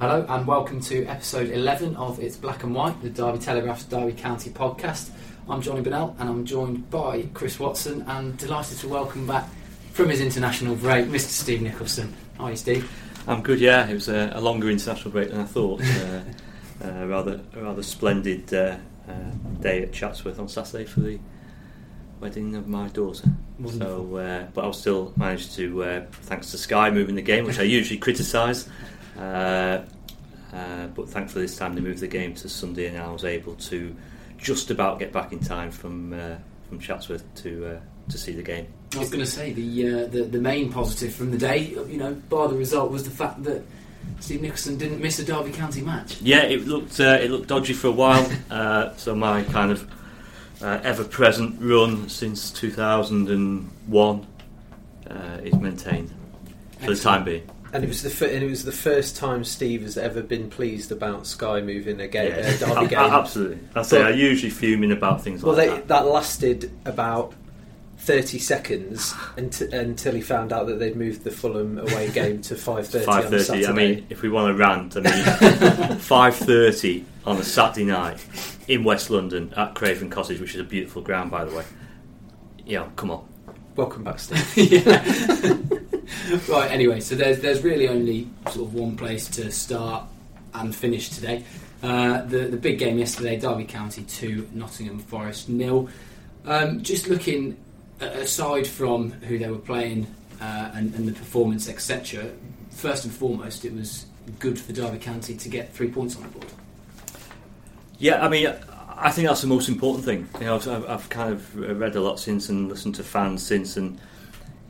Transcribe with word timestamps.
Hello 0.00 0.24
and 0.30 0.46
welcome 0.46 0.80
to 0.80 1.04
episode 1.04 1.50
11 1.50 1.94
of 1.96 2.18
It's 2.20 2.34
Black 2.34 2.62
and 2.62 2.74
White, 2.74 3.02
the 3.02 3.10
Derby 3.10 3.38
Telegraph's 3.38 3.84
Derby 3.84 4.14
County 4.14 4.48
podcast. 4.48 5.10
I'm 5.46 5.60
Johnny 5.60 5.82
Bennell 5.82 6.16
and 6.18 6.26
I'm 6.26 6.46
joined 6.46 6.88
by 6.88 7.26
Chris 7.34 7.60
Watson 7.60 8.02
and 8.08 8.34
delighted 8.38 8.78
to 8.78 8.88
welcome 8.88 9.26
back 9.26 9.46
from 9.92 10.08
his 10.08 10.22
international 10.22 10.74
break 10.74 11.04
Mr. 11.04 11.28
Steve 11.28 11.60
Nicholson. 11.60 12.16
Hi, 12.38 12.54
Steve. 12.54 12.90
I'm 13.26 13.42
good. 13.42 13.60
Yeah, 13.60 13.86
it 13.90 13.92
was 13.92 14.08
a, 14.08 14.32
a 14.34 14.40
longer 14.40 14.70
international 14.70 15.10
break 15.10 15.32
than 15.32 15.40
I 15.40 15.44
thought. 15.44 15.82
uh, 15.82 16.22
uh, 16.82 17.06
rather, 17.06 17.38
a 17.52 17.62
rather 17.62 17.82
splendid 17.82 18.54
uh, 18.54 18.78
uh, 19.06 19.12
day 19.60 19.82
at 19.82 19.92
Chatsworth 19.92 20.38
on 20.38 20.48
Saturday 20.48 20.86
for 20.86 21.00
the 21.00 21.18
wedding 22.20 22.54
of 22.56 22.66
my 22.66 22.88
daughter. 22.88 23.28
Wonderful. 23.58 23.86
So, 23.86 24.16
uh, 24.16 24.46
but 24.54 24.64
I'll 24.64 24.72
still 24.72 25.12
manage 25.18 25.54
to, 25.56 25.84
uh, 25.84 26.06
thanks 26.22 26.52
to 26.52 26.56
Sky 26.56 26.90
moving 26.90 27.16
the 27.16 27.20
game, 27.22 27.44
which 27.44 27.58
I 27.58 27.64
usually 27.64 27.98
criticise. 27.98 28.66
Uh, 29.18 29.82
uh, 30.52 30.86
but 30.88 31.08
thankfully, 31.08 31.44
this 31.44 31.56
time 31.56 31.74
they 31.74 31.80
moved 31.80 32.00
the 32.00 32.08
game 32.08 32.34
to 32.34 32.48
Sunday, 32.48 32.86
and 32.86 32.98
I 32.98 33.10
was 33.10 33.24
able 33.24 33.54
to 33.54 33.94
just 34.38 34.70
about 34.70 34.98
get 34.98 35.12
back 35.12 35.32
in 35.32 35.40
time 35.40 35.70
from 35.70 36.12
uh, 36.12 36.36
from 36.68 36.80
Chatsworth 36.80 37.24
to 37.42 37.76
uh, 37.76 37.80
to 38.10 38.18
see 38.18 38.32
the 38.32 38.42
game. 38.42 38.66
I 38.94 38.98
was 38.98 39.10
going 39.10 39.24
to 39.24 39.30
say 39.30 39.52
the, 39.52 39.86
uh, 39.86 40.06
the 40.06 40.22
the 40.24 40.40
main 40.40 40.72
positive 40.72 41.14
from 41.14 41.30
the 41.30 41.38
day, 41.38 41.58
you 41.88 41.96
know, 41.96 42.14
bar 42.28 42.48
the 42.48 42.56
result, 42.56 42.90
was 42.90 43.04
the 43.04 43.10
fact 43.10 43.42
that 43.44 43.62
Steve 44.18 44.42
Nicholson 44.42 44.76
didn't 44.76 45.00
miss 45.00 45.18
a 45.18 45.24
Derby 45.24 45.52
County 45.52 45.82
match. 45.82 46.20
Yeah, 46.20 46.42
it 46.42 46.66
looked 46.66 46.98
uh, 47.00 47.18
it 47.20 47.30
looked 47.30 47.48
dodgy 47.48 47.72
for 47.72 47.88
a 47.88 47.92
while. 47.92 48.30
uh, 48.50 48.94
so 48.96 49.14
my 49.14 49.44
kind 49.44 49.70
of 49.70 49.88
uh, 50.62 50.80
ever-present 50.82 51.60
run 51.60 52.08
since 52.08 52.50
2001 52.50 54.26
uh, 55.08 55.38
is 55.42 55.54
maintained 55.54 56.12
for 56.80 56.94
the 56.94 57.00
time 57.00 57.24
being. 57.24 57.48
And 57.72 57.84
it 57.84 57.88
was 57.88 58.02
the 58.02 58.10
fir- 58.10 58.26
and 58.26 58.42
it 58.42 58.50
was 58.50 58.64
the 58.64 58.72
first 58.72 59.16
time 59.16 59.44
Steve 59.44 59.82
has 59.82 59.96
ever 59.96 60.22
been 60.22 60.50
pleased 60.50 60.90
about 60.90 61.26
Sky 61.26 61.60
moving 61.60 62.00
a 62.00 62.08
game, 62.08 62.30
Yeah. 62.32 62.48
a 62.48 62.58
Derby 62.58 62.86
game. 62.88 62.98
absolutely. 62.98 63.58
I 63.76 63.82
say 63.82 64.02
I 64.02 64.10
usually 64.10 64.50
fuming 64.50 64.90
about 64.92 65.22
things 65.22 65.42
Well, 65.42 65.54
like 65.54 65.68
they, 65.68 65.74
that. 65.76 65.88
that 65.88 66.06
lasted 66.06 66.70
about 66.84 67.32
thirty 67.98 68.38
seconds 68.38 69.14
until, 69.36 69.72
until 69.72 70.14
he 70.14 70.20
found 70.20 70.52
out 70.52 70.66
that 70.66 70.78
they'd 70.80 70.96
moved 70.96 71.22
the 71.22 71.30
Fulham 71.30 71.78
away 71.78 72.10
game 72.14 72.40
to 72.42 72.56
five 72.56 72.88
thirty 72.88 73.04
on 73.06 73.12
Five 73.22 73.30
thirty. 73.30 73.44
Saturday. 73.44 73.66
I 73.68 73.72
mean, 73.72 74.06
if 74.10 74.22
we 74.22 74.30
want 74.30 74.48
to 74.52 74.58
rant, 74.58 74.96
I 74.96 75.00
mean, 75.00 75.98
five 75.98 76.34
thirty 76.34 77.04
on 77.24 77.36
a 77.36 77.44
Saturday 77.44 77.84
night 77.84 78.26
in 78.66 78.82
West 78.82 79.10
London 79.10 79.52
at 79.56 79.74
Craven 79.76 80.10
Cottage, 80.10 80.40
which 80.40 80.54
is 80.54 80.60
a 80.60 80.64
beautiful 80.64 81.02
ground, 81.02 81.30
by 81.30 81.44
the 81.44 81.54
way. 81.54 81.64
Yeah, 82.66 82.88
come 82.96 83.10
on. 83.12 83.24
welcome 83.76 84.02
back, 84.02 84.18
Steve. 84.18 84.84
right. 86.48 86.70
Anyway, 86.70 87.00
so 87.00 87.14
there's 87.14 87.40
there's 87.40 87.62
really 87.62 87.88
only 87.88 88.28
sort 88.50 88.68
of 88.68 88.74
one 88.74 88.96
place 88.96 89.28
to 89.28 89.50
start 89.50 90.04
and 90.54 90.74
finish 90.74 91.08
today. 91.08 91.44
Uh, 91.82 92.22
the 92.22 92.40
the 92.40 92.56
big 92.56 92.78
game 92.78 92.98
yesterday, 92.98 93.38
Derby 93.38 93.64
County 93.64 94.02
two, 94.02 94.48
Nottingham 94.52 94.98
Forest 95.00 95.48
nil. 95.48 95.88
Um, 96.44 96.82
just 96.82 97.08
looking 97.08 97.56
aside 98.00 98.66
from 98.66 99.10
who 99.10 99.38
they 99.38 99.50
were 99.50 99.58
playing 99.58 100.06
uh, 100.40 100.70
and, 100.74 100.94
and 100.94 101.08
the 101.08 101.12
performance, 101.12 101.68
etc. 101.68 102.30
First 102.70 103.04
and 103.04 103.12
foremost, 103.12 103.64
it 103.64 103.74
was 103.74 104.06
good 104.38 104.58
for 104.58 104.72
Derby 104.72 104.98
County 104.98 105.36
to 105.36 105.48
get 105.48 105.72
three 105.72 105.90
points 105.90 106.16
on 106.16 106.22
the 106.22 106.28
board. 106.28 106.46
Yeah, 107.98 108.24
I 108.24 108.28
mean, 108.28 108.54
I 108.96 109.10
think 109.10 109.26
that's 109.28 109.42
the 109.42 109.48
most 109.48 109.68
important 109.68 110.04
thing. 110.04 110.28
You 110.38 110.46
know, 110.46 110.56
I've, 110.56 110.88
I've 110.88 111.08
kind 111.10 111.32
of 111.32 111.56
read 111.56 111.96
a 111.96 112.00
lot 112.00 112.20
since 112.20 112.48
and 112.48 112.68
listened 112.68 112.94
to 112.94 113.02
fans 113.04 113.44
since, 113.44 113.76
and 113.76 113.98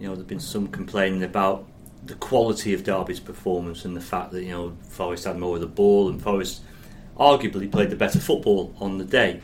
you 0.01 0.09
know, 0.09 0.15
there's 0.15 0.27
been 0.27 0.41
some 0.41 0.67
complaining 0.69 1.23
about 1.23 1.67
the 2.05 2.15
quality 2.15 2.73
of 2.73 2.83
Derby's 2.83 3.21
performance 3.21 3.85
and 3.85 3.95
the 3.95 4.01
fact 4.01 4.33
that 4.33 4.43
you 4.43 4.51
know 4.51 4.77
Forest 4.89 5.25
had 5.25 5.39
more 5.39 5.57
of 5.57 5.61
the 5.61 5.67
ball 5.67 6.09
and 6.09 6.21
Forest 6.21 6.63
arguably 7.19 7.71
played 7.71 7.91
the 7.91 7.97
better 7.97 8.19
football 8.19 8.75
on 8.81 8.99
the 8.99 9.05
day. 9.05 9.41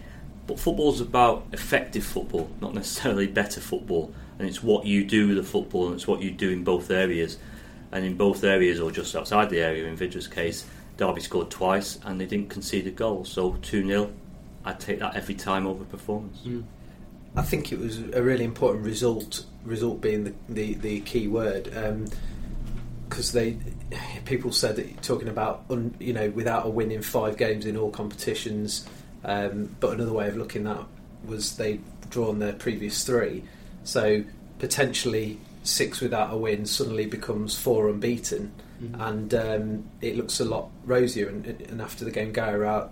But 0.46 0.58
football's 0.58 1.00
about 1.00 1.46
effective 1.52 2.04
football, 2.04 2.50
not 2.60 2.72
necessarily 2.72 3.26
better 3.26 3.60
football. 3.60 4.14
And 4.38 4.48
it's 4.48 4.62
what 4.62 4.86
you 4.86 5.04
do 5.04 5.28
with 5.28 5.36
the 5.38 5.42
football, 5.42 5.86
and 5.86 5.94
it's 5.94 6.06
what 6.06 6.20
you 6.20 6.30
do 6.30 6.50
in 6.50 6.62
both 6.62 6.90
areas. 6.90 7.38
And 7.92 8.04
in 8.04 8.16
both 8.16 8.44
areas, 8.44 8.80
or 8.80 8.90
just 8.90 9.14
outside 9.16 9.50
the 9.50 9.60
area, 9.60 9.86
in 9.86 9.96
Vydra's 9.96 10.28
case, 10.28 10.66
Derby 10.96 11.20
scored 11.20 11.50
twice 11.50 11.98
and 12.04 12.20
they 12.20 12.26
didn't 12.26 12.48
concede 12.48 12.86
a 12.86 12.90
goal. 12.90 13.24
So 13.24 13.54
2 13.62 13.86
0, 13.86 14.12
I'd 14.64 14.80
take 14.80 14.98
that 15.00 15.14
every 15.14 15.34
time 15.34 15.66
over 15.66 15.84
performance. 15.84 16.40
Mm. 16.46 16.64
I 17.36 17.42
think 17.42 17.70
it 17.70 17.78
was 17.78 17.98
a 17.98 18.22
really 18.22 18.44
important 18.44 18.84
result. 18.84 19.44
Result 19.64 20.00
being 20.00 20.24
the 20.24 20.34
the, 20.48 20.74
the 20.74 21.00
key 21.00 21.28
word, 21.28 21.64
because 23.08 23.32
they 23.32 23.58
people 24.24 24.52
said 24.52 24.76
that 24.76 25.02
talking 25.02 25.28
about 25.28 25.64
un, 25.70 25.94
you 25.98 26.12
know 26.12 26.30
without 26.30 26.66
a 26.66 26.68
win 26.68 26.90
in 26.90 27.02
five 27.02 27.36
games 27.36 27.66
in 27.66 27.76
all 27.76 27.90
competitions. 27.90 28.88
Um, 29.24 29.74
but 29.80 29.94
another 29.94 30.12
way 30.12 30.28
of 30.28 30.36
looking 30.36 30.66
at 30.66 30.84
was 31.24 31.56
they'd 31.56 31.82
drawn 32.10 32.38
their 32.38 32.52
previous 32.52 33.04
three, 33.04 33.42
so 33.82 34.22
potentially 34.58 35.38
six 35.64 36.00
without 36.00 36.32
a 36.32 36.36
win 36.36 36.64
suddenly 36.64 37.06
becomes 37.06 37.58
four 37.58 37.88
unbeaten, 37.88 38.52
and 39.00 39.34
um, 39.34 39.84
it 40.00 40.16
looks 40.16 40.38
a 40.38 40.44
lot 40.44 40.70
rosier. 40.84 41.28
And, 41.28 41.44
and 41.44 41.82
after 41.82 42.04
the 42.04 42.12
game, 42.12 42.32
Gary 42.32 42.60
Rowett 42.60 42.90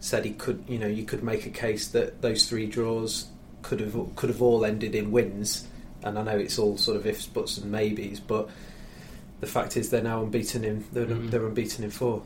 said 0.00 0.24
he 0.24 0.32
could, 0.32 0.64
you 0.66 0.78
know, 0.78 0.86
you 0.86 1.04
could 1.04 1.22
make 1.22 1.44
a 1.46 1.50
case 1.50 1.88
that 1.88 2.22
those 2.22 2.48
three 2.48 2.66
draws 2.66 3.26
could 3.66 3.80
have 3.80 3.96
could 4.16 4.28
have 4.30 4.40
all 4.40 4.64
ended 4.64 4.94
in 4.94 5.10
wins. 5.10 5.66
And 6.02 6.18
I 6.18 6.22
know 6.22 6.38
it's 6.38 6.58
all 6.58 6.76
sort 6.78 6.96
of 6.98 7.06
ifs, 7.06 7.26
buts, 7.26 7.58
and 7.58 7.70
maybes, 7.72 8.20
but 8.20 8.48
the 9.40 9.46
fact 9.46 9.76
is 9.76 9.90
they're 9.90 10.02
now 10.02 10.22
unbeaten 10.22 10.62
in 10.64 10.84
they're, 10.92 11.04
Mhm. 11.06 11.30
they're 11.30 11.46
unbeaten 11.46 11.82
in 11.84 11.90
four. 11.90 12.22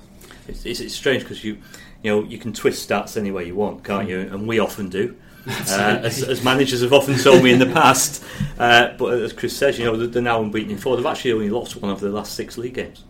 It's, 0.47 0.65
it's, 0.67 0.81
it's 0.81 0.95
strange 0.95 1.23
because 1.23 1.43
you, 1.43 1.57
you 2.03 2.11
know, 2.11 2.23
you 2.23 2.37
can 2.39 2.53
twist 2.53 2.87
stats 2.89 3.17
any 3.17 3.31
way 3.31 3.47
you 3.47 3.55
want, 3.55 3.83
can't 3.85 4.09
you? 4.09 4.19
And 4.21 4.47
we 4.47 4.59
often 4.59 4.89
do. 4.89 5.17
Uh, 5.47 5.99
as, 6.05 6.23
as 6.23 6.45
managers 6.45 6.83
have 6.83 6.93
often 6.93 7.17
told 7.17 7.43
me 7.43 7.51
in 7.51 7.59
the 7.59 7.65
past, 7.67 8.23
uh, 8.59 8.91
but 8.99 9.15
as 9.15 9.33
Chris 9.33 9.57
says, 9.57 9.79
you 9.79 9.87
know, 9.87 9.97
they're- 9.97 10.07
they're 10.07 10.21
now 10.23 10.43
unbeaten 10.43 10.71
in 10.71 10.77
four. 10.77 10.97
They've 10.99 11.07
actually 11.07 11.33
only 11.33 11.49
lost 11.49 11.77
one 11.81 11.91
of 11.91 11.99
the 12.01 12.11
last 12.11 12.35
six 12.35 12.59
league 12.59 12.75
games. 12.75 13.05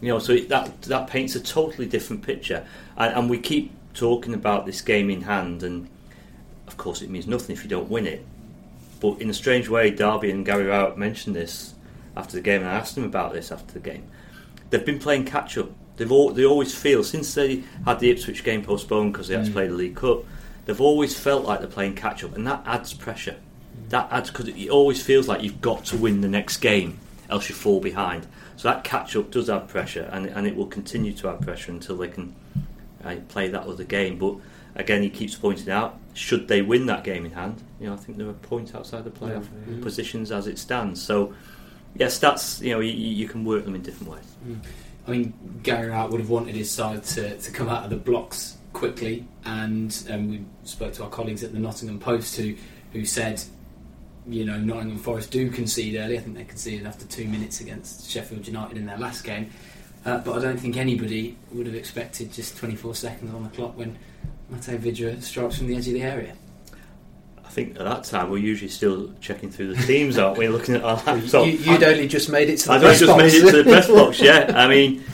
You 0.00 0.08
know, 0.08 0.18
so 0.20 0.32
it, 0.34 0.48
that 0.50 0.82
that 0.82 1.08
paints 1.08 1.34
a 1.34 1.40
totally 1.40 1.86
different 1.88 2.22
picture, 2.22 2.64
and, 2.96 3.14
and 3.16 3.30
we 3.30 3.38
keep 3.38 3.72
talking 3.92 4.34
about 4.34 4.66
this 4.66 4.80
game 4.82 5.10
in 5.10 5.22
hand, 5.22 5.64
and 5.64 5.88
of 6.66 6.76
course 6.76 7.02
it 7.02 7.10
means 7.10 7.26
nothing 7.26 7.54
if 7.56 7.62
you 7.62 7.68
don't 7.70 7.90
win 7.90 8.06
it. 8.06 8.24
But 9.00 9.20
in 9.20 9.28
a 9.30 9.34
strange 9.34 9.68
way, 9.68 9.90
Derby 9.90 10.30
and 10.30 10.46
Gary 10.46 10.66
Rowett 10.66 10.96
mentioned 10.96 11.34
this 11.34 11.74
after 12.16 12.36
the 12.36 12.42
game, 12.42 12.60
and 12.60 12.70
I 12.70 12.74
asked 12.74 12.94
them 12.94 13.04
about 13.04 13.32
this 13.32 13.50
after 13.50 13.72
the 13.72 13.80
game. 13.80 14.04
They've 14.70 14.84
been 14.86 14.98
playing 15.00 15.24
catch 15.24 15.58
up. 15.58 15.70
They've 15.96 16.10
all, 16.10 16.30
they 16.30 16.44
always 16.44 16.74
feel 16.74 17.02
since 17.04 17.34
they 17.34 17.64
had 17.84 18.00
the 18.00 18.10
Ipswich 18.10 18.44
game 18.44 18.62
postponed 18.62 19.12
because 19.12 19.28
they 19.28 19.34
had 19.34 19.44
to 19.44 19.50
Mm. 19.50 19.54
play 19.54 19.66
the 19.68 19.74
League 19.74 19.96
Cup. 19.96 20.24
They've 20.64 20.80
always 20.80 21.18
felt 21.18 21.44
like 21.44 21.58
they're 21.58 21.68
playing 21.68 21.96
catch 21.96 22.22
up, 22.24 22.34
and 22.36 22.46
that 22.46 22.62
adds 22.64 22.94
pressure. 22.94 23.36
That 23.88 24.08
adds 24.10 24.30
because 24.30 24.48
it 24.48 24.68
always 24.70 25.02
feels 25.02 25.26
like 25.28 25.42
you've 25.42 25.60
got 25.60 25.84
to 25.86 25.96
win 25.96 26.20
the 26.20 26.28
next 26.28 26.58
game, 26.58 26.98
else 27.28 27.48
you 27.48 27.54
fall 27.54 27.80
behind. 27.80 28.26
So 28.56 28.68
that 28.68 28.84
catch 28.84 29.16
up 29.16 29.30
does 29.32 29.50
add 29.50 29.68
pressure, 29.68 30.08
and 30.12 30.26
and 30.26 30.46
it 30.46 30.54
will 30.54 30.66
continue 30.66 31.12
to 31.14 31.28
add 31.28 31.40
pressure 31.40 31.72
until 31.72 31.96
they 31.96 32.08
can 32.08 32.34
uh, 33.04 33.16
play 33.28 33.48
that 33.48 33.62
other 33.62 33.84
game. 33.84 34.18
But 34.18 34.36
again, 34.74 35.02
he 35.02 35.10
keeps 35.10 35.34
pointing 35.34 35.70
out, 35.70 35.98
should 36.14 36.48
they 36.48 36.62
win 36.62 36.86
that 36.86 37.04
game 37.04 37.24
in 37.24 37.32
hand, 37.32 37.62
you 37.80 37.86
know, 37.86 37.94
I 37.94 37.96
think 37.96 38.18
they're 38.18 38.28
a 38.28 38.34
point 38.34 38.74
outside 38.74 39.04
the 39.04 39.10
playoff 39.10 39.46
Yeah. 39.68 39.82
Positions 39.82 40.30
as 40.30 40.46
it 40.46 40.58
stands. 40.58 41.02
So 41.02 41.34
yes, 41.94 42.18
that's 42.18 42.60
you 42.60 42.72
know, 42.72 42.80
you, 42.80 42.92
you 42.92 43.28
can 43.28 43.44
work 43.44 43.64
them 43.64 43.74
in 43.74 43.82
different 43.82 44.12
ways. 44.12 44.58
I 45.06 45.10
mean, 45.10 45.34
Gary 45.62 45.88
Rowett 45.88 46.10
would 46.12 46.20
have 46.20 46.30
wanted 46.30 46.54
his 46.54 46.70
side 46.70 47.02
to, 47.04 47.36
to 47.36 47.50
come 47.50 47.68
out 47.68 47.84
of 47.84 47.90
the 47.90 47.96
blocks 47.96 48.56
quickly, 48.72 49.26
and 49.44 50.06
um, 50.10 50.30
we 50.30 50.44
spoke 50.64 50.92
to 50.94 51.04
our 51.04 51.10
colleagues 51.10 51.42
at 51.42 51.52
the 51.52 51.58
Nottingham 51.58 51.98
Post 51.98 52.36
who 52.36 52.54
who 52.92 53.04
said, 53.04 53.42
you 54.26 54.44
know, 54.44 54.58
Nottingham 54.58 54.98
Forest 54.98 55.30
do 55.30 55.50
concede 55.50 55.96
early. 55.96 56.16
I 56.18 56.20
think 56.20 56.36
they 56.36 56.44
conceded 56.44 56.86
after 56.86 57.06
two 57.06 57.26
minutes 57.26 57.60
against 57.60 58.10
Sheffield 58.10 58.46
United 58.46 58.76
in 58.76 58.86
their 58.86 58.98
last 58.98 59.24
game. 59.24 59.50
Uh, 60.04 60.18
but 60.18 60.36
I 60.36 60.40
don't 60.40 60.58
think 60.58 60.76
anybody 60.76 61.36
would 61.52 61.66
have 61.66 61.74
expected 61.74 62.32
just 62.32 62.56
24 62.56 62.94
seconds 62.94 63.32
on 63.32 63.44
the 63.44 63.50
clock 63.50 63.76
when 63.76 63.96
Matej 64.52 64.78
Vydra 64.78 65.22
strikes 65.22 65.58
from 65.58 65.68
the 65.68 65.76
edge 65.76 65.86
of 65.86 65.94
the 65.94 66.02
area. 66.02 66.34
I 67.44 67.48
think 67.48 67.76
at 67.78 67.84
that 67.84 68.04
time 68.04 68.30
we're 68.30 68.38
usually 68.38 68.70
still 68.70 69.12
checking 69.20 69.50
through 69.50 69.74
the 69.74 69.82
teams, 69.82 70.18
aren't 70.18 70.38
we? 70.38 70.48
Looking 70.48 70.74
at 70.74 70.82
our 70.82 70.98
You, 71.16 71.22
laptop. 71.22 71.46
you'd 71.46 71.82
only 71.82 72.08
just 72.08 72.30
made 72.30 72.48
it 72.48 72.56
to 72.58 72.68
the 72.68 72.72
I've 72.74 72.80
press 72.80 72.98
just 72.98 73.10
box. 73.10 73.22
made 73.22 73.34
it 73.34 73.50
to 73.50 73.62
the 73.62 73.70
press 73.70 73.88
box. 73.88 74.20
Yeah, 74.20 74.52
I 74.56 74.66
mean, 74.66 75.04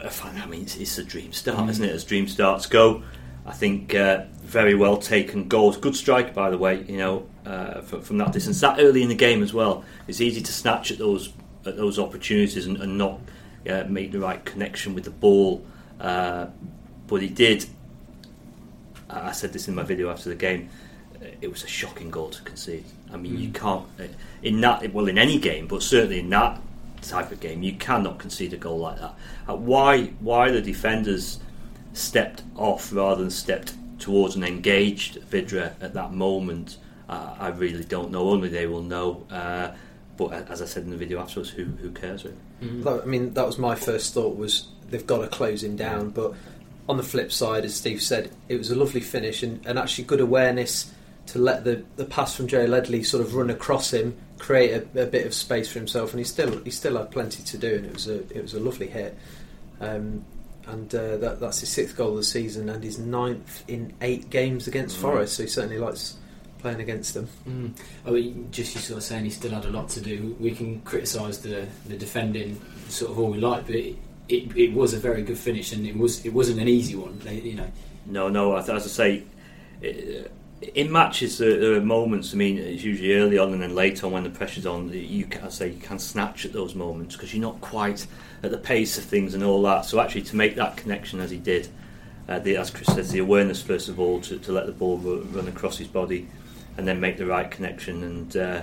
I 0.24 0.46
mean, 0.46 0.62
it's, 0.62 0.76
it's 0.76 0.98
a 0.98 1.04
dream 1.04 1.32
start, 1.32 1.58
mm. 1.58 1.70
isn't 1.70 1.84
it? 1.84 1.92
As 1.92 2.04
dream 2.04 2.26
starts 2.26 2.66
go, 2.66 3.02
I 3.46 3.52
think 3.52 3.94
uh, 3.94 4.24
very 4.42 4.74
well 4.74 4.96
taken 4.96 5.48
goals. 5.48 5.76
Good 5.76 5.94
strike, 5.94 6.34
by 6.34 6.50
the 6.50 6.58
way. 6.58 6.82
You 6.82 6.98
know, 6.98 7.28
uh, 7.46 7.80
from, 7.82 8.02
from, 8.02 8.18
that 8.18 8.32
distance, 8.32 8.60
that 8.60 8.80
early 8.80 9.02
in 9.02 9.08
the 9.08 9.14
game 9.14 9.42
as 9.42 9.54
well. 9.54 9.84
It's 10.08 10.20
easy 10.20 10.40
to 10.42 10.52
snatch 10.52 10.90
at 10.90 10.98
those 10.98 11.32
at 11.64 11.76
those 11.76 11.98
opportunities 11.98 12.66
and, 12.66 12.78
and 12.78 12.98
not 12.98 13.20
uh, 13.68 13.84
make 13.88 14.12
the 14.12 14.20
right 14.20 14.44
connection 14.44 14.94
with 14.94 15.04
the 15.04 15.10
ball. 15.10 15.64
Uh, 16.00 16.46
but 17.06 17.22
he 17.22 17.28
did. 17.28 17.66
I 19.08 19.32
said 19.32 19.52
this 19.52 19.68
in 19.68 19.74
my 19.74 19.82
video 19.82 20.10
after 20.10 20.28
the 20.28 20.36
game. 20.36 20.70
It 21.40 21.50
was 21.50 21.64
a 21.64 21.66
shocking 21.66 22.10
goal 22.10 22.30
to 22.30 22.42
concede. 22.42 22.84
I 23.12 23.16
mean, 23.16 23.36
mm. 23.36 23.40
you 23.40 23.50
can't 23.50 23.84
uh, 23.98 24.04
in 24.42 24.60
that 24.60 24.92
well 24.92 25.08
in 25.08 25.18
any 25.18 25.38
game, 25.38 25.66
but 25.66 25.82
certainly 25.82 26.20
in 26.20 26.30
that 26.30 26.60
type 27.02 27.32
of 27.32 27.40
game, 27.40 27.62
you 27.62 27.74
cannot 27.74 28.18
concede 28.18 28.52
a 28.52 28.56
goal 28.56 28.78
like 28.78 28.98
that. 29.00 29.14
Uh, 29.48 29.56
why? 29.56 30.06
Why 30.20 30.50
the 30.50 30.62
defenders 30.62 31.40
stepped 31.92 32.42
off 32.56 32.92
rather 32.92 33.22
than 33.22 33.30
stepped 33.30 33.74
towards 33.98 34.34
and 34.36 34.44
engaged 34.44 35.20
Vydra 35.30 35.74
at 35.80 35.92
that 35.94 36.12
moment? 36.12 36.78
Uh, 37.08 37.34
I 37.38 37.48
really 37.48 37.84
don't 37.84 38.10
know. 38.10 38.30
Only 38.30 38.48
they 38.48 38.66
will 38.66 38.82
know. 38.82 39.26
Uh, 39.30 39.72
but 40.20 40.50
as 40.50 40.60
I 40.60 40.66
said 40.66 40.84
in 40.84 40.90
the 40.90 40.96
video 40.96 41.18
afterwards, 41.18 41.48
who 41.50 41.64
who 41.64 41.90
cares 41.92 42.24
really? 42.24 42.36
Mm. 42.62 43.02
I 43.02 43.06
mean, 43.06 43.34
that 43.34 43.46
was 43.46 43.58
my 43.58 43.74
first 43.74 44.12
thought. 44.12 44.36
Was 44.36 44.68
they've 44.90 45.06
got 45.06 45.18
to 45.22 45.28
close 45.28 45.64
him 45.64 45.76
down, 45.76 46.10
but 46.10 46.34
on 46.88 46.98
the 46.98 47.02
flip 47.02 47.32
side, 47.32 47.64
as 47.64 47.74
Steve 47.74 48.02
said, 48.02 48.30
it 48.48 48.58
was 48.58 48.70
a 48.70 48.74
lovely 48.74 49.00
finish 49.00 49.42
and, 49.42 49.64
and 49.66 49.78
actually 49.78 50.04
good 50.04 50.20
awareness 50.20 50.92
to 51.26 51.38
let 51.38 51.64
the, 51.64 51.84
the 51.96 52.04
pass 52.04 52.34
from 52.34 52.48
Joe 52.48 52.64
Ledley 52.64 53.02
sort 53.02 53.24
of 53.24 53.34
run 53.34 53.48
across 53.48 53.92
him, 53.92 54.16
create 54.38 54.72
a, 54.72 55.02
a, 55.02 55.06
bit 55.06 55.24
of 55.24 55.32
space 55.32 55.72
for 55.72 55.78
himself, 55.78 56.10
and 56.10 56.18
he 56.18 56.24
still 56.24 56.62
he 56.64 56.70
still 56.70 56.98
had 56.98 57.10
plenty 57.10 57.42
to 57.42 57.56
do, 57.58 57.76
and 57.76 57.86
it 57.86 57.94
was 57.94 58.06
a 58.06 58.18
it 58.36 58.42
was 58.42 58.52
a 58.52 58.60
lovely 58.60 58.88
hit. 58.88 59.16
Um, 59.80 60.24
and 60.66 60.94
uh, 60.94 61.16
that, 61.16 61.40
that's 61.40 61.60
his 61.60 61.70
sixth 61.70 61.96
goal 61.96 62.10
of 62.10 62.16
the 62.16 62.22
season 62.22 62.68
and 62.68 62.84
his 62.84 62.98
ninth 62.98 63.64
in 63.66 63.94
eight 64.02 64.28
games 64.28 64.68
against 64.68 64.98
mm. 64.98 65.00
Forest. 65.00 65.36
So 65.36 65.44
he 65.44 65.48
certainly 65.48 65.78
likes 65.78 66.16
playing 66.60 66.80
against 66.80 67.14
them. 67.14 67.28
Mm. 67.48 67.72
I 68.06 68.10
mean, 68.10 68.48
just 68.50 68.74
you 68.74 68.80
sort 68.80 68.98
of 68.98 69.04
saying 69.04 69.24
he 69.24 69.30
still 69.30 69.50
had 69.50 69.64
a 69.64 69.70
lot 69.70 69.88
to 69.90 70.00
do. 70.00 70.36
We 70.38 70.52
can 70.52 70.80
criticise 70.82 71.40
the 71.40 71.66
the 71.86 71.96
defending 71.96 72.60
sort 72.88 73.10
of 73.10 73.18
all 73.18 73.30
we 73.30 73.38
like, 73.38 73.66
but 73.66 73.74
it, 73.74 73.96
it, 74.28 74.56
it, 74.56 74.72
was 74.72 74.94
a 74.94 74.98
very 74.98 75.22
good 75.22 75.38
finish, 75.38 75.72
and 75.72 75.86
it 75.86 75.96
was 75.96 76.24
it 76.24 76.32
wasn't 76.32 76.60
an 76.60 76.68
easy 76.68 76.96
one. 76.96 77.20
You 77.26 77.54
know. 77.54 77.72
No, 78.06 78.28
no. 78.28 78.56
As 78.56 78.68
I 78.68 78.78
say. 78.78 79.24
It, 79.80 80.32
in 80.74 80.92
matches, 80.92 81.38
there 81.38 81.74
are 81.74 81.80
moments. 81.80 82.34
I 82.34 82.36
mean, 82.36 82.58
it's 82.58 82.82
usually 82.82 83.14
early 83.14 83.38
on 83.38 83.52
and 83.52 83.62
then 83.62 83.74
late 83.74 84.04
on 84.04 84.12
when 84.12 84.24
the 84.24 84.30
pressure's 84.30 84.66
on. 84.66 84.90
You, 84.92 85.24
can, 85.24 85.44
I 85.44 85.48
say, 85.48 85.70
you 85.70 85.80
can 85.80 85.98
snatch 85.98 86.44
at 86.44 86.52
those 86.52 86.74
moments 86.74 87.16
because 87.16 87.32
you're 87.32 87.40
not 87.40 87.60
quite 87.60 88.06
at 88.42 88.50
the 88.50 88.58
pace 88.58 88.98
of 88.98 89.04
things 89.04 89.34
and 89.34 89.42
all 89.42 89.62
that. 89.62 89.86
So 89.86 90.00
actually, 90.00 90.22
to 90.22 90.36
make 90.36 90.56
that 90.56 90.76
connection 90.76 91.20
as 91.20 91.30
he 91.30 91.38
did, 91.38 91.68
uh, 92.28 92.38
the, 92.38 92.56
as 92.56 92.70
Chris 92.70 92.88
says, 92.88 93.10
the 93.10 93.18
awareness 93.20 93.62
first 93.62 93.88
of 93.88 93.98
all 93.98 94.20
to, 94.20 94.38
to 94.38 94.52
let 94.52 94.66
the 94.66 94.72
ball 94.72 94.98
run 94.98 95.48
across 95.48 95.78
his 95.78 95.88
body, 95.88 96.28
and 96.76 96.86
then 96.86 97.00
make 97.00 97.16
the 97.16 97.26
right 97.26 97.50
connection. 97.50 98.02
And 98.02 98.36
uh, 98.36 98.62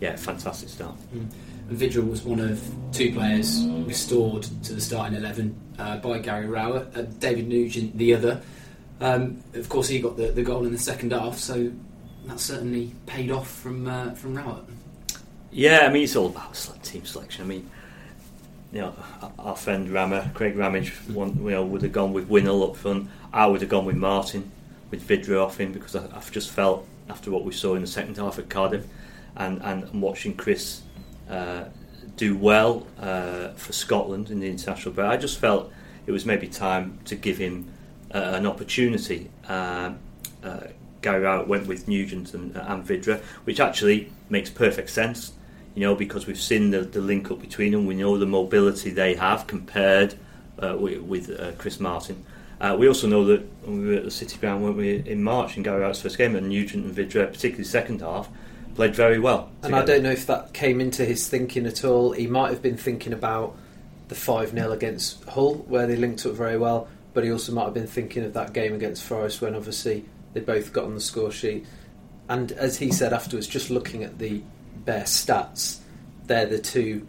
yeah, 0.00 0.16
fantastic 0.16 0.68
start. 0.68 0.96
Mm. 1.14 1.28
Vydra 1.70 2.02
was 2.02 2.22
one 2.22 2.40
of 2.40 2.60
two 2.92 3.12
players 3.12 3.64
restored 3.86 4.42
to 4.64 4.72
the 4.72 4.80
starting 4.80 5.16
eleven 5.16 5.54
uh, 5.78 5.98
by 5.98 6.18
Gary 6.18 6.46
Rowett. 6.46 6.96
Uh, 6.96 7.02
David 7.02 7.48
Nugent, 7.48 7.96
the 7.96 8.14
other. 8.14 8.40
Um, 9.00 9.42
of 9.54 9.68
course, 9.68 9.88
he 9.88 10.00
got 10.00 10.16
the, 10.16 10.28
the 10.28 10.42
goal 10.42 10.66
in 10.66 10.72
the 10.72 10.78
second 10.78 11.12
half, 11.12 11.38
so 11.38 11.70
that 12.26 12.40
certainly 12.40 12.92
paid 13.06 13.30
off 13.30 13.48
from 13.48 13.86
uh, 13.86 14.14
from 14.14 14.34
Rowett. 14.34 14.64
Yeah, 15.52 15.86
I 15.88 15.92
mean 15.92 16.04
it's 16.04 16.16
all 16.16 16.26
about 16.26 16.54
team 16.82 17.04
selection. 17.04 17.44
I 17.44 17.46
mean, 17.46 17.70
you 18.72 18.80
know, 18.80 18.94
our 19.38 19.56
friend 19.56 19.90
Rammer, 19.90 20.30
Craig 20.34 20.56
Ramage, 20.56 20.90
one, 21.08 21.36
you 21.42 21.50
know, 21.50 21.64
would 21.64 21.82
have 21.82 21.92
gone 21.92 22.12
with 22.12 22.28
Winnall 22.28 22.68
up 22.68 22.76
front. 22.76 23.08
I 23.32 23.46
would 23.46 23.60
have 23.60 23.70
gone 23.70 23.84
with 23.84 23.96
Martin, 23.96 24.50
with 24.90 25.06
Vydra 25.06 25.44
off 25.44 25.58
him 25.58 25.72
because 25.72 25.94
I, 25.96 26.02
have 26.02 26.30
just 26.30 26.50
felt 26.50 26.86
after 27.08 27.30
what 27.30 27.44
we 27.44 27.52
saw 27.52 27.74
in 27.74 27.80
the 27.80 27.86
second 27.86 28.16
half 28.16 28.38
at 28.38 28.48
Cardiff, 28.48 28.86
and 29.36 29.60
and 29.62 30.02
watching 30.02 30.36
Chris 30.36 30.82
uh, 31.28 31.64
do 32.16 32.36
well 32.36 32.86
uh, 32.98 33.48
for 33.50 33.72
Scotland 33.72 34.30
in 34.30 34.40
the 34.40 34.48
international 34.48 34.94
break, 34.94 35.08
I 35.08 35.16
just 35.16 35.38
felt 35.38 35.72
it 36.06 36.12
was 36.12 36.26
maybe 36.26 36.48
time 36.48 36.98
to 37.04 37.14
give 37.14 37.38
him 37.38 37.70
uh, 38.12 38.18
an 38.18 38.46
opportunity. 38.46 39.30
Uh, 39.48 39.92
uh, 40.42 40.60
Gary 41.02 41.22
Rowett 41.22 41.48
went 41.48 41.66
with 41.66 41.88
Nugent 41.88 42.34
and, 42.34 42.56
and 42.56 42.84
Vydra, 42.84 43.20
which 43.44 43.60
actually 43.60 44.12
makes 44.28 44.50
perfect 44.50 44.90
sense, 44.90 45.32
you 45.74 45.80
know, 45.80 45.94
because 45.94 46.26
we've 46.26 46.40
seen 46.40 46.70
the, 46.70 46.80
the 46.80 47.00
link 47.00 47.30
up 47.30 47.40
between 47.40 47.72
them. 47.72 47.86
We 47.86 47.94
know 47.94 48.18
the 48.18 48.26
mobility 48.26 48.90
they 48.90 49.14
have 49.14 49.46
compared 49.46 50.14
uh, 50.58 50.76
with, 50.78 51.00
with 51.00 51.40
uh, 51.40 51.52
Chris 51.52 51.80
Martin. 51.80 52.24
Uh, 52.60 52.76
we 52.78 52.86
also 52.86 53.06
know 53.06 53.24
that 53.24 53.40
when 53.64 53.80
we 53.80 53.88
were 53.88 53.94
at 53.94 54.04
the 54.04 54.10
City 54.10 54.36
Ground, 54.36 54.62
weren't 54.62 54.76
we, 54.76 54.96
in 55.06 55.22
March 55.22 55.56
in 55.56 55.62
Gary 55.62 55.80
Rowett's 55.80 56.02
first 56.02 56.18
game, 56.18 56.36
and 56.36 56.48
Nugent 56.48 56.84
and 56.84 56.94
Vydra, 56.94 57.26
particularly 57.26 57.64
second 57.64 58.02
half, 58.02 58.28
played 58.74 58.94
very 58.94 59.18
well. 59.18 59.50
And 59.62 59.74
I 59.74 59.84
don't 59.84 60.02
know 60.02 60.10
if 60.10 60.26
that 60.26 60.52
came 60.52 60.80
into 60.80 61.04
his 61.04 61.28
thinking 61.28 61.66
at 61.66 61.84
all. 61.84 62.12
He 62.12 62.26
might 62.26 62.50
have 62.50 62.62
been 62.62 62.76
thinking 62.76 63.12
about 63.12 63.56
the 64.08 64.14
5 64.14 64.50
0 64.50 64.72
against 64.72 65.24
Hull, 65.24 65.54
where 65.54 65.86
they 65.86 65.96
linked 65.96 66.26
up 66.26 66.34
very 66.34 66.58
well 66.58 66.88
but 67.12 67.24
he 67.24 67.32
also 67.32 67.52
might 67.52 67.64
have 67.64 67.74
been 67.74 67.86
thinking 67.86 68.24
of 68.24 68.34
that 68.34 68.52
game 68.52 68.74
against 68.74 69.02
Forest 69.02 69.40
when 69.40 69.54
obviously 69.54 70.04
they 70.32 70.40
both 70.40 70.72
got 70.72 70.84
on 70.84 70.94
the 70.94 71.00
score 71.00 71.32
sheet. 71.32 71.66
And 72.28 72.52
as 72.52 72.78
he 72.78 72.92
said 72.92 73.12
afterwards, 73.12 73.46
just 73.46 73.70
looking 73.70 74.04
at 74.04 74.18
the 74.18 74.42
bare 74.84 75.04
stats, 75.04 75.78
they're 76.26 76.46
the 76.46 76.58
two 76.58 77.06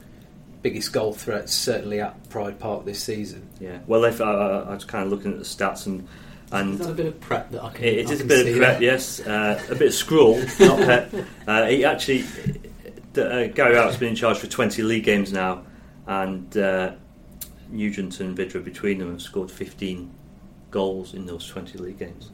biggest 0.62 0.94
goal 0.94 1.14
threats 1.14 1.54
certainly 1.54 2.00
at 2.02 2.30
Pride 2.30 2.60
Park 2.60 2.86
this 2.86 3.04
season. 3.04 3.48
Yeah, 3.60 3.80
well, 3.88 4.04
if 4.06 4.22
I, 4.22 4.32
I 4.32 4.74
was 4.74 4.86
kind 4.86 5.06
of 5.06 5.12
looking 5.12 5.32
at 5.34 5.40
the 5.40 5.46
stats 5.46 5.86
and. 5.86 6.08
And 6.54 6.74
is 6.74 6.86
that 6.86 6.92
a 6.92 6.96
bit 6.96 7.06
of 7.06 7.20
prep 7.22 7.50
that 7.52 7.64
I 7.64 7.70
can? 7.72 7.86
It, 7.86 7.98
it 8.00 8.10
I 8.10 8.12
is 8.12 8.22
a 8.22 8.26
bit 8.26 8.48
of 8.48 8.58
prep, 8.58 8.74
that. 8.74 8.82
yes. 8.82 9.22
Uh, 9.22 9.64
a 9.70 9.76
bit 9.76 9.88
of 9.88 9.94
scroll, 9.94 10.38
not 10.60 10.82
prep. 10.84 11.14
Uh, 11.48 11.66
he 11.68 11.86
actually, 11.86 12.26
uh, 13.16 13.48
Gary 13.48 13.76
Rowett's 13.76 13.96
been 13.96 14.10
in 14.10 14.16
charge 14.16 14.38
for 14.38 14.48
20 14.48 14.84
league 14.84 15.06
games 15.06 15.32
now, 15.32 15.64
and 16.08 16.58
uh, 16.58 16.92
Nugent 17.70 18.20
and 18.20 18.36
Vydra 18.36 18.60
between 18.60 18.98
them 18.98 19.12
have 19.12 19.22
scored 19.22 19.50
15 19.50 20.14
goals 20.72 21.14
in 21.14 21.26
those 21.26 21.48
20 21.48 21.78
league 21.78 22.00
games. 22.00 22.32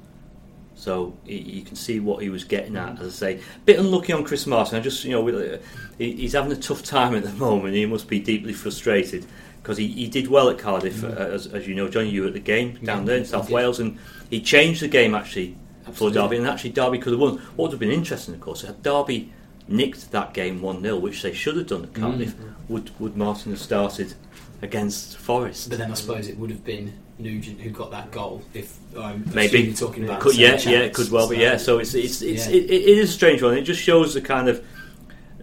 So 0.77 1.17
you 1.25 1.63
can 1.63 1.75
see 1.75 1.99
what 1.99 2.21
he 2.21 2.29
was 2.29 2.43
getting 2.43 2.77
at. 2.77 3.01
As 3.01 3.07
I 3.07 3.33
say, 3.35 3.41
bit 3.65 3.79
unlucky 3.79 4.13
on 4.13 4.23
Chris 4.23 4.45
Martin. 4.45 4.77
I 4.77 4.79
just, 4.79 5.03
you 5.03 5.11
know, 5.11 5.59
he's 5.97 6.33
having 6.33 6.51
a 6.51 6.55
tough 6.55 6.83
time 6.83 7.15
at 7.15 7.23
the 7.23 7.33
moment. 7.33 7.73
He 7.73 7.85
must 7.87 8.07
be 8.07 8.19
deeply 8.19 8.53
frustrated 8.53 9.25
because 9.61 9.77
he, 9.77 9.87
he 9.87 10.07
did 10.07 10.27
well 10.27 10.49
at 10.49 10.59
Cardiff, 10.59 10.97
mm. 10.97 11.17
as, 11.17 11.47
as, 11.47 11.67
you 11.67 11.73
know, 11.73 11.89
John. 11.89 12.07
You 12.07 12.21
were 12.21 12.27
at 12.27 12.33
the 12.33 12.39
game 12.39 12.75
down 12.83 13.05
there 13.05 13.17
in 13.17 13.25
South 13.25 13.49
Wales, 13.49 13.79
and 13.79 13.97
he 14.29 14.39
changed 14.39 14.81
the 14.81 14.87
game 14.87 15.15
actually 15.15 15.57
Absolutely. 15.87 16.19
for 16.19 16.23
Derby, 16.23 16.37
and 16.37 16.47
actually 16.47 16.69
Derby 16.69 16.99
could 16.99 17.13
have 17.13 17.19
won. 17.19 17.37
What 17.55 17.65
would 17.65 17.71
have 17.71 17.79
been 17.79 17.91
interesting, 17.91 18.35
of 18.35 18.39
course, 18.39 18.61
had 18.61 18.83
Derby 18.83 19.33
nicked 19.67 20.11
that 20.11 20.33
game 20.33 20.61
one 20.61 20.81
0 20.81 20.97
which 20.97 21.21
they 21.21 21.33
should 21.33 21.57
have 21.57 21.67
done 21.67 21.83
at 21.83 21.93
Cardiff, 21.93 22.35
mm. 22.35 22.53
would 22.69 22.97
would 22.99 23.17
Martin 23.17 23.51
have 23.51 23.59
started 23.59 24.13
against 24.61 25.17
Forest. 25.17 25.69
But 25.69 25.79
then 25.79 25.91
I 25.91 25.95
suppose 25.95 26.27
it 26.27 26.37
would 26.37 26.51
have 26.51 26.63
been 26.63 26.93
Nugent 27.19 27.59
who 27.59 27.69
got 27.71 27.91
that 27.91 28.11
goal. 28.11 28.43
If 28.53 28.77
I'm 28.97 29.29
maybe 29.33 29.73
talking 29.73 30.03
about 30.03 30.21
could, 30.21 30.35
yeah, 30.35 30.59
yeah, 30.59 30.79
it 30.79 30.93
could 30.93 31.09
well 31.09 31.27
be 31.27 31.37
yeah. 31.37 31.57
So 31.57 31.79
it's 31.79 31.93
it's, 31.93 32.21
it's 32.21 32.47
yeah. 32.47 32.55
it, 32.55 32.65
it 32.65 32.97
is 32.97 33.09
a 33.09 33.13
strange 33.13 33.41
one. 33.41 33.57
It 33.57 33.63
just 33.63 33.81
shows 33.81 34.13
the 34.13 34.21
kind 34.21 34.47
of 34.49 34.65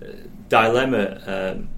uh, 0.01 0.07
dilemma 0.49 1.57
um, 1.57 1.69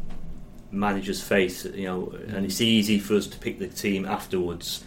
managers 0.71 1.23
face. 1.23 1.65
You 1.65 1.85
know, 1.85 2.15
and 2.29 2.45
it's 2.45 2.61
easy 2.61 2.99
for 2.99 3.15
us 3.15 3.27
to 3.29 3.39
pick 3.39 3.59
the 3.59 3.69
team 3.69 4.05
afterwards. 4.05 4.85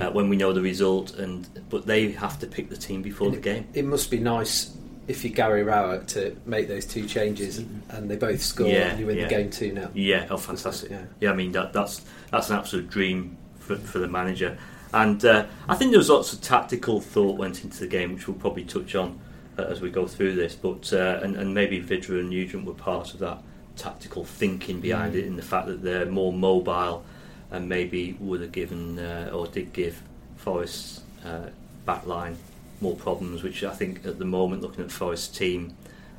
Uh, 0.00 0.10
when 0.10 0.28
we 0.28 0.34
know 0.34 0.52
the 0.52 0.60
result, 0.60 1.14
and 1.14 1.48
but 1.70 1.86
they 1.86 2.10
have 2.10 2.40
to 2.40 2.48
pick 2.48 2.68
the 2.68 2.76
team 2.76 3.00
before 3.00 3.28
and 3.28 3.36
the 3.36 3.40
game. 3.40 3.68
It 3.74 3.84
must 3.84 4.10
be 4.10 4.18
nice 4.18 4.76
if 5.06 5.24
you're 5.24 5.32
Gary 5.32 5.62
Rowett 5.62 6.08
to 6.08 6.36
make 6.46 6.68
those 6.68 6.84
two 6.84 7.06
changes 7.06 7.60
mm-hmm. 7.60 7.90
and 7.90 8.10
they 8.10 8.16
both 8.16 8.42
score 8.42 8.66
yeah, 8.66 8.90
and 8.90 9.00
you 9.00 9.06
win 9.06 9.18
yeah. 9.18 9.24
the 9.24 9.30
game 9.30 9.50
two 9.50 9.72
now. 9.72 9.90
Yeah, 9.94 10.26
oh 10.30 10.36
fantastic. 10.36 10.90
Yeah, 10.90 11.04
yeah 11.20 11.30
I 11.30 11.34
mean 11.34 11.52
that, 11.52 11.72
that's 11.72 12.02
that's 12.30 12.50
an 12.50 12.56
absolute 12.56 12.88
dream 12.88 13.36
for, 13.64 13.76
for 13.76 13.98
the 13.98 14.08
manager. 14.08 14.58
And 14.92 15.24
uh, 15.24 15.46
I 15.68 15.74
think 15.74 15.90
there 15.90 15.98
was 15.98 16.08
lots 16.08 16.32
of 16.32 16.40
tactical 16.40 17.00
thought 17.00 17.36
went 17.36 17.64
into 17.64 17.80
the 17.80 17.88
game, 17.88 18.14
which 18.14 18.28
we'll 18.28 18.36
probably 18.36 18.64
touch 18.64 18.94
on 18.94 19.18
uh, 19.58 19.62
as 19.62 19.80
we 19.80 19.90
go 19.90 20.06
through 20.06 20.36
this. 20.36 20.54
But 20.54 20.92
uh, 20.92 21.20
and, 21.22 21.36
and 21.36 21.52
maybe 21.52 21.80
Vydra 21.80 22.20
and 22.20 22.30
Nugent 22.30 22.64
were 22.64 22.74
part 22.74 23.12
of 23.12 23.20
that 23.20 23.38
tactical 23.76 24.24
thinking 24.24 24.80
behind 24.80 25.14
mm. 25.14 25.18
it, 25.18 25.26
in 25.26 25.36
the 25.36 25.42
fact 25.42 25.66
that 25.66 25.82
they're 25.82 26.06
more 26.06 26.32
mobile 26.32 27.04
and 27.50 27.68
maybe 27.68 28.16
would 28.20 28.40
have 28.40 28.52
given 28.52 28.98
uh, 28.98 29.30
or 29.32 29.46
did 29.46 29.72
give 29.72 30.00
Forest's 30.36 31.02
uh, 31.24 31.48
backline 31.86 32.36
more 32.80 32.94
problems, 32.96 33.42
which 33.42 33.64
I 33.64 33.72
think 33.72 34.06
at 34.06 34.18
the 34.18 34.24
moment, 34.24 34.62
looking 34.62 34.84
at 34.84 34.92
Forest's 34.92 35.36
team, 35.36 35.76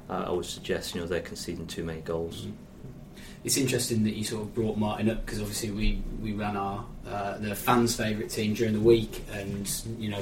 uh, 0.09 0.25
I 0.27 0.31
would 0.31 0.45
suggest 0.45 0.95
you 0.95 1.01
know 1.01 1.07
they're 1.07 1.21
conceding 1.21 1.67
too 1.67 1.83
many 1.83 2.01
goals. 2.01 2.41
Mm-hmm. 2.41 2.64
It's 3.45 3.57
interesting 3.57 4.03
that 4.03 4.15
you 4.15 4.23
sort 4.23 4.41
of 4.41 4.53
brought 4.55 4.77
Martin 4.77 5.09
up 5.09 5.23
because 5.25 5.39
obviously 5.39 5.71
we, 5.71 6.01
we 6.21 6.33
ran 6.33 6.57
our 6.57 6.83
uh, 7.07 7.37
the 7.37 7.55
fans' 7.55 7.95
favourite 7.95 8.29
team 8.31 8.53
during 8.55 8.73
the 8.73 8.79
week, 8.79 9.23
and 9.31 9.69
you 9.99 10.09
know 10.09 10.21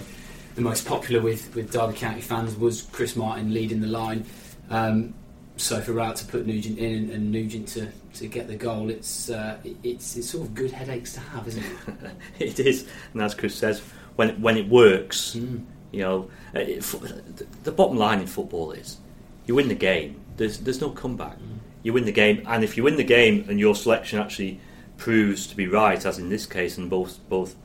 the 0.55 0.61
most 0.61 0.85
popular 0.85 1.21
with, 1.21 1.55
with 1.55 1.71
Derby 1.71 1.93
County 1.93 2.21
fans 2.21 2.55
was 2.55 2.83
Chris 2.91 3.15
Martin 3.15 3.53
leading 3.53 3.81
the 3.81 3.87
line. 3.87 4.25
Um, 4.69 5.13
So 5.55 5.79
for 5.81 5.93
Rowett 5.93 6.15
to 6.17 6.25
put 6.25 6.45
Nugent 6.47 6.77
in 6.79 7.11
and 7.11 7.31
Nugent 7.31 7.67
to, 7.69 7.87
to 8.15 8.27
get 8.27 8.47
the 8.47 8.55
goal. 8.55 8.89
It's 8.89 9.29
uh, 9.29 9.57
it's 9.83 10.17
it's 10.17 10.29
sort 10.31 10.43
of 10.47 10.53
good 10.55 10.71
headaches 10.71 11.13
to 11.13 11.19
have, 11.21 11.47
isn't 11.47 11.63
it 11.63 12.11
it? 12.59 12.59
is, 12.59 12.87
and 13.13 13.21
as 13.21 13.33
Chris 13.35 13.55
says, 13.55 13.81
when 14.17 14.41
when 14.41 14.57
it 14.57 14.67
works, 14.67 15.35
Mm. 15.35 15.63
you 15.91 16.01
know, 16.01 16.29
uh, 16.55 16.59
it, 16.59 16.81
the, 16.81 17.45
the 17.63 17.71
bottom 17.71 17.97
line 17.97 18.19
in 18.19 18.27
football 18.27 18.71
is 18.73 18.97
you 19.45 19.55
win 19.55 19.67
the 19.69 19.75
game. 19.91 20.19
There's 20.37 20.57
there's 20.59 20.81
no 20.81 20.89
comeback. 20.89 21.37
You 21.83 21.93
win 21.93 22.05
the 22.05 22.11
game, 22.11 22.43
and 22.47 22.63
if 22.63 22.77
you 22.77 22.83
win 22.83 22.95
the 22.95 23.03
game 23.03 23.45
and 23.49 23.59
your 23.59 23.75
selection 23.75 24.19
actually 24.19 24.59
proves 24.97 25.47
to 25.47 25.55
be 25.55 25.67
right, 25.67 26.03
as 26.05 26.17
in 26.17 26.29
this 26.29 26.45
case, 26.45 26.77
and 26.77 26.89
both 26.89 27.19
both 27.29 27.55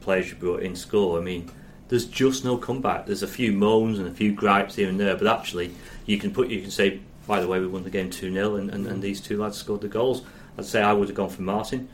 players 0.00 0.30
you 0.30 0.36
brought 0.36 0.62
in 0.62 0.74
score, 0.74 1.18
I 1.18 1.22
mean, 1.22 1.50
there's 1.88 2.06
just 2.06 2.44
no 2.44 2.56
comeback. 2.56 3.06
There's 3.06 3.22
a 3.22 3.28
few 3.28 3.52
moans 3.52 3.98
and 3.98 4.08
a 4.08 4.12
few 4.12 4.32
gripes 4.32 4.76
here 4.76 4.88
and 4.88 4.98
there, 4.98 5.16
but 5.16 5.26
actually, 5.26 5.72
you 6.06 6.18
can 6.18 6.32
put 6.32 6.48
you 6.48 6.60
can 6.60 6.70
say, 6.70 7.00
by 7.26 7.40
the 7.40 7.48
way, 7.48 7.60
we 7.60 7.66
won 7.66 7.84
the 7.84 7.90
game 7.90 8.10
two 8.10 8.32
0 8.32 8.56
and, 8.56 8.70
and, 8.70 8.86
and 8.86 9.02
these 9.02 9.20
two 9.20 9.40
lads 9.40 9.56
scored 9.56 9.82
the 9.82 9.88
goals. 9.88 10.22
I'd 10.58 10.64
say 10.64 10.82
I 10.82 10.92
would 10.92 11.08
have 11.08 11.16
gone 11.16 11.30
for 11.30 11.42
Martin. 11.42 11.88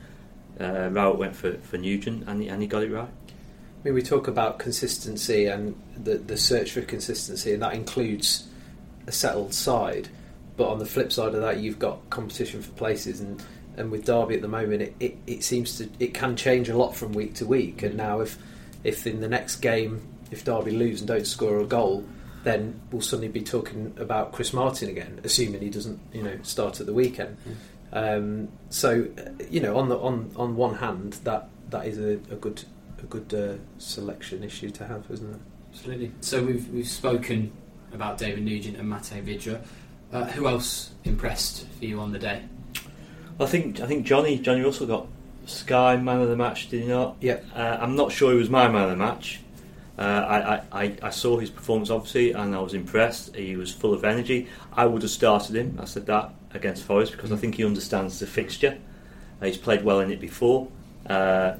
Uh, 0.59 0.89
Rowett 0.91 1.19
went 1.19 1.37
for, 1.37 1.53
for 1.59 1.77
Nugent, 1.77 2.27
and 2.27 2.43
he, 2.43 2.49
and 2.49 2.63
he 2.63 2.69
got 2.69 2.83
it 2.83 2.91
right. 2.91 3.09
I 3.09 3.85
mean, 3.85 3.95
we 3.95 4.03
talk 4.03 4.27
about 4.27 4.59
consistency 4.59 5.47
and 5.47 5.81
the, 5.97 6.17
the 6.17 6.37
search 6.37 6.73
for 6.73 6.83
consistency, 6.83 7.53
and 7.53 7.63
that 7.63 7.75
includes 7.75 8.49
a 9.07 9.13
settled 9.13 9.55
side. 9.55 10.09
But 10.57 10.69
on 10.69 10.79
the 10.79 10.87
flip 10.87 11.13
side 11.13 11.35
of 11.35 11.41
that, 11.43 11.61
you've 11.61 11.79
got 11.79 12.09
competition 12.11 12.63
for 12.63 12.73
places, 12.73 13.21
and, 13.21 13.43
and 13.77 13.91
with 13.91 14.07
Derby 14.07 14.37
at 14.37 14.43
the 14.43 14.49
moment, 14.49 14.83
it, 14.83 14.95
it, 15.01 15.19
it 15.27 15.45
seems 15.45 15.77
to 15.79 15.89
it 15.99 16.15
can 16.15 16.37
change 16.37 16.69
a 16.69 16.77
lot 16.77 16.97
from 16.97 17.13
week 17.13 17.35
to 17.35 17.47
week. 17.47 17.83
And 17.83 17.97
now, 17.97 18.21
if 18.21 18.39
if 18.83 19.07
in 19.07 19.21
the 19.21 19.29
next 19.29 19.57
game, 19.57 20.01
if 20.31 20.45
Derby 20.45 20.71
lose 20.71 21.01
and 21.01 21.09
don't 21.09 21.27
score 21.27 21.61
a 21.61 21.67
goal, 21.67 22.05
then 22.45 22.81
we'll 22.91 23.03
suddenly 23.03 23.29
be 23.29 23.43
talking 23.43 23.93
about 23.99 24.33
Chris 24.33 24.53
Martin 24.53 24.89
again, 24.89 25.21
assuming 25.25 25.61
he 25.61 25.69
doesn't, 25.69 25.99
you 26.13 26.23
know, 26.23 26.39
start 26.43 26.81
at 26.81 26.87
the 26.87 26.95
weekend. 26.95 27.37
Um, 27.93 28.49
so, 28.71 29.09
you 29.51 29.61
know, 29.61 29.77
on 29.77 29.89
the 29.89 29.99
on 29.99 30.31
on 30.37 30.57
one 30.57 30.77
hand, 30.77 31.15
that 31.25 31.49
that 31.71 31.87
is 31.87 31.99
a, 31.99 32.13
a 32.33 32.37
good 32.37 32.63
a 32.99 33.07
good 33.07 33.35
uh, 33.35 33.61
selection 33.79 34.43
issue 34.43 34.71
to 34.71 34.87
have, 34.87 35.05
isn't 35.11 35.35
it? 35.35 35.41
Absolutely. 35.73 36.13
So 36.21 36.43
we've 36.43 36.69
we've 36.71 36.89
spoken 36.89 37.53
about 37.93 38.19
David 38.19 38.45
Nugent 38.45 38.77
and 38.77 38.91
Matej 38.91 39.23
Vydra. 39.23 39.61
Uh, 40.13 40.25
who 40.25 40.47
else 40.47 40.91
impressed 41.05 41.67
for 41.79 41.85
you 41.85 41.99
on 42.01 42.13
the 42.13 42.19
day? 42.19 42.43
I 43.39 43.47
think 43.47 43.81
I 43.81 43.87
think 43.87 44.07
Johnny 44.07 44.39
Johnny 44.39 44.63
Russell 44.63 44.87
got 44.87 45.07
Sky 45.47 45.97
man 45.97 46.21
of 46.21 46.29
the 46.29 46.37
match, 46.37 46.69
did 46.69 46.83
he 46.83 46.89
not? 46.89 47.17
Yeah. 47.21 47.39
Uh, 47.55 47.79
I'm 47.81 47.95
not 47.97 48.13
sure 48.13 48.33
he 48.33 48.39
was 48.39 48.51
my 48.51 48.69
man 48.69 48.85
of 48.85 48.91
the 48.91 48.97
match. 48.97 49.41
Uh, 49.99 50.63
I, 50.73 50.85
I, 50.85 50.97
I, 51.05 51.11
saw 51.11 51.39
his 51.39 51.49
performance 51.49 51.89
obviously, 51.89 52.33
and 52.33 52.55
I 52.55 52.59
was 52.59 52.75
impressed. 52.75 53.35
He 53.35 53.57
was 53.57 53.73
full 53.73 53.95
of 53.95 54.05
energy. 54.05 54.47
I 54.75 54.85
would 54.85 55.01
have 55.01 55.11
started 55.11 55.57
him. 55.57 55.79
I 55.81 55.87
said 55.87 56.05
that 56.07 56.35
against 56.53 56.85
Forest 56.85 57.13
because 57.13 57.33
I 57.33 57.37
think 57.37 57.55
he 57.55 57.65
understands 57.65 58.19
the 58.19 58.27
fixture. 58.27 58.77
Uh, 59.41 59.47
he's 59.47 59.57
played 59.57 59.85
well 59.85 60.01
in 60.01 60.11
it 60.11 60.21
before, 60.21 60.69
uh, 61.09 61.55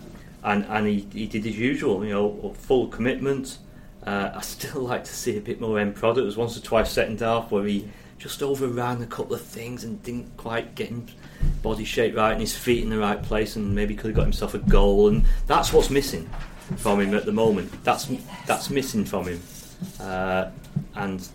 and 0.45 0.67
and 0.67 0.87
he, 0.87 1.07
he 1.13 1.27
did 1.27 1.45
his 1.45 1.59
usual. 1.59 2.05
You 2.05 2.13
know, 2.13 2.55
full 2.59 2.89
commitment. 2.89 3.59
Uh, 4.05 4.33
I 4.35 4.41
still 4.43 4.83
like 4.93 5.05
to 5.05 5.13
see 5.13 5.39
a 5.39 5.41
bit 5.41 5.61
more 5.61 5.79
end 5.79 5.95
product. 5.95 6.17
There 6.17 6.25
was 6.25 6.37
once 6.37 6.59
or 6.59 6.61
twice 6.61 6.91
second 6.91 7.21
half 7.21 7.51
where 7.51 7.65
he 7.65 7.89
just 8.19 8.43
overran 8.43 9.03
a 9.03 9.07
couple 9.07 9.35
of 9.35 9.43
things 9.43 9.85
and 9.85 10.03
didn't 10.03 10.37
quite 10.37 10.75
get 10.75 10.89
his 10.89 11.01
body 11.63 11.85
shape 11.85 12.17
right 12.17 12.33
and 12.33 12.41
his 12.41 12.57
feet 12.57 12.83
in 12.83 12.91
the 12.91 12.99
right 12.99 13.23
place, 13.23 13.57
and 13.57 13.75
maybe 13.75 13.95
could 13.95 14.09
have 14.09 14.17
got 14.17 14.23
himself 14.23 14.55
a 14.55 14.59
goal. 14.59 15.09
And 15.09 15.25
that's 15.47 15.73
what's 15.73 15.91
missing 15.91 16.29
from 16.77 17.01
him 17.01 17.15
at 17.15 17.25
the 17.25 17.33
moment. 17.33 17.73
That's 17.85 18.11
that's 18.47 18.71
missing 18.71 19.05
from 19.05 19.27
him, 19.27 19.41
uh, 20.01 20.51
and 20.95 21.27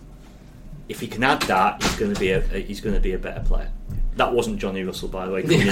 if 0.89 0.99
he 0.99 1.07
can 1.07 1.23
add 1.23 1.41
that, 1.43 1.81
he's 1.81 1.95
going 1.95 2.13
to 2.13 2.19
be 2.19 2.31
a 2.31 2.41
he's 2.41 2.81
going 2.81 2.95
to 2.95 3.01
be 3.01 3.13
a 3.13 3.19
better 3.19 3.41
player. 3.41 3.71
That 4.17 4.33
wasn't 4.33 4.59
Johnny 4.59 4.83
Russell, 4.83 5.07
by 5.07 5.25
the 5.25 5.31
way, 5.31 5.41
coming 5.43 5.67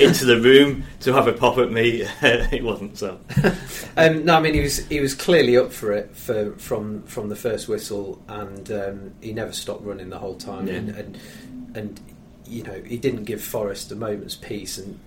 into 0.00 0.24
the 0.24 0.40
room 0.40 0.84
to 1.00 1.12
have 1.12 1.26
a 1.26 1.32
pop 1.32 1.58
at 1.58 1.70
me. 1.72 2.02
it 2.22 2.62
wasn't 2.62 2.96
so. 2.98 3.18
Um, 3.94 4.24
no, 4.24 4.36
I 4.36 4.40
mean 4.40 4.54
he 4.54 4.60
was 4.60 4.86
he 4.86 5.00
was 5.00 5.14
clearly 5.14 5.54
up 5.58 5.70
for 5.70 5.92
it 5.92 6.16
for 6.16 6.52
from 6.52 7.02
from 7.02 7.28
the 7.28 7.36
first 7.36 7.68
whistle, 7.68 8.22
and 8.26 8.70
um, 8.72 9.12
he 9.20 9.34
never 9.34 9.52
stopped 9.52 9.84
running 9.84 10.08
the 10.08 10.18
whole 10.18 10.36
time, 10.36 10.66
Yeah. 10.66 10.74
and, 10.76 10.88
and 10.88 11.18
and 11.74 12.00
you 12.46 12.62
know 12.62 12.80
he 12.86 12.96
didn't 12.96 13.24
give 13.24 13.42
Forest 13.42 13.92
a 13.92 13.94
moment's 13.96 14.34
peace, 14.34 14.78
and 14.78 14.98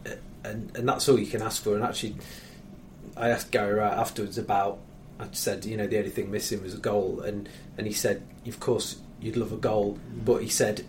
and 0.43 0.71
and 0.77 0.87
that's 0.87 1.09
all 1.09 1.17
you 1.17 1.25
can 1.25 1.41
ask 1.41 1.63
for. 1.63 1.73
And 1.73 1.83
actually, 1.83 2.15
I 3.17 3.29
asked 3.29 3.49
Gary 3.51 3.73
Rowett 3.73 3.97
afterwards 3.97 4.37
about. 4.37 4.77
I 5.19 5.25
said, 5.31 5.65
you 5.65 5.77
know, 5.77 5.87
the 5.87 5.97
only 5.97 6.11
thing 6.11 6.29
missing 6.29 6.61
was 6.61 6.75
a 6.75 6.77
goal, 6.77 7.21
and 7.21 7.49
and 7.79 7.87
he 7.87 7.93
said, 7.93 8.21
of 8.45 8.59
course, 8.59 8.97
you'd 9.19 9.37
love 9.37 9.51
a 9.51 9.57
goal, 9.57 9.97
but 10.23 10.43
he 10.43 10.49
said, 10.49 10.85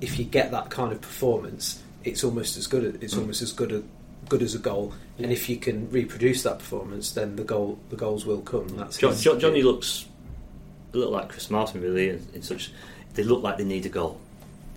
if 0.00 0.18
you 0.18 0.24
get 0.24 0.50
that 0.52 0.70
kind 0.70 0.92
of 0.92 1.00
performance, 1.00 1.82
it's 2.04 2.24
almost 2.24 2.56
as 2.56 2.66
good. 2.66 2.98
It's 3.02 3.14
Mm. 3.14 3.20
almost 3.20 3.42
as 3.42 3.52
good 3.52 3.72
a, 3.72 3.82
good 4.28 4.42
as 4.42 4.54
a 4.54 4.58
goal. 4.58 4.94
And 5.18 5.30
if 5.32 5.48
you 5.48 5.56
can 5.56 5.90
reproduce 5.90 6.42
that 6.44 6.58
performance, 6.58 7.12
then 7.12 7.36
the 7.36 7.44
goal 7.44 7.78
the 7.90 7.96
goals 7.96 8.24
will 8.24 8.40
come. 8.40 8.68
That's 8.76 8.98
Jo- 8.98 9.10
his- 9.10 9.22
Jo- 9.22 9.38
Johnny 9.38 9.62
looks 9.62 10.06
a 10.94 10.96
little 10.96 11.12
like 11.12 11.28
Chris 11.28 11.50
Martin, 11.50 11.80
really. 11.82 12.08
In, 12.10 12.26
in 12.34 12.42
such, 12.42 12.72
they 13.14 13.22
look 13.22 13.42
like 13.42 13.58
they 13.58 13.64
need 13.64 13.84
a 13.86 13.90
goal. 13.90 14.18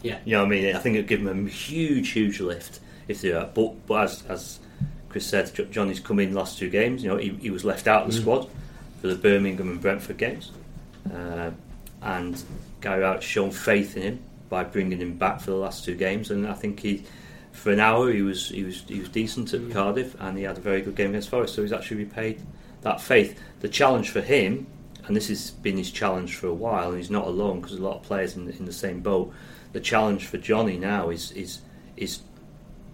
Yeah. 0.02 0.18
You 0.26 0.34
know 0.34 0.40
what 0.44 0.48
I 0.48 0.50
mean? 0.62 0.76
I 0.76 0.80
think 0.80 0.96
it'd 0.96 1.08
give 1.08 1.24
them 1.24 1.46
a 1.48 1.50
huge, 1.50 2.10
huge 2.10 2.40
lift 2.42 2.80
if 3.08 3.22
they 3.22 3.32
are. 3.32 3.50
But, 3.54 3.88
but 3.88 4.04
as, 4.04 4.24
as 4.28 4.60
Chris 5.08 5.26
said, 5.26 5.54
Jo- 5.56 5.66
Johnny's 5.66 6.02
come 6.02 6.20
in 6.20 6.34
last 6.34 6.58
two 6.60 6.70
games. 6.70 7.04
You 7.04 7.10
know, 7.10 7.18
he, 7.18 7.30
he 7.30 7.50
was 7.50 7.64
left 7.64 7.88
out 7.88 8.04
of 8.06 8.12
the 8.12 8.18
Mm. 8.18 8.22
squad 8.22 8.50
for 9.02 9.08
the 9.08 9.16
Birmingham 9.16 9.70
and 9.70 9.80
Brentford 9.82 10.18
games, 10.18 10.52
uh, 11.14 11.52
and 12.02 12.42
Gary 12.82 13.02
Rowett's 13.02 13.26
shown 13.26 13.52
faith 13.52 13.96
in 13.96 14.04
him 14.04 14.20
by 14.54 14.64
bringing 14.64 15.00
him 15.00 15.18
back 15.18 15.42
for 15.42 15.50
the 15.50 15.58
last 15.58 15.84
two 15.84 15.96
games. 15.96 16.30
And 16.30 16.48
I 16.48 16.54
think 16.54 16.80
he, 16.80 17.04
for 17.54 17.72
an 17.72 17.80
hour, 17.80 18.12
he 18.12 18.22
was 18.22 18.50
he 18.50 18.64
was 18.64 18.84
he 18.88 19.00
was 19.00 19.10
decent 19.10 19.52
at 19.52 19.62
Mm. 19.62 19.72
Cardiff, 19.72 20.16
and 20.20 20.38
he 20.38 20.44
had 20.44 20.60
a 20.60 20.62
very 20.62 20.82
good 20.82 20.96
game 20.96 21.10
against 21.10 21.30
Forest. 21.30 21.56
So 21.56 21.64
he's 21.64 21.74
actually 21.74 22.04
repaid 22.04 22.40
that 22.82 23.02
faith. 23.02 23.40
The 23.62 23.68
challenge 23.68 24.12
for 24.12 24.22
him, 24.22 24.68
and 25.08 25.16
this 25.16 25.28
has 25.30 25.50
been 25.50 25.76
his 25.76 25.90
challenge 25.90 26.36
for 26.36 26.46
a 26.46 26.54
while, 26.54 26.90
and 26.90 26.98
he's 26.98 27.10
not 27.10 27.26
alone 27.26 27.62
because 27.62 27.80
a 27.80 27.82
lot 27.82 27.96
of 27.96 28.04
players 28.04 28.36
in, 28.36 28.48
in 28.48 28.66
the 28.66 28.74
same 28.86 29.00
boat. 29.00 29.34
The 29.72 29.82
challenge 29.82 30.28
for 30.28 30.38
Johnny 30.38 30.78
now 30.78 31.10
is 31.10 31.32
is 31.32 31.62
is 31.98 32.20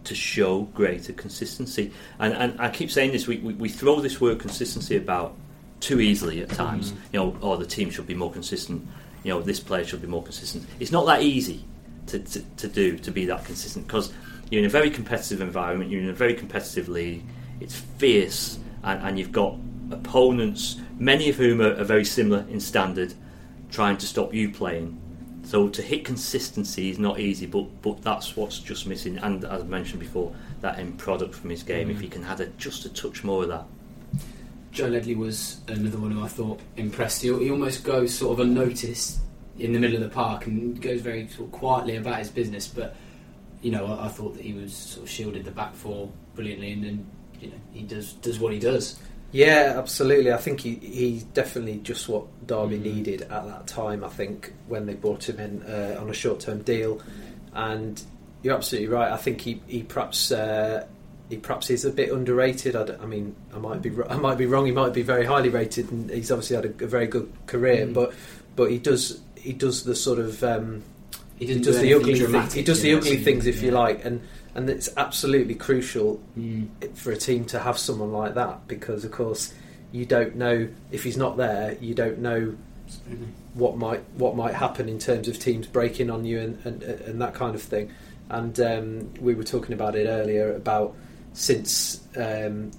to 0.05 0.15
show 0.15 0.61
greater 0.73 1.11
consistency. 1.11 1.91
And 2.19 2.33
and 2.33 2.51
I 2.57 2.69
keep 2.69 2.89
saying 2.89 3.11
this: 3.11 3.27
we 3.27 3.37
we, 3.39 3.53
we 3.65 3.67
throw 3.67 3.99
this 3.99 4.21
word 4.21 4.39
consistency 4.39 4.95
about 4.95 5.35
too 5.81 5.99
easily 5.99 6.41
at 6.41 6.49
times. 6.49 6.93
Mm. 6.93 6.97
You 7.11 7.19
know, 7.19 7.37
oh, 7.41 7.57
the 7.57 7.65
team 7.65 7.89
should 7.89 8.07
be 8.07 8.15
more 8.15 8.31
consistent. 8.31 8.87
You 9.23 9.33
know, 9.33 9.41
this 9.41 9.59
player 9.59 9.83
should 9.83 10.01
be 10.01 10.07
more 10.07 10.23
consistent. 10.23 10.65
It's 10.79 10.91
not 10.91 11.05
that 11.07 11.21
easy 11.21 11.65
to 12.07 12.19
to, 12.19 12.41
to 12.57 12.67
do 12.67 12.97
to 12.97 13.11
be 13.11 13.25
that 13.25 13.45
consistent 13.45 13.87
because 13.87 14.11
you're 14.49 14.59
in 14.59 14.65
a 14.65 14.69
very 14.69 14.89
competitive 14.89 15.41
environment. 15.41 15.91
You're 15.91 16.01
in 16.01 16.09
a 16.09 16.13
very 16.13 16.33
competitive 16.33 16.89
league. 16.89 17.23
It's 17.59 17.75
fierce, 17.75 18.57
and, 18.83 19.01
and 19.05 19.19
you've 19.19 19.31
got 19.31 19.55
opponents, 19.91 20.77
many 20.97 21.29
of 21.29 21.35
whom 21.35 21.61
are, 21.61 21.73
are 21.75 21.83
very 21.83 22.05
similar 22.05 22.45
in 22.49 22.59
standard, 22.59 23.13
trying 23.71 23.97
to 23.97 24.05
stop 24.07 24.33
you 24.33 24.49
playing. 24.51 24.99
So 25.43 25.67
to 25.69 25.81
hit 25.81 26.05
consistency 26.05 26.89
is 26.89 26.99
not 26.99 27.19
easy, 27.19 27.45
but 27.45 27.81
but 27.81 28.01
that's 28.01 28.35
what's 28.37 28.59
just 28.59 28.87
missing. 28.87 29.17
And 29.17 29.43
as 29.45 29.61
I 29.61 29.65
mentioned 29.65 29.99
before, 29.99 30.33
that 30.61 30.77
end 30.79 30.97
product 30.97 31.33
from 31.35 31.49
his 31.49 31.63
game, 31.63 31.87
Mm. 31.89 31.91
if 31.91 31.99
he 32.01 32.07
can 32.07 32.23
have 32.23 32.39
a, 32.39 32.45
just 32.57 32.85
a 32.85 32.89
touch 32.89 33.23
more 33.23 33.43
of 33.43 33.49
that. 33.49 33.65
Joe 34.79 34.87
Ledley 34.87 35.15
was 35.15 35.59
another 35.67 35.97
one 35.97 36.11
who 36.11 36.23
I 36.23 36.27
thought 36.27 36.59
impressed. 36.77 37.21
He, 37.21 37.27
he 37.37 37.51
almost 37.51 37.83
goes 37.83 38.13
sort 38.13 38.39
of 38.39 38.45
unnoticed 38.47 39.19
in 39.57 39.73
the 39.73 39.79
middle 39.79 39.97
of 39.97 40.03
the 40.03 40.09
park 40.09 40.45
and 40.47 40.81
goes 40.81 41.01
very 41.01 41.27
sort 41.27 41.47
of 41.47 41.51
quietly 41.51 41.97
about 41.97 42.19
his 42.19 42.29
business. 42.29 42.67
But 42.67 42.95
you 43.61 43.71
know, 43.71 43.85
I, 43.87 44.05
I 44.05 44.07
thought 44.07 44.35
that 44.35 44.43
he 44.43 44.53
was 44.53 44.73
sort 44.73 45.03
of 45.05 45.09
shielded 45.09 45.43
the 45.43 45.51
back 45.51 45.73
four 45.75 46.09
brilliantly, 46.35 46.71
and 46.71 46.83
then 46.83 47.05
you 47.41 47.47
know 47.49 47.57
he 47.73 47.81
does 47.83 48.13
does 48.13 48.39
what 48.39 48.53
he 48.53 48.59
does. 48.59 48.97
Yeah, 49.31 49.73
absolutely. 49.77 50.31
I 50.33 50.37
think 50.37 50.61
he, 50.61 50.75
he's 50.75 51.23
definitely 51.23 51.77
just 51.79 52.07
what 52.09 52.25
Derby 52.47 52.77
Mhm. 52.79 52.83
needed 52.95 53.21
at 53.23 53.45
that 53.45 53.67
time. 53.67 54.03
I 54.03 54.09
think 54.09 54.53
when 54.67 54.85
they 54.87 54.95
brought 54.95 55.27
him 55.29 55.39
in 55.39 55.61
uh, 55.63 55.97
on 56.01 56.09
a 56.09 56.13
short 56.13 56.39
term 56.39 56.61
deal, 56.63 57.01
and 57.53 58.01
you're 58.43 58.55
absolutely 58.55 58.87
right. 58.87 59.11
I 59.11 59.17
think 59.17 59.41
he 59.41 59.61
he 59.67 59.83
perhaps 59.83 60.31
uh, 60.31 60.87
he 61.29 61.37
perhaps 61.37 61.69
is 61.69 61.85
a 61.85 61.91
bit 61.91 62.11
underrated. 62.11 62.75
I, 62.75 62.95
I 63.01 63.05
mean, 63.05 63.35
I 63.55 63.59
might 63.59 63.81
be 63.81 63.91
I 64.09 64.17
might 64.17 64.37
be 64.37 64.45
wrong. 64.47 64.65
He 64.65 64.71
might 64.71 64.93
be 64.93 65.03
very 65.03 65.25
highly 65.25 65.49
rated, 65.49 65.91
and 65.91 66.09
he's 66.09 66.31
obviously 66.31 66.55
had 66.55 66.65
a, 66.65 66.83
a 66.83 66.87
very 66.87 67.07
good 67.07 67.31
career. 67.45 67.85
Mm. 67.85 67.93
But 67.93 68.13
but 68.55 68.71
he 68.71 68.77
does 68.79 69.21
he 69.35 69.53
does 69.53 69.83
the 69.83 69.95
sort 69.95 70.19
of 70.19 70.43
um, 70.43 70.83
He 71.37 71.45
he 71.45 71.59
doesn't 71.59 71.81
do 71.83 71.87
the 71.87 71.93
ugly 71.93 72.19
things. 72.19 72.53
He 72.53 72.63
does 72.63 72.81
the 72.81 72.93
ugly 72.95 73.17
things, 73.17 73.45
if 73.45 73.61
you 73.61 73.71
like, 73.71 74.03
and 74.03 74.21
and 74.55 74.69
it's 74.69 74.89
absolutely 74.97 75.55
crucial 75.55 76.19
Mm. 76.37 76.67
for 76.95 77.11
a 77.11 77.17
team 77.17 77.45
to 77.45 77.59
have 77.59 77.77
someone 77.77 78.11
like 78.11 78.33
that 78.33 78.67
because, 78.67 79.05
of 79.05 79.11
course, 79.11 79.53
you 79.91 80.05
don't 80.05 80.35
know 80.35 80.67
if 80.91 81.03
he's 81.03 81.17
not 81.17 81.37
there. 81.37 81.77
You 81.79 81.93
don't 81.93 82.19
know 82.19 82.55
Absolutely. 82.87 83.27
what 83.53 83.77
might 83.77 84.01
what 84.15 84.35
might 84.35 84.55
happen 84.55 84.89
in 84.89 84.97
terms 84.97 85.27
of 85.27 85.37
teams 85.37 85.67
breaking 85.67 86.09
on 86.09 86.25
you 86.25 86.39
and 86.39 86.65
and, 86.65 86.83
and 86.83 87.21
that 87.21 87.35
kind 87.35 87.53
of 87.53 87.61
thing. 87.61 87.91
And 88.29 88.59
um, 88.59 89.13
we 89.21 89.35
were 89.35 89.43
talking 89.43 89.73
about 89.73 89.95
it 89.95 90.07
earlier 90.07 90.55
about 90.55 90.95
since 91.33 92.01
um, 92.15 92.71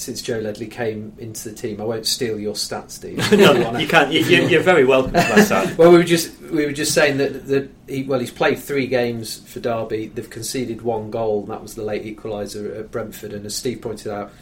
since 0.00 0.22
Joe 0.22 0.38
Ledley 0.38 0.66
came 0.66 1.12
into 1.18 1.50
the 1.50 1.54
team. 1.54 1.80
I 1.80 1.84
won't 1.84 2.06
steal 2.06 2.38
your 2.38 2.54
stats, 2.54 2.92
Steve. 2.92 3.18
no, 3.32 3.76
you 3.78 3.86
can't. 3.86 4.10
You, 4.10 4.20
you're 4.22 4.62
very 4.62 4.84
welcome 4.84 5.12
to 5.12 5.18
my 5.18 5.42
stat. 5.42 5.76
well, 5.78 5.90
we 5.90 5.98
were 5.98 6.04
just 6.04 6.40
we 6.40 6.64
were 6.64 6.72
just 6.72 6.94
saying 6.94 7.18
that 7.18 7.46
that 7.48 7.70
he, 7.86 8.04
well, 8.04 8.18
he's 8.18 8.30
played 8.30 8.58
three 8.58 8.86
games 8.86 9.38
for 9.40 9.60
Derby. 9.60 10.06
They've 10.06 10.28
conceded 10.28 10.82
one 10.82 11.10
goal, 11.10 11.40
and 11.40 11.50
that 11.50 11.62
was 11.62 11.74
the 11.74 11.84
late 11.84 12.04
equaliser 12.04 12.78
at 12.78 12.90
Brentford. 12.90 13.32
And 13.32 13.44
as 13.44 13.54
Steve 13.54 13.82
pointed 13.82 14.10
out, 14.10 14.32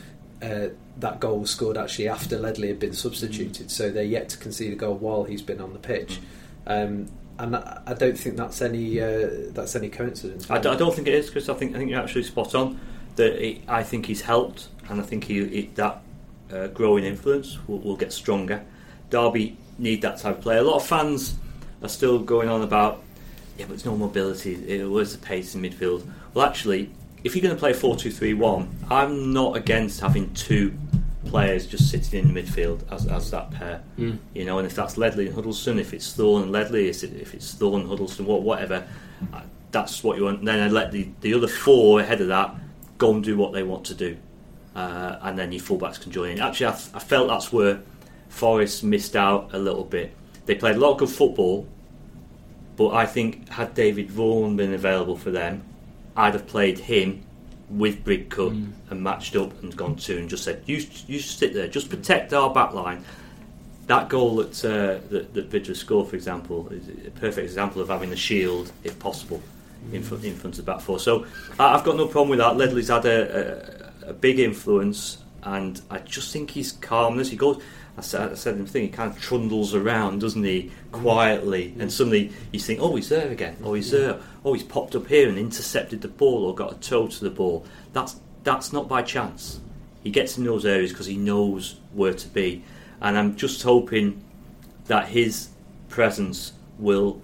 uh, 0.40 0.68
that 0.98 1.20
goal 1.20 1.40
was 1.40 1.50
scored 1.50 1.76
actually 1.76 2.08
after 2.08 2.38
Ledley 2.38 2.68
had 2.68 2.78
been 2.78 2.94
substituted, 2.94 3.70
so 3.70 3.90
they're 3.90 4.04
yet 4.04 4.28
to 4.30 4.38
concede 4.38 4.72
a 4.72 4.76
goal 4.76 4.94
while 4.94 5.24
he's 5.24 5.42
been 5.42 5.60
on 5.60 5.72
the 5.72 5.78
pitch. 5.78 6.20
Um, 6.66 7.08
and 7.38 7.54
I 7.54 7.94
don't 7.96 8.18
think 8.18 8.36
that's 8.36 8.60
any 8.62 9.00
uh, 9.00 9.28
that's 9.50 9.76
any 9.76 9.88
coincidence. 9.88 10.50
I, 10.50 10.58
d- 10.58 10.68
I 10.68 10.76
don't 10.76 10.94
think 10.94 11.06
it 11.06 11.14
is, 11.14 11.30
Chris. 11.30 11.48
I 11.48 11.54
think 11.54 11.74
I 11.74 11.78
think 11.78 11.90
you're 11.90 12.00
actually 12.00 12.24
spot 12.24 12.54
on. 12.54 12.80
That 13.18 13.60
I 13.66 13.82
think 13.82 14.06
he's 14.06 14.20
helped, 14.20 14.68
and 14.88 15.00
I 15.00 15.04
think 15.04 15.24
he, 15.24 15.44
he 15.46 15.70
that 15.74 16.02
uh, 16.52 16.68
growing 16.68 17.04
influence 17.04 17.58
will, 17.66 17.80
will, 17.80 17.96
get 17.96 18.12
stronger. 18.12 18.64
Derby 19.10 19.56
need 19.76 20.02
that 20.02 20.18
type 20.18 20.38
of 20.38 20.42
player. 20.42 20.60
A 20.60 20.62
lot 20.62 20.76
of 20.76 20.86
fans 20.86 21.34
are 21.82 21.88
still 21.88 22.20
going 22.20 22.48
on 22.48 22.62
about 22.62 23.02
yeah, 23.58 23.66
but 23.66 23.74
it's 23.74 23.84
no 23.84 23.96
mobility. 23.96 24.54
It 24.54 24.88
was 24.88 25.16
the 25.16 25.24
pace 25.24 25.56
in 25.56 25.62
midfield. 25.62 26.08
Well, 26.32 26.46
actually, 26.46 26.90
if 27.24 27.34
you're 27.34 27.42
going 27.42 27.56
to 27.56 27.58
play 27.58 27.72
4-2-3-1, 27.72 28.68
I'm 28.88 29.32
not 29.32 29.56
against 29.56 30.00
having 30.00 30.32
two 30.34 30.78
players 31.26 31.66
just 31.66 31.90
sitting 31.90 32.20
in 32.20 32.32
midfield 32.32 32.80
as, 32.92 33.06
as 33.06 33.32
that 33.32 33.50
pair. 33.50 33.82
Mm. 33.98 34.18
You 34.32 34.44
know, 34.44 34.58
and 34.58 34.66
if 34.66 34.76
that's 34.76 34.96
Ledley 34.96 35.26
and 35.26 35.34
Huddlestone, 35.34 35.80
if 35.80 35.92
it's 35.92 36.12
Thorne 36.12 36.44
and 36.44 36.52
Ledley, 36.52 36.88
if 36.88 37.34
it's 37.34 37.52
Thorne, 37.54 37.88
Huddlestone, 37.88 38.26
whatever, 38.26 38.86
uh, 39.32 39.42
that's 39.72 40.04
what 40.04 40.16
you 40.16 40.24
want. 40.24 40.44
then 40.44 40.60
I 40.60 40.68
let 40.68 40.92
the, 40.92 41.08
the 41.20 41.34
other 41.34 41.48
four 41.48 42.00
ahead 42.00 42.20
of 42.20 42.28
that 42.28 42.54
go 42.98 43.14
and 43.14 43.24
do 43.24 43.36
what 43.36 43.52
they 43.52 43.62
want 43.62 43.84
to 43.86 43.94
do. 43.94 44.16
Uh, 44.74 45.18
and 45.22 45.38
then 45.38 45.50
your 45.50 45.62
fullbacks 45.62 46.00
can 46.00 46.12
join 46.12 46.32
in. 46.32 46.40
Actually, 46.40 46.66
I, 46.66 46.72
I 46.94 46.98
felt 47.00 47.28
that's 47.28 47.52
where 47.52 47.80
Forest 48.28 48.84
missed 48.84 49.16
out 49.16 49.50
a 49.54 49.58
little 49.58 49.84
bit. 49.84 50.14
They 50.46 50.54
played 50.54 50.76
a 50.76 50.78
lot 50.78 50.92
of 50.92 50.98
good 50.98 51.10
football, 51.10 51.66
but 52.76 52.90
I 52.90 53.06
think 53.06 53.48
had 53.48 53.74
David 53.74 54.10
Vaughan 54.10 54.56
been 54.56 54.74
available 54.74 55.16
for 55.16 55.30
them, 55.30 55.62
I'd 56.16 56.34
have 56.34 56.46
played 56.46 56.78
him 56.78 57.24
with 57.70 58.04
Bridcut 58.04 58.52
mm. 58.52 58.72
and 58.90 59.02
matched 59.02 59.36
up 59.36 59.62
and 59.62 59.76
gone 59.76 59.96
to 59.96 60.18
and 60.18 60.28
just 60.28 60.44
said, 60.44 60.62
"You 60.66 60.84
you 61.06 61.18
sit 61.18 61.54
there, 61.54 61.68
just 61.68 61.90
protect 61.90 62.32
our 62.32 62.52
back 62.52 62.72
line." 62.72 63.04
That 63.88 64.08
goal 64.08 64.36
that 64.36 64.64
uh, 64.64 65.06
that, 65.10 65.34
that 65.34 65.50
Vydra 65.50 65.74
scored, 65.74 66.08
for 66.08 66.16
example, 66.16 66.68
is 66.70 66.88
a 67.06 67.10
perfect 67.10 67.44
example 67.44 67.82
of 67.82 67.88
having 67.88 68.10
the 68.10 68.16
shield, 68.16 68.72
if 68.84 68.98
possible. 68.98 69.42
In 69.92 70.02
front 70.02 70.24
in 70.24 70.34
front 70.34 70.58
of 70.58 70.64
the 70.64 70.72
back 70.72 70.80
four. 70.80 70.98
So 70.98 71.26
I've 71.58 71.84
got 71.84 71.96
no 71.96 72.06
problem 72.06 72.30
with 72.30 72.38
that. 72.38 72.56
Ledley's 72.56 72.88
had 72.88 73.04
a, 73.06 73.90
a, 74.06 74.10
a 74.10 74.12
big 74.12 74.38
influence, 74.38 75.18
and 75.42 75.80
I 75.90 75.98
just 75.98 76.32
think 76.32 76.50
his 76.52 76.72
calmness. 76.72 77.30
He 77.30 77.36
goes. 77.36 77.62
I 77.96 78.00
said, 78.00 78.30
I 78.30 78.34
said 78.36 78.58
the 78.58 78.64
thing. 78.64 78.82
He 78.82 78.88
kind 78.90 79.10
of 79.10 79.20
trundles 79.20 79.74
around, 79.74 80.20
doesn't 80.20 80.44
he, 80.44 80.70
quietly, 80.92 81.74
mm. 81.76 81.80
and 81.80 81.92
suddenly 81.92 82.32
you 82.52 82.60
think, 82.60 82.80
"Oh, 82.80 82.94
he's 82.94 83.08
there 83.08 83.28
again! 83.30 83.56
Oh, 83.64 83.74
he's 83.74 83.90
there! 83.90 84.20
oh, 84.44 84.52
he's 84.52 84.62
popped 84.62 84.94
up 84.94 85.06
here 85.06 85.28
and 85.28 85.38
intercepted 85.38 86.00
the 86.00 86.08
ball 86.08 86.46
or 86.46 86.54
got 86.54 86.72
a 86.72 86.76
toe 86.76 87.06
to 87.06 87.24
the 87.24 87.30
ball. 87.30 87.66
That's 87.92 88.16
that's 88.44 88.72
not 88.72 88.88
by 88.88 89.02
chance. 89.02 89.60
He 90.02 90.10
gets 90.10 90.38
in 90.38 90.44
those 90.44 90.64
areas 90.64 90.92
because 90.92 91.06
he 91.06 91.16
knows 91.16 91.80
where 91.92 92.14
to 92.14 92.28
be, 92.28 92.64
and 93.00 93.18
I'm 93.18 93.36
just 93.36 93.62
hoping 93.62 94.24
that 94.86 95.08
his 95.08 95.48
presence 95.88 96.52
will 96.78 97.20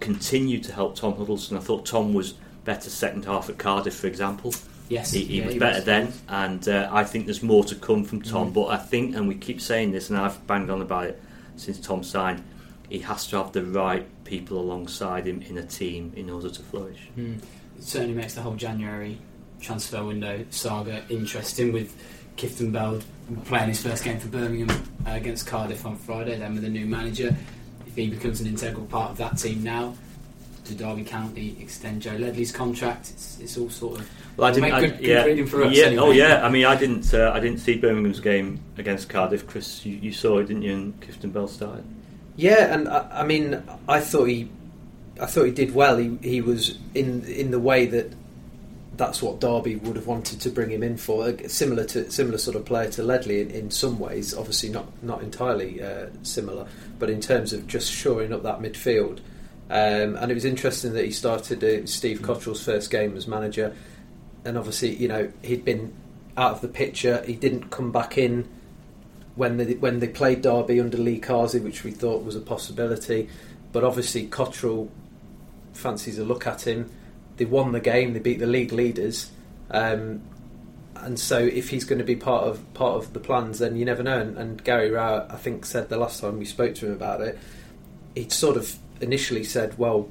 continue 0.00 0.60
to 0.60 0.72
help 0.72 0.96
Tom 0.96 1.16
Huddlestone. 1.16 1.58
I 1.58 1.62
thought 1.62 1.86
Tom 1.86 2.14
was 2.14 2.34
better 2.64 2.90
second 2.90 3.24
half 3.24 3.48
at 3.48 3.58
Cardiff, 3.58 3.94
for 3.94 4.06
example. 4.06 4.54
Yes, 4.88 5.10
he, 5.10 5.24
he 5.24 5.38
yeah, 5.38 5.44
was 5.46 5.54
he 5.54 5.58
better 5.58 5.76
was. 5.76 5.84
then, 5.84 6.12
and 6.28 6.68
uh, 6.68 6.88
I 6.92 7.04
think 7.04 7.26
there's 7.26 7.42
more 7.42 7.64
to 7.64 7.74
come 7.74 8.04
from 8.04 8.22
Tom. 8.22 8.50
Mm. 8.50 8.54
But 8.54 8.66
I 8.66 8.76
think, 8.76 9.16
and 9.16 9.26
we 9.26 9.34
keep 9.34 9.60
saying 9.60 9.92
this, 9.92 10.10
and 10.10 10.18
I've 10.18 10.46
banged 10.46 10.70
on 10.70 10.80
about 10.80 11.06
it 11.06 11.20
since 11.56 11.80
Tom 11.80 12.04
signed 12.04 12.42
he 12.88 13.00
has 13.00 13.26
to 13.28 13.36
have 13.36 13.52
the 13.52 13.64
right 13.64 14.06
people 14.24 14.58
alongside 14.58 15.26
him 15.26 15.42
in 15.42 15.58
a 15.58 15.64
team 15.64 16.12
in 16.16 16.30
order 16.30 16.50
to 16.50 16.62
flourish. 16.62 17.08
Mm. 17.16 17.38
It 17.78 17.82
certainly 17.82 18.14
makes 18.14 18.34
the 18.34 18.42
whole 18.42 18.54
January 18.54 19.18
transfer 19.60 20.04
window 20.04 20.44
saga 20.50 21.02
interesting 21.08 21.72
with 21.72 21.96
Kieftenbeld 22.36 23.02
playing 23.44 23.68
his 23.68 23.82
first 23.82 24.04
game 24.04 24.18
for 24.18 24.28
Birmingham 24.28 24.70
uh, 25.06 25.12
against 25.12 25.46
Cardiff 25.46 25.84
on 25.84 25.96
Friday, 25.96 26.38
then 26.38 26.54
with 26.54 26.64
a 26.64 26.68
new 26.68 26.86
manager. 26.86 27.34
If 27.96 28.04
he 28.04 28.10
becomes 28.10 28.42
an 28.42 28.46
integral 28.46 28.84
part 28.86 29.12
of 29.12 29.16
that 29.16 29.38
team 29.38 29.64
now, 29.64 29.94
to 30.66 30.74
Derby 30.74 31.04
County 31.04 31.56
extend 31.60 32.02
Joe 32.02 32.16
Ledley's 32.16 32.52
contract? 32.52 33.10
It's, 33.10 33.38
it's 33.40 33.56
all 33.56 33.70
sort 33.70 34.00
of 34.00 34.10
well, 34.36 34.48
I 34.48 34.52
didn't. 34.52 34.70
Make 34.70 34.80
good, 34.80 34.94
I, 34.94 35.08
yeah, 35.08 35.34
good 35.34 35.48
for 35.48 35.64
us. 35.64 35.74
Yeah. 35.74 35.86
Anyway. 35.86 36.02
Oh 36.02 36.10
yeah. 36.10 36.44
I 36.44 36.50
mean, 36.50 36.66
I 36.66 36.76
didn't. 36.76 37.12
Uh, 37.12 37.30
I 37.32 37.40
didn't 37.40 37.58
see 37.58 37.78
Birmingham's 37.78 38.20
game 38.20 38.60
against 38.76 39.08
Cardiff. 39.08 39.46
Chris, 39.46 39.86
you, 39.86 39.96
you 39.96 40.12
saw 40.12 40.38
it, 40.38 40.48
didn't 40.48 40.62
you? 40.62 40.74
And 40.74 41.00
Kieftenbeld 41.00 41.48
started. 41.48 41.84
Yeah, 42.36 42.74
and 42.74 42.88
I, 42.88 43.20
I, 43.20 43.24
mean, 43.24 43.62
I 43.88 44.00
thought 44.00 44.26
he, 44.26 44.50
I 45.18 45.24
thought 45.24 45.44
he 45.44 45.52
did 45.52 45.74
well. 45.74 45.96
He 45.96 46.18
he 46.20 46.40
was 46.42 46.78
in 46.94 47.24
in 47.24 47.50
the 47.50 47.60
way 47.60 47.86
that 47.86 48.12
that's 48.96 49.20
what 49.20 49.40
Derby 49.40 49.76
would 49.76 49.96
have 49.96 50.06
wanted 50.06 50.40
to 50.40 50.50
bring 50.50 50.70
him 50.70 50.82
in 50.82 50.96
for. 50.96 51.36
Similar 51.48 51.84
to 51.86 52.10
similar 52.10 52.38
sort 52.38 52.56
of 52.56 52.64
player 52.64 52.90
to 52.92 53.02
Ledley 53.02 53.40
in, 53.40 53.50
in 53.50 53.70
some 53.70 53.98
ways. 53.98 54.34
Obviously 54.34 54.68
not 54.68 54.86
not 55.02 55.22
entirely 55.22 55.82
uh, 55.82 56.06
similar, 56.22 56.66
but 56.98 57.10
in 57.10 57.20
terms 57.20 57.52
of 57.52 57.66
just 57.66 57.92
shoring 57.92 58.32
up 58.32 58.42
that 58.42 58.60
midfield. 58.60 59.20
Um, 59.68 60.16
and 60.16 60.30
it 60.30 60.34
was 60.34 60.44
interesting 60.44 60.92
that 60.92 61.04
he 61.04 61.10
started 61.10 61.62
uh, 61.62 61.86
Steve 61.86 62.20
Cotterill's 62.20 62.64
first 62.64 62.90
game 62.90 63.16
as 63.16 63.26
manager, 63.26 63.74
and 64.44 64.56
obviously 64.56 64.94
you 64.94 65.08
know 65.08 65.30
he'd 65.42 65.64
been 65.64 65.92
out 66.36 66.52
of 66.52 66.60
the 66.60 66.68
picture. 66.68 67.22
He 67.26 67.34
didn't 67.34 67.70
come 67.70 67.92
back 67.92 68.16
in 68.16 68.48
when 69.34 69.58
they 69.58 69.74
when 69.74 70.00
they 70.00 70.08
played 70.08 70.42
Derby 70.42 70.80
under 70.80 70.96
Lee 70.96 71.20
Carsley, 71.20 71.62
which 71.62 71.84
we 71.84 71.90
thought 71.90 72.24
was 72.24 72.36
a 72.36 72.40
possibility. 72.40 73.28
But 73.72 73.84
obviously 73.84 74.26
Cotterill 74.28 74.88
fancies 75.74 76.18
a 76.18 76.24
look 76.24 76.46
at 76.46 76.66
him. 76.66 76.90
They 77.36 77.44
won 77.44 77.72
the 77.72 77.80
game. 77.80 78.12
They 78.12 78.20
beat 78.20 78.38
the 78.38 78.46
league 78.46 78.72
leaders. 78.72 79.30
Um, 79.70 80.22
and 80.96 81.18
so, 81.18 81.38
if 81.38 81.70
he's 81.70 81.84
going 81.84 81.98
to 81.98 82.04
be 82.04 82.16
part 82.16 82.44
of 82.44 82.74
part 82.74 82.96
of 82.96 83.12
the 83.12 83.20
plans, 83.20 83.58
then 83.58 83.76
you 83.76 83.84
never 83.84 84.02
know. 84.02 84.18
And, 84.18 84.38
and 84.38 84.64
Gary 84.64 84.90
Rowett, 84.90 85.30
I 85.30 85.36
think, 85.36 85.66
said 85.66 85.88
the 85.88 85.98
last 85.98 86.20
time 86.20 86.38
we 86.38 86.44
spoke 86.44 86.74
to 86.76 86.86
him 86.86 86.92
about 86.92 87.20
it, 87.20 87.38
he'd 88.14 88.32
sort 88.32 88.56
of 88.56 88.76
initially 89.00 89.44
said, 89.44 89.78
"Well, 89.78 90.08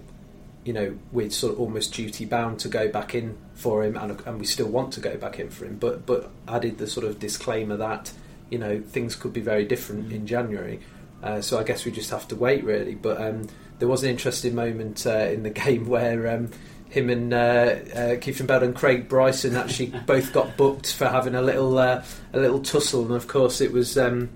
you 0.63 0.73
know, 0.73 0.97
we're 1.11 1.31
sort 1.31 1.53
of 1.53 1.59
almost 1.59 1.93
duty 1.93 2.25
bound 2.25 2.59
to 2.59 2.69
go 2.69 2.87
back 2.87 3.15
in 3.15 3.37
for 3.55 3.83
him, 3.83 3.97
and, 3.97 4.21
and 4.25 4.39
we 4.39 4.45
still 4.45 4.67
want 4.67 4.93
to 4.93 4.99
go 4.99 5.17
back 5.17 5.39
in 5.39 5.49
for 5.49 5.65
him." 5.65 5.77
But 5.77 6.05
but 6.05 6.29
added 6.47 6.77
the 6.77 6.87
sort 6.87 7.05
of 7.05 7.19
disclaimer 7.19 7.77
that 7.77 8.11
you 8.49 8.59
know 8.59 8.79
things 8.79 9.15
could 9.15 9.33
be 9.33 9.41
very 9.41 9.65
different 9.65 10.11
in 10.11 10.27
January. 10.27 10.79
Uh, 11.23 11.41
so 11.41 11.59
I 11.59 11.63
guess 11.63 11.85
we 11.85 11.91
just 11.91 12.11
have 12.11 12.27
to 12.27 12.35
wait 12.35 12.63
really. 12.63 12.95
But 12.95 13.19
um, 13.19 13.47
there 13.79 13.87
was 13.87 14.03
an 14.03 14.09
interesting 14.09 14.53
moment 14.55 15.05
uh, 15.07 15.09
in 15.09 15.43
the 15.43 15.49
game 15.65 15.87
where 15.87 16.35
um, 16.35 16.51
him 16.95 17.09
and 17.09 17.33
uh, 17.33 17.37
uh, 17.37 18.15
Kieftenbeld 18.15 18.63
and 18.63 18.75
Craig 18.75 19.09
Bryson 19.09 19.55
actually 19.55 19.87
both 20.05 20.31
got 20.31 20.55
booked 20.55 20.93
for 20.93 21.07
having 21.07 21.35
a 21.35 21.41
little 21.41 21.77
uh, 21.77 22.03
a 22.33 22.39
little 22.39 22.61
tussle, 22.61 23.03
and 23.05 23.13
of 23.13 23.27
course 23.27 23.61
it 23.61 23.71
was 23.71 23.97
um, 23.97 24.29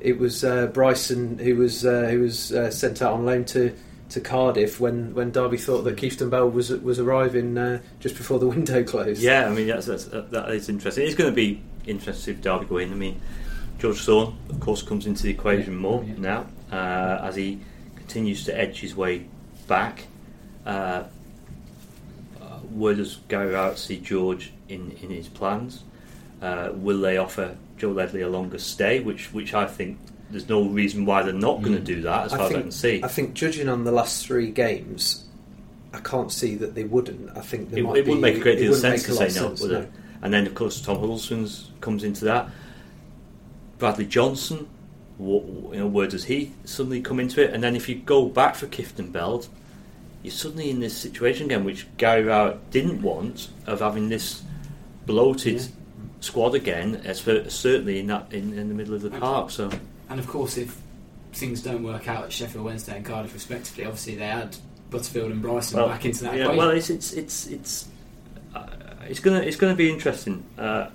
it 0.00 0.18
was 0.18 0.44
uh, 0.44 0.66
Bryson 0.68 1.38
who 1.38 1.56
was 1.56 1.84
uh, 1.84 2.06
who 2.10 2.20
was 2.20 2.52
uh, 2.52 2.70
sent 2.70 3.02
out 3.02 3.12
on 3.14 3.26
loan 3.26 3.44
to. 3.46 3.74
To 4.10 4.20
Cardiff 4.20 4.80
when, 4.80 5.14
when 5.14 5.30
Derby 5.30 5.56
thought 5.56 5.82
that 5.82 5.94
Kieftenbeld 5.96 6.52
was 6.52 6.70
was 6.70 6.98
arriving 6.98 7.80
just 8.00 8.16
before 8.16 8.40
the 8.40 8.46
window 8.48 8.82
closed. 8.82 9.22
Yeah, 9.22 9.46
I 9.46 9.50
mean 9.50 9.68
that's, 9.68 9.86
that's 9.86 10.06
that 10.06 10.50
is 10.50 10.68
interesting. 10.68 11.06
It's 11.06 11.14
going 11.14 11.30
to 11.30 11.36
be 11.36 11.62
interesting 11.86 12.34
if 12.34 12.40
Derby 12.40 12.66
go 12.66 12.78
in. 12.78 12.90
I 12.90 12.96
mean, 12.96 13.20
George 13.78 14.00
Thorne, 14.00 14.36
of 14.48 14.58
course, 14.58 14.82
comes 14.82 15.06
into 15.06 15.22
the 15.22 15.30
equation 15.30 15.76
more 15.76 16.02
yeah. 16.02 16.14
now 16.18 16.46
uh, 16.72 17.20
as 17.22 17.36
he 17.36 17.60
continues 17.94 18.44
to 18.46 18.58
edge 18.58 18.80
his 18.80 18.96
way 18.96 19.26
back. 19.68 20.08
Uh, 20.66 21.04
where 22.70 22.94
does 22.94 23.18
Gary 23.28 23.52
Rowett 23.52 23.78
see 23.78 23.98
George 23.98 24.52
in, 24.68 24.92
in 25.02 25.10
his 25.10 25.28
plans? 25.28 25.84
Uh, 26.40 26.70
will 26.72 27.00
they 27.00 27.18
offer 27.18 27.56
Joe 27.76 27.90
Ledley 27.90 28.22
a 28.22 28.28
longer 28.28 28.58
stay, 28.58 29.00
which 29.00 29.32
which 29.32 29.54
I 29.54 29.66
think 29.66 29.98
there's 30.30 30.48
no 30.48 30.64
reason 30.64 31.04
why 31.04 31.22
they're 31.22 31.32
not 31.32 31.58
mm. 31.58 31.62
going 31.62 31.74
to 31.74 31.80
do 31.80 32.02
that, 32.02 32.26
as 32.26 32.32
I 32.32 32.38
far 32.38 32.48
think, 32.48 32.56
as 32.56 32.60
I 32.60 32.62
can 32.62 32.72
see. 32.72 33.02
I 33.02 33.08
think 33.08 33.34
judging 33.34 33.68
on 33.68 33.84
the 33.84 33.92
last 33.92 34.26
three 34.26 34.50
games, 34.50 35.26
I 35.92 35.98
can't 36.00 36.32
see 36.32 36.54
that 36.56 36.74
they 36.74 36.84
wouldn't. 36.84 37.36
I 37.36 37.40
think 37.40 37.72
it, 37.72 37.78
it 37.78 37.84
wouldn't 37.84 38.20
make 38.20 38.36
a 38.36 38.40
great 38.40 38.58
deal 38.58 38.72
of 38.72 38.78
sense 38.78 39.02
to 39.04 39.12
say 39.12 39.24
no, 39.24 39.28
sense, 39.28 39.60
would 39.60 39.72
no. 39.72 39.80
it? 39.80 39.92
And 40.22 40.32
then 40.32 40.46
of 40.46 40.54
course 40.54 40.80
Tom 40.80 40.98
Huddlestone's 41.00 41.70
comes 41.80 42.04
into 42.04 42.24
that. 42.26 42.48
Bradley 43.78 44.06
Johnson, 44.06 44.68
what, 45.16 45.42
you 45.74 45.80
know, 45.80 45.86
where 45.86 46.06
does 46.06 46.24
he 46.24 46.52
suddenly 46.64 47.00
come 47.00 47.18
into 47.18 47.42
it? 47.42 47.54
And 47.54 47.62
then 47.62 47.74
if 47.74 47.88
you 47.88 47.96
go 47.96 48.26
back 48.26 48.54
for 48.54 48.66
Kieftenbeld, 48.66 49.48
you're 50.22 50.30
suddenly 50.30 50.70
in 50.70 50.80
this 50.80 50.96
situation 50.96 51.46
again, 51.46 51.64
which 51.64 51.86
Gary 51.96 52.24
Rowett 52.24 52.70
didn't 52.70 53.00
want, 53.02 53.48
of 53.66 53.80
having 53.80 54.08
this 54.08 54.42
bloated 55.06 55.60
yeah. 55.60 55.68
squad 56.20 56.54
again, 56.54 57.02
certainly 57.14 58.00
in 58.00 58.06
that 58.08 58.32
in, 58.32 58.58
in 58.58 58.68
the 58.68 58.74
middle 58.74 58.94
of 58.94 59.02
the 59.02 59.10
park. 59.10 59.50
So, 59.50 59.70
and 60.08 60.20
of 60.20 60.26
course, 60.26 60.58
if 60.58 60.76
things 61.32 61.62
don't 61.62 61.82
work 61.82 62.08
out 62.08 62.24
at 62.24 62.32
Sheffield 62.32 62.64
Wednesday 62.64 62.96
and 62.96 63.04
Cardiff 63.04 63.32
respectively, 63.32 63.84
obviously 63.84 64.16
they 64.16 64.24
add 64.24 64.56
Butterfield 64.90 65.30
and 65.30 65.40
Bryson 65.40 65.78
well, 65.78 65.88
back 65.88 66.04
into 66.04 66.24
that. 66.24 66.34
Yeah, 66.34 66.42
equation. 66.42 66.58
well, 66.58 66.70
it's 66.70 66.90
it's 66.90 67.12
it's 67.12 67.46
it's 67.46 67.88
uh, 68.54 68.66
it's 69.08 69.20
gonna 69.20 69.40
it's 69.40 69.56
gonna 69.56 69.74
be 69.74 69.90
interesting. 69.90 70.44
Uh, 70.58 70.88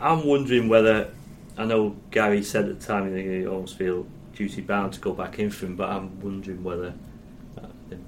I'm 0.00 0.24
wondering 0.24 0.68
whether 0.68 1.10
I 1.56 1.64
know 1.64 1.96
Gary 2.12 2.44
said 2.44 2.68
at 2.68 2.78
the 2.78 2.86
time 2.86 3.14
he 3.16 3.46
almost 3.46 3.76
feel 3.76 4.06
duty 4.34 4.60
bound 4.60 4.92
to 4.92 5.00
go 5.00 5.12
back 5.12 5.40
in 5.40 5.50
for 5.50 5.66
him, 5.66 5.74
but 5.74 5.90
I'm 5.90 6.20
wondering 6.20 6.62
whether 6.62 6.94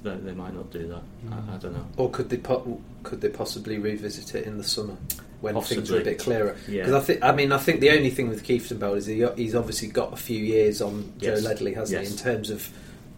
they, 0.02 0.16
they 0.16 0.32
might 0.32 0.54
not 0.54 0.70
do 0.70 0.86
that. 0.88 1.02
I, 1.32 1.54
I 1.54 1.58
don't 1.58 1.72
know. 1.72 1.86
Or 1.96 2.10
could 2.10 2.28
they 2.30 2.36
po- 2.36 2.80
could 3.02 3.20
they 3.20 3.28
possibly 3.28 3.78
revisit 3.78 4.34
it 4.34 4.46
in 4.46 4.58
the 4.58 4.64
summer 4.64 4.96
when 5.40 5.60
things 5.62 5.90
are 5.90 6.00
a 6.00 6.04
bit 6.04 6.18
clearer? 6.18 6.56
Yeah. 6.68 6.84
Because 6.84 6.94
I 6.94 7.00
think 7.06 7.22
I 7.24 7.32
mean 7.32 7.52
I 7.52 7.58
think 7.58 7.80
the 7.80 7.90
only 7.90 8.10
thing 8.10 8.28
with 8.28 8.44
Kieftenbeld 8.44 8.96
is 8.96 9.06
he, 9.06 9.26
he's 9.36 9.54
obviously 9.54 9.88
got 9.88 10.12
a 10.12 10.16
few 10.16 10.38
years 10.42 10.80
on 10.82 11.12
Yes. 11.18 11.40
Joe 11.42 11.48
Ledley, 11.48 11.74
hasn't 11.74 12.00
Yes. 12.00 12.08
he? 12.10 12.16
In 12.16 12.18
terms 12.22 12.50
of 12.50 12.68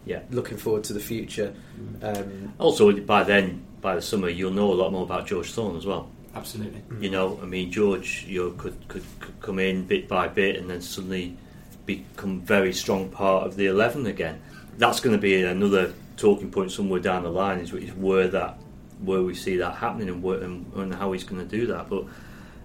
Yeah. 0.05 0.21
looking 0.31 0.57
forward 0.57 0.83
to 0.85 0.93
the 0.93 0.99
future. 0.99 1.53
Um, 2.01 2.53
Also, 2.59 2.91
by 2.91 3.23
then, 3.23 3.63
by 3.81 3.95
the 3.95 4.01
summer, 4.01 4.29
you'll 4.29 4.51
know 4.53 4.71
a 4.71 4.75
lot 4.75 4.91
more 4.91 5.03
about 5.03 5.27
George 5.27 5.51
Thorne 5.51 5.75
as 5.75 5.85
well. 5.85 6.09
Absolutely. 6.35 6.81
You 6.99 7.09
know, 7.11 7.39
I 7.43 7.45
mean, 7.45 7.71
George, 7.71 8.25
you 8.27 8.43
know, 8.43 8.51
could, 8.57 8.75
could 8.87 9.03
could 9.19 9.39
come 9.39 9.59
in 9.59 9.85
bit 9.85 10.07
by 10.07 10.27
bit 10.27 10.55
and 10.55 10.69
then 10.69 10.81
suddenly 10.81 11.37
become 11.85 12.41
very 12.41 12.73
strong 12.73 13.09
part 13.09 13.45
of 13.45 13.55
the 13.55 13.65
eleven 13.67 14.05
again. 14.07 14.41
That's 14.77 14.99
going 14.99 15.15
to 15.15 15.21
be 15.21 15.43
another 15.43 15.93
talking 16.17 16.51
point 16.51 16.71
somewhere 16.71 16.99
down 16.99 17.23
the 17.23 17.29
line. 17.29 17.59
Is, 17.59 17.73
is 17.73 17.91
where 17.93 18.27
that 18.29 18.57
where 19.01 19.21
we 19.21 19.35
see 19.35 19.57
that 19.57 19.75
happening 19.75 20.07
and, 20.09 20.23
where, 20.23 20.39
and, 20.41 20.71
and 20.75 20.93
how 20.95 21.11
he's 21.11 21.23
going 21.25 21.41
to 21.47 21.57
do 21.57 21.67
that. 21.67 21.89
But 21.89 22.05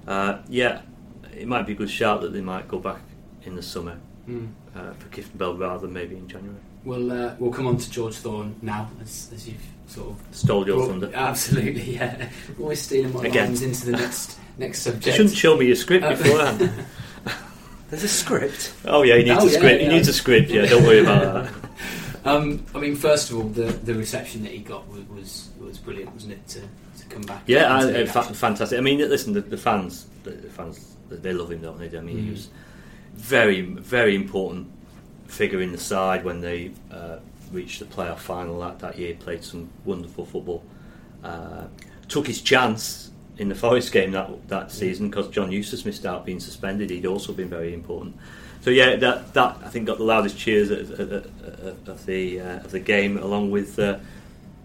uh, 0.06 0.38
yeah, 0.48 0.82
it 1.36 1.48
might 1.48 1.66
be 1.66 1.72
a 1.72 1.76
good 1.76 1.90
shout 1.90 2.20
that 2.22 2.32
they 2.32 2.40
might 2.40 2.68
go 2.68 2.78
back 2.78 3.00
in 3.44 3.56
the 3.56 3.62
summer 3.62 3.98
Mm. 4.28 4.48
uh, 4.76 4.92
for 4.92 5.08
Kieftenbeld 5.08 5.58
rather 5.58 5.86
than 5.86 5.94
maybe 5.94 6.14
in 6.14 6.28
January. 6.28 6.58
We'll 6.84 7.10
uh, 7.10 7.34
we'll 7.38 7.50
come 7.50 7.66
on 7.66 7.78
to 7.78 7.90
George 7.90 8.14
Thorne 8.16 8.54
now, 8.60 8.90
as, 9.00 9.30
as 9.34 9.48
you've 9.48 9.56
sort 9.86 10.10
of 10.10 10.16
Stole 10.36 10.66
your 10.66 10.76
Well, 10.76 10.88
thunder. 10.88 11.10
Absolutely, 11.14 11.94
yeah. 11.94 12.28
Always 12.60 12.82
stealing 12.82 13.14
my 13.14 13.24
Again. 13.24 13.46
lines 13.46 13.62
into 13.62 13.86
the 13.86 13.92
next 13.92 14.38
next 14.58 14.82
subject. 14.82 15.06
You 15.06 15.12
shouldn't 15.12 15.34
show 15.34 15.56
me 15.56 15.64
your 15.66 15.76
script 15.76 16.04
Uh, 16.04 16.10
beforehand. 16.10 16.70
there's 17.88 18.04
a 18.04 18.08
script. 18.08 18.74
oh 18.84 19.02
yeah, 19.02 19.16
he 19.16 19.22
needs 19.24 19.42
Oh, 19.42 19.48
a 19.48 19.50
yeah, 19.50 19.56
script. 19.56 19.80
yeah. 19.80 19.88
He 19.88 19.94
needs 19.94 20.08
a 20.08 20.12
script. 20.12 20.50
Yeah, 20.50 20.66
don't 20.66 20.82
worry 20.84 21.00
about 21.00 21.44
that. 21.46 21.54
Um, 22.24 22.64
I 22.74 22.78
mean, 22.78 22.96
first 22.96 23.30
of 23.30 23.36
all, 23.36 23.44
the 23.44 23.64
the 23.72 23.94
reception 23.94 24.42
that 24.42 24.52
he 24.52 24.58
got 24.58 24.86
was 24.88 25.00
was, 25.08 25.48
was 25.60 25.78
brilliant, 25.78 26.12
wasn't 26.12 26.32
it? 26.34 26.46
To, 26.48 26.60
to 26.60 27.06
come 27.08 27.22
back. 27.22 27.42
Yeah, 27.46 27.82
the 27.84 28.02
uh, 28.02 28.06
fa- 28.06 28.34
fantastic. 28.34 28.78
I 28.78 28.82
mean, 28.82 28.98
listen, 28.98 29.32
the, 29.32 29.40
the 29.40 29.56
fans, 29.56 30.06
the, 30.24 30.30
the 30.30 30.48
fans, 30.48 30.96
they 31.08 31.32
love 31.32 31.50
him, 31.52 31.62
don't 31.62 31.78
they? 31.78 31.96
I 31.96 32.00
mean, 32.00 32.18
he 32.18 32.24
Mm. 32.28 32.32
was 32.32 32.48
very, 33.14 33.60
very 33.62 34.14
important 34.14 34.68
figure 35.26 35.60
in 35.60 35.72
the 35.72 35.78
side 35.78 36.24
when 36.24 36.40
they 36.40 36.72
uh, 36.90 37.18
reached 37.52 37.78
the 37.80 37.84
playoff 37.86 38.18
final 38.18 38.58
that, 38.60 38.78
that 38.80 38.98
year. 38.98 39.14
Played 39.14 39.44
some 39.44 39.68
wonderful 39.84 40.24
football. 40.24 40.62
Uh, 41.24 41.64
took 42.08 42.26
his 42.26 42.40
chance 42.40 43.07
in 43.38 43.48
the 43.48 43.54
Forest 43.54 43.92
game 43.92 44.12
that 44.12 44.48
that 44.48 44.70
season 44.72 45.08
because 45.08 45.28
John 45.28 45.50
Eustace 45.50 45.84
missed 45.84 46.04
out 46.04 46.26
being 46.26 46.40
suspended. 46.40 46.90
He'd 46.90 47.06
also 47.06 47.32
been 47.32 47.48
very 47.48 47.72
important. 47.72 48.16
So 48.60 48.70
yeah, 48.70 48.96
that 48.96 49.32
that 49.34 49.58
I 49.64 49.68
think 49.68 49.86
got 49.86 49.98
the 49.98 50.04
loudest 50.04 50.36
cheers 50.36 50.70
of, 50.70 50.88
the 52.06 52.40
uh, 52.40 52.64
of 52.64 52.70
the 52.70 52.80
game, 52.80 53.16
along 53.16 53.50
with 53.50 53.78
uh, 53.78 53.98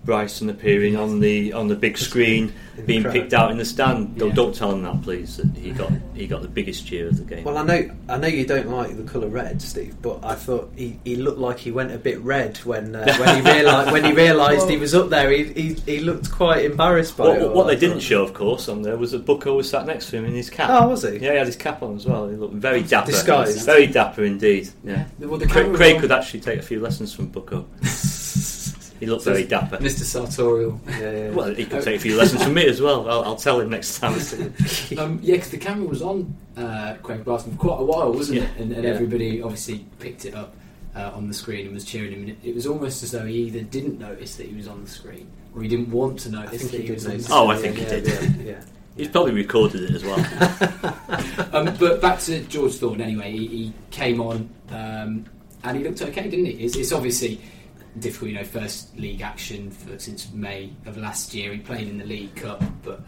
Bryson 0.06 0.50
appearing 0.50 0.96
on 0.96 1.20
the 1.20 1.54
on 1.54 1.68
the 1.68 1.76
big 1.76 1.98
screen, 1.98 2.54
the 2.76 2.82
being 2.82 3.04
crowd. 3.04 3.14
picked 3.14 3.34
out 3.34 3.52
in 3.52 3.58
the 3.58 3.66
stand. 3.66 4.18
Don't, 4.18 4.30
Yeah. 4.30 4.36
don't 4.36 4.54
tell 4.54 4.72
him 4.74 4.82
that, 4.84 5.02
please. 5.02 5.38
That 5.38 5.56
he 5.58 5.72
got 5.72 5.92
he 6.14 6.28
got 6.28 6.42
the 6.42 6.48
biggest 6.48 6.86
cheer 6.86 7.08
of 7.08 7.18
the 7.18 7.24
game. 7.24 7.44
Well, 7.46 7.58
I 7.58 7.64
know 7.64 7.90
I 8.10 8.18
know 8.18 8.28
you 8.28 8.46
don't 8.46 8.70
like 8.70 8.98
the 8.98 9.04
colour 9.04 9.28
red, 9.30 9.62
Steve, 9.62 9.96
but 10.02 10.20
I 10.24 10.36
thought 10.36 10.72
he, 10.76 11.00
he 11.06 11.16
looked 11.16 11.40
like 11.40 11.60
he 11.60 11.72
went 11.72 11.92
a 11.94 11.98
bit 11.98 12.20
red 12.22 12.58
when 12.60 12.96
uh, 12.96 13.16
when 13.18 13.36
he 13.44 13.52
realised 13.54 13.92
when 13.92 14.04
he 14.04 14.12
realised 14.12 14.70
he 14.70 14.78
was 14.78 14.94
up 14.94 15.10
there. 15.10 15.32
He, 15.32 15.44
he, 15.54 15.74
he 15.86 16.00
looked 16.00 16.32
quite 16.32 16.66
embarrassed 16.66 17.16
by 17.16 17.28
what, 17.28 17.38
it. 17.38 17.44
all, 17.44 17.54
what 17.54 17.68
I 17.68 17.76
they 17.76 17.80
didn't 17.80 18.02
show, 18.02 18.24
of 18.24 18.34
course, 18.34 18.68
on 18.68 18.82
there 18.82 18.98
was 18.98 19.12
that 19.12 19.26
Bucko 19.26 19.56
was 19.56 19.70
sat 19.70 19.86
next 19.86 20.10
to 20.10 20.18
him 20.18 20.26
in 20.26 20.34
his 20.34 20.50
cap. 20.50 20.70
Oh, 20.70 20.90
was 20.90 21.04
he? 21.04 21.18
Yeah, 21.20 21.32
he 21.32 21.38
had 21.38 21.48
his 21.48 21.56
cap 21.56 21.82
on 21.82 21.96
as 21.96 22.06
well. 22.06 22.28
He 22.28 22.36
looked 22.36 22.56
very 22.56 22.84
dapper. 22.84 23.12
Disguised. 23.12 23.66
Very 23.66 23.88
dapper 23.88 24.24
indeed. 24.26 24.70
Yeah. 24.84 25.06
Well, 25.20 25.40
the 25.40 25.48
Craig, 25.48 25.74
Craig 25.74 26.02
could 26.02 26.12
actually 26.12 26.42
take 26.42 26.60
a 26.60 26.64
few 26.64 26.80
lessons 26.82 27.14
from 27.14 27.28
Bucko. 27.28 27.66
he 29.00 29.06
looked 29.06 29.26
very 29.26 29.44
dapper. 29.46 29.78
Mr. 29.78 30.04
Sartorial. 30.04 30.80
Yeah, 30.88 31.12
yeah. 31.12 31.30
Well, 31.32 31.54
he 31.54 31.66
could 31.66 31.84
take 31.84 31.98
a 31.98 32.00
few 32.00 32.16
lessons 32.16 32.44
from 32.44 32.54
me 32.54 32.68
as 32.68 32.82
well. 32.82 33.10
I'll, 33.10 33.24
I'll 33.24 33.36
tell 33.36 33.60
him 33.60 33.70
next 33.70 34.00
time. 34.00 34.14
I 34.14 34.18
see 34.20 34.44
him. 34.96 35.00
Um, 35.00 35.20
yeah, 35.22 35.36
because 35.36 35.52
the 35.52 35.58
camera 35.58 35.88
was 35.88 36.02
on 36.02 36.36
uh, 36.56 36.96
Craig 37.04 37.24
Bryson 37.24 37.52
for 37.54 37.58
quite 37.58 37.80
a 37.80 37.84
while, 37.84 38.14
wasn't 38.14 38.40
Yeah. 38.40 38.46
it? 38.46 38.62
And, 38.62 38.72
and 38.74 38.84
Yeah. 38.84 38.90
everybody 38.92 39.42
obviously 39.42 39.86
picked 40.00 40.26
it 40.26 40.36
up 40.36 40.56
uh, 40.96 41.12
on 41.16 41.28
the 41.28 41.34
screen 41.34 41.66
and 41.66 41.74
was 41.74 41.86
cheering 41.86 42.12
him. 42.14 42.20
And 42.22 42.30
it, 42.30 42.38
it 42.44 42.56
was 42.56 42.68
almost 42.68 43.04
as 43.04 43.12
though 43.12 43.26
he 43.26 43.36
either 43.44 43.62
didn't 43.62 44.00
notice 44.00 44.36
that 44.38 44.48
he 44.48 44.56
was 44.56 44.68
on 44.68 44.84
the 44.84 44.90
screen 44.90 45.28
or 45.56 45.62
he 45.62 45.68
didn't 45.68 45.90
want 45.92 46.20
to 46.20 46.30
I 46.30 46.44
notice 46.44 46.70
that 46.72 46.82
he 46.82 46.88
he, 46.88 46.92
was 46.94 47.06
on 47.06 47.18
the 47.18 47.24
screen. 47.24 47.38
Oh, 47.38 47.48
I 47.48 47.56
it, 47.56 47.60
think 47.60 47.76
he 47.78 47.82
yeah, 47.84 47.90
did. 47.90 48.06
Yeah, 48.08 48.30
yeah. 48.52 48.62
He's 48.96 49.08
probably 49.08 49.34
recorded 49.34 49.90
it 49.90 49.96
as 49.96 50.04
well. 50.04 50.20
um, 51.54 51.76
but 51.80 52.00
back 52.00 52.20
to 52.22 52.44
George 52.44 52.76
Thorne 52.76 53.02
anyway. 53.02 53.32
He, 53.32 53.48
he 53.48 53.74
came 53.90 54.22
on 54.22 54.50
um, 54.70 55.26
and 55.64 55.78
he 55.78 55.84
looked 55.84 56.02
okay, 56.02 56.30
didn't 56.30 56.46
he? 56.46 56.52
It's, 56.64 56.76
it's 56.76 56.92
obviously 56.92 57.42
difficult, 58.00 58.32
you 58.32 58.38
know, 58.38 58.44
first 58.44 58.98
league 58.98 59.22
action 59.22 59.72
for, 59.72 59.98
since 60.00 60.32
May 60.32 60.72
of 60.86 60.98
last 60.98 61.34
year. 61.34 61.52
He 61.54 61.60
played 61.60 61.88
in 61.88 61.98
the 61.98 62.06
League 62.06 62.36
Cup, 62.36 62.64
but 62.84 63.02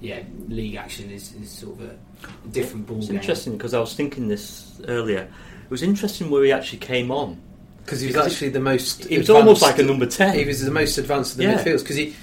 yeah, 0.00 0.22
league 0.48 0.76
action 0.76 1.10
is, 1.10 1.34
is 1.34 1.50
sort 1.50 1.78
of 1.80 1.90
a 1.90 2.48
different 2.48 2.86
ball 2.86 2.98
It's 2.98 3.08
game. 3.08 3.16
interesting 3.16 3.56
because 3.56 3.74
I 3.74 3.80
was 3.80 3.94
thinking 3.94 4.28
this 4.28 4.80
earlier. 4.88 5.28
It 5.64 5.70
was 5.70 5.82
interesting 5.82 6.30
where 6.30 6.42
he 6.44 6.52
actually 6.52 6.78
came 6.78 7.10
on. 7.10 7.40
Because 7.84 8.00
he 8.00 8.06
was 8.08 8.16
Because 8.16 8.32
actually 8.32 8.50
the 8.50 8.60
most. 8.60 9.04
He 9.04 9.18
was 9.18 9.30
almost 9.30 9.62
like 9.62 9.78
a 9.78 9.82
number 9.82 10.06
ten. 10.06 10.34
He 10.38 10.44
was 10.44 10.62
the 10.64 10.70
most 10.70 10.96
advanced 10.98 11.32
of 11.32 11.38
the 11.38 11.44
Yeah. 11.44 11.58
midfielders 11.62 11.80
because 11.80 11.96
he 11.96 12.14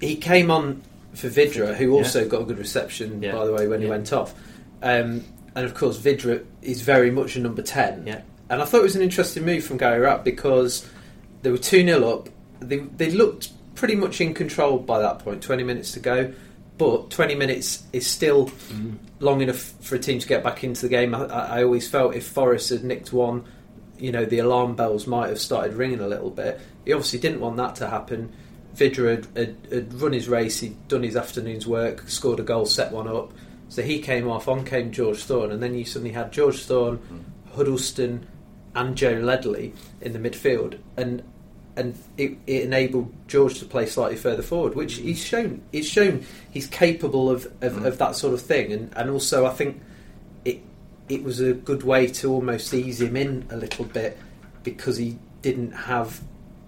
he 0.00 0.16
came 0.16 0.50
on 0.50 0.82
for 1.14 1.28
Vydra, 1.28 1.74
who 1.74 1.86
Yeah. 1.92 1.96
also 1.98 2.28
got 2.28 2.42
a 2.42 2.44
good 2.44 2.58
reception 2.58 3.22
Yeah. 3.22 3.32
by 3.32 3.46
the 3.46 3.52
way 3.52 3.66
when 3.68 3.80
he 3.80 3.86
went 3.86 4.12
off. 4.12 4.34
Um, 4.82 5.24
and 5.54 5.64
of 5.64 5.74
course, 5.74 5.98
Vydra 5.98 6.42
is 6.62 6.82
very 6.82 7.10
much 7.10 7.36
a 7.36 7.40
number 7.40 7.62
ten. 7.62 8.04
Yeah. 8.06 8.22
And 8.50 8.60
I 8.60 8.64
thought 8.64 8.80
it 8.80 8.82
was 8.84 8.96
an 8.96 9.02
interesting 9.02 9.44
move 9.46 9.64
from 9.64 9.76
Gary 9.78 10.00
Rowett 10.00 10.24
because 10.24 10.84
they 11.44 11.50
were 11.50 11.58
two 11.58 11.86
0 11.86 12.08
up. 12.08 12.28
They 12.60 12.78
they 12.78 13.10
looked 13.10 13.50
pretty 13.76 13.94
much 13.94 14.20
in 14.20 14.34
control 14.34 14.78
by 14.78 14.98
that. 15.00 15.40
Twenty 15.42 15.62
minutes 15.62 15.92
to 15.92 16.00
go, 16.00 16.32
but 16.78 17.10
twenty 17.10 17.34
minutes 17.34 17.84
is 17.92 18.06
still 18.06 18.48
Mm. 18.72 18.96
long 19.20 19.40
enough 19.40 19.74
for 19.80 19.94
a 19.94 19.98
team 19.98 20.18
to 20.18 20.26
get 20.26 20.42
back 20.42 20.64
into 20.64 20.82
the 20.82 20.88
game. 20.88 21.14
I, 21.14 21.24
I 21.26 21.58
I 21.60 21.64
always 21.64 21.88
felt 21.88 22.14
if 22.14 22.26
Forest 22.26 22.70
had 22.70 22.82
nicked 22.84 23.12
one, 23.12 23.44
you 23.98 24.10
know, 24.10 24.24
the 24.24 24.38
alarm 24.40 24.74
bells 24.74 25.06
might 25.06 25.28
have 25.28 25.40
started 25.40 25.74
ringing 25.74 26.00
a 26.00 26.08
little 26.08 26.30
bit. 26.30 26.60
He 26.84 26.92
obviously 26.92 27.18
didn't 27.20 27.40
want 27.40 27.56
that 27.58 27.76
to 27.76 27.88
happen. 27.88 28.32
Vydra 28.74 29.10
had, 29.16 29.26
had, 29.36 29.56
had 29.70 29.94
run 29.94 30.12
his 30.12 30.28
race, 30.28 30.58
he'd 30.60 30.88
done 30.88 31.04
his 31.04 31.14
afternoon's 31.16 31.64
work, 31.66 32.08
scored 32.08 32.40
a 32.40 32.42
goal, 32.42 32.66
set 32.66 32.90
one 32.90 33.06
up. 33.06 33.32
So 33.68 33.82
he 33.82 34.00
came 34.00 34.28
off, 34.28 34.48
on 34.48 34.64
came 34.64 34.90
George 34.90 35.22
Thorne, 35.22 35.52
and 35.52 35.62
then 35.62 35.74
you 35.76 35.84
suddenly 35.84 36.12
had 36.12 36.32
George 36.32 36.58
Thorne, 36.64 36.98
Huddlestone, 37.54 38.26
and 38.74 38.96
Joe 38.96 39.12
Ledley 39.12 39.72
in 40.00 40.12
the 40.12 40.18
midfield, 40.18 40.78
and 40.96 41.22
and 41.76 41.98
it, 42.16 42.36
it 42.46 42.62
enabled 42.62 43.12
George 43.26 43.58
to 43.58 43.64
play 43.64 43.86
slightly 43.86 44.16
further 44.16 44.42
forward, 44.42 44.74
which 44.76 44.94
he's 44.94 45.22
shown. 45.24 45.60
He's 45.72 45.88
shown 45.88 46.24
he's 46.50 46.66
capable 46.66 47.30
of, 47.30 47.46
of, 47.60 47.72
Mm. 47.74 47.86
of 47.86 47.98
that 47.98 48.14
sort 48.16 48.34
of 48.34 48.40
thing, 48.40 48.72
and, 48.72 48.92
and 48.96 49.10
also 49.10 49.44
I 49.46 49.50
think 49.50 49.80
it 50.44 50.60
it 51.08 51.22
was 51.24 51.40
a 51.40 51.52
good 51.52 51.82
way 51.82 52.06
to 52.06 52.30
almost 52.32 52.72
ease 52.72 53.00
him 53.00 53.16
in 53.16 53.46
a 53.50 53.56
little 53.56 53.84
bit 53.84 54.16
because 54.62 54.96
he 54.96 55.18
didn't 55.42 55.72
have 55.72 56.20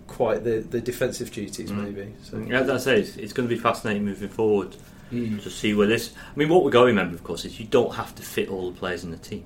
quite 0.06 0.44
the, 0.44 0.58
the 0.60 0.80
defensive 0.80 1.30
duties, 1.32 1.70
Mm. 1.70 1.82
maybe. 1.84 2.14
So 2.22 2.38
Yeah, 2.38 2.60
as 2.60 2.68
I 2.70 2.76
say, 2.78 3.00
it's, 3.00 3.16
it's 3.16 3.32
going 3.32 3.48
to 3.48 3.54
be 3.54 3.60
fascinating 3.60 4.04
moving 4.04 4.28
forward 4.28 4.76
Mm. 5.12 5.40
to 5.44 5.50
see 5.50 5.72
where 5.72 5.86
this. 5.86 6.10
I 6.34 6.38
mean, 6.38 6.48
what 6.48 6.64
we've 6.64 6.72
got 6.72 6.80
to 6.80 6.86
remember, 6.86 7.14
of 7.14 7.22
course, 7.22 7.44
is 7.44 7.60
you 7.60 7.66
don't 7.66 7.94
have 7.94 8.12
to 8.16 8.22
fit 8.22 8.48
all 8.48 8.70
the 8.72 8.76
players 8.78 9.04
in 9.04 9.12
the 9.12 9.16
team. 9.16 9.44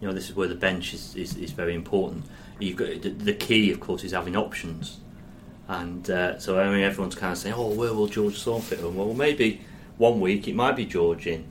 You 0.00 0.08
know, 0.08 0.14
this 0.14 0.30
is 0.30 0.34
where 0.34 0.48
the 0.48 0.54
bench 0.54 0.94
is, 0.94 1.14
is, 1.14 1.36
is 1.36 1.50
very 1.52 1.74
important. 1.74 2.24
You've 2.58 2.76
got 2.76 3.02
the, 3.02 3.34
key, 3.34 3.70
of 3.72 3.80
course, 3.80 4.04
is 4.04 4.12
having 4.12 4.36
options. 4.36 4.98
And 5.68 6.08
uh, 6.10 6.38
so, 6.38 6.58
I 6.58 6.68
mean, 6.70 6.82
everyone's 6.82 7.14
kind 7.14 7.32
of 7.32 7.38
saying, 7.38 7.54
"Oh, 7.56 7.70
where 7.70 7.92
will 7.94 8.06
George 8.06 8.42
Thorne 8.42 8.60
fit 8.60 8.80
in?" 8.80 8.94
Well, 8.94 9.14
maybe 9.14 9.60
one 9.98 10.20
week 10.20 10.48
it 10.48 10.54
might 10.54 10.76
be 10.76 10.84
George 10.84 11.26
in. 11.26 11.44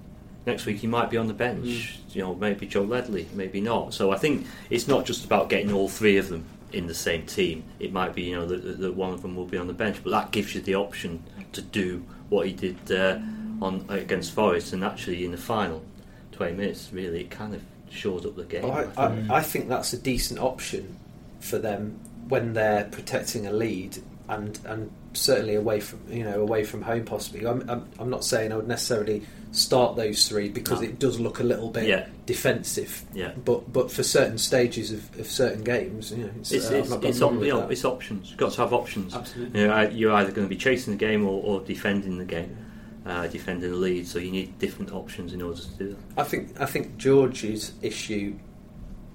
Next 0.45 0.65
week 0.65 0.77
he 0.77 0.87
might 0.87 1.09
be 1.09 1.17
on 1.17 1.27
the 1.27 1.33
bench. 1.33 1.99
You 2.09 2.21
know, 2.21 2.35
maybe 2.35 2.65
Joe 2.67 2.83
Ledley, 2.83 3.27
maybe 3.33 3.61
not. 3.61 3.93
So 3.93 4.11
I 4.11 4.17
think 4.17 4.45
it's 4.69 4.87
not 4.87 5.05
just 5.05 5.25
about 5.25 5.49
getting 5.49 5.71
all 5.71 5.87
three 5.87 6.17
of 6.17 6.29
them 6.29 6.45
in 6.71 6.87
the 6.87 6.93
same 6.93 7.25
team. 7.25 7.63
It 7.79 7.91
might 7.91 8.15
be, 8.15 8.23
you 8.23 8.35
know, 8.35 8.45
that, 8.45 8.79
that 8.79 8.93
one 8.93 9.13
of 9.13 9.21
them 9.21 9.35
will 9.35 9.45
be 9.45 9.57
on 9.57 9.67
the 9.67 9.73
bench, 9.73 10.01
but 10.03 10.11
that 10.11 10.31
gives 10.31 10.55
you 10.55 10.61
the 10.61 10.75
option 10.75 11.23
to 11.53 11.61
do 11.61 12.03
what 12.29 12.47
he 12.47 12.53
did 12.53 12.91
uh, 12.91 13.19
on 13.61 13.85
against 13.89 14.33
Forest, 14.33 14.73
and 14.73 14.83
actually 14.83 15.25
in 15.25 15.31
the 15.31 15.37
final 15.37 15.83
twenty 16.31 16.53
minutes, 16.53 16.89
really, 16.91 17.21
it 17.21 17.31
kind 17.31 17.53
of 17.53 17.61
shores 17.91 18.25
up 18.25 18.35
the 18.35 18.43
game. 18.45 18.65
I 18.65 18.69
I, 18.69 18.83
think. 18.83 19.29
I, 19.29 19.35
I 19.35 19.41
think 19.41 19.69
that's 19.69 19.93
a 19.93 19.97
decent 19.97 20.39
option 20.39 20.97
for 21.39 21.57
them 21.59 21.99
when 22.29 22.53
they're 22.53 22.85
protecting 22.85 23.47
a 23.47 23.51
lead 23.51 23.97
and 24.29 24.59
and 24.65 24.91
certainly 25.13 25.55
away 25.55 25.79
from 25.81 25.99
you 26.09 26.23
know 26.23 26.41
away 26.41 26.63
from 26.63 26.81
home 26.81 27.03
possibly. 27.05 27.45
I'm 27.45 27.69
I'm, 27.69 27.89
I'm 27.99 28.09
not 28.09 28.23
saying 28.23 28.51
I 28.51 28.55
would 28.55 28.67
necessarily 28.67 29.23
start 29.51 29.97
those 29.97 30.29
three 30.29 30.47
because 30.47 30.79
No. 30.79 30.87
it 30.87 30.97
does 30.97 31.19
look 31.19 31.41
a 31.41 31.43
little 31.43 31.69
bit 31.69 31.85
Yeah. 31.85 32.07
defensive. 32.25 33.03
Yeah. 33.13 33.31
But 33.43 33.71
but 33.73 33.91
for 33.91 34.03
certain 34.03 34.37
stages 34.37 34.91
of, 34.93 35.19
of 35.19 35.27
certain 35.27 35.63
games, 35.63 36.11
you 36.11 36.23
know, 36.25 36.31
it's, 36.39 36.51
It's, 36.53 36.71
uh, 36.71 36.75
it's, 36.75 36.91
it's, 36.91 37.21
op- 37.21 37.33
you 37.33 37.49
know, 37.49 37.67
it's 37.67 37.83
options. 37.83 38.29
You've 38.29 38.39
got 38.39 38.53
to 38.53 38.61
have 38.61 38.71
options. 38.73 39.13
Absolutely. 39.13 39.59
You 39.61 39.67
know, 39.67 39.81
you're 39.89 40.13
either 40.13 40.31
going 40.31 40.47
to 40.47 40.49
be 40.49 40.55
chasing 40.55 40.93
the 40.93 40.97
game 40.97 41.27
or, 41.27 41.43
or 41.43 41.59
defending 41.61 42.17
the 42.17 42.23
game. 42.25 42.55
Uh, 43.05 43.27
defending 43.27 43.71
the 43.71 43.77
lead. 43.77 44.07
So 44.07 44.19
you 44.19 44.31
need 44.31 44.59
different 44.59 44.91
options 44.91 45.33
in 45.33 45.41
order 45.41 45.59
to 45.61 45.69
do 45.77 45.89
that. 45.89 45.97
I 46.17 46.23
think 46.23 46.59
I 46.59 46.65
think 46.65 46.97
George's 46.97 47.73
issue, 47.81 48.35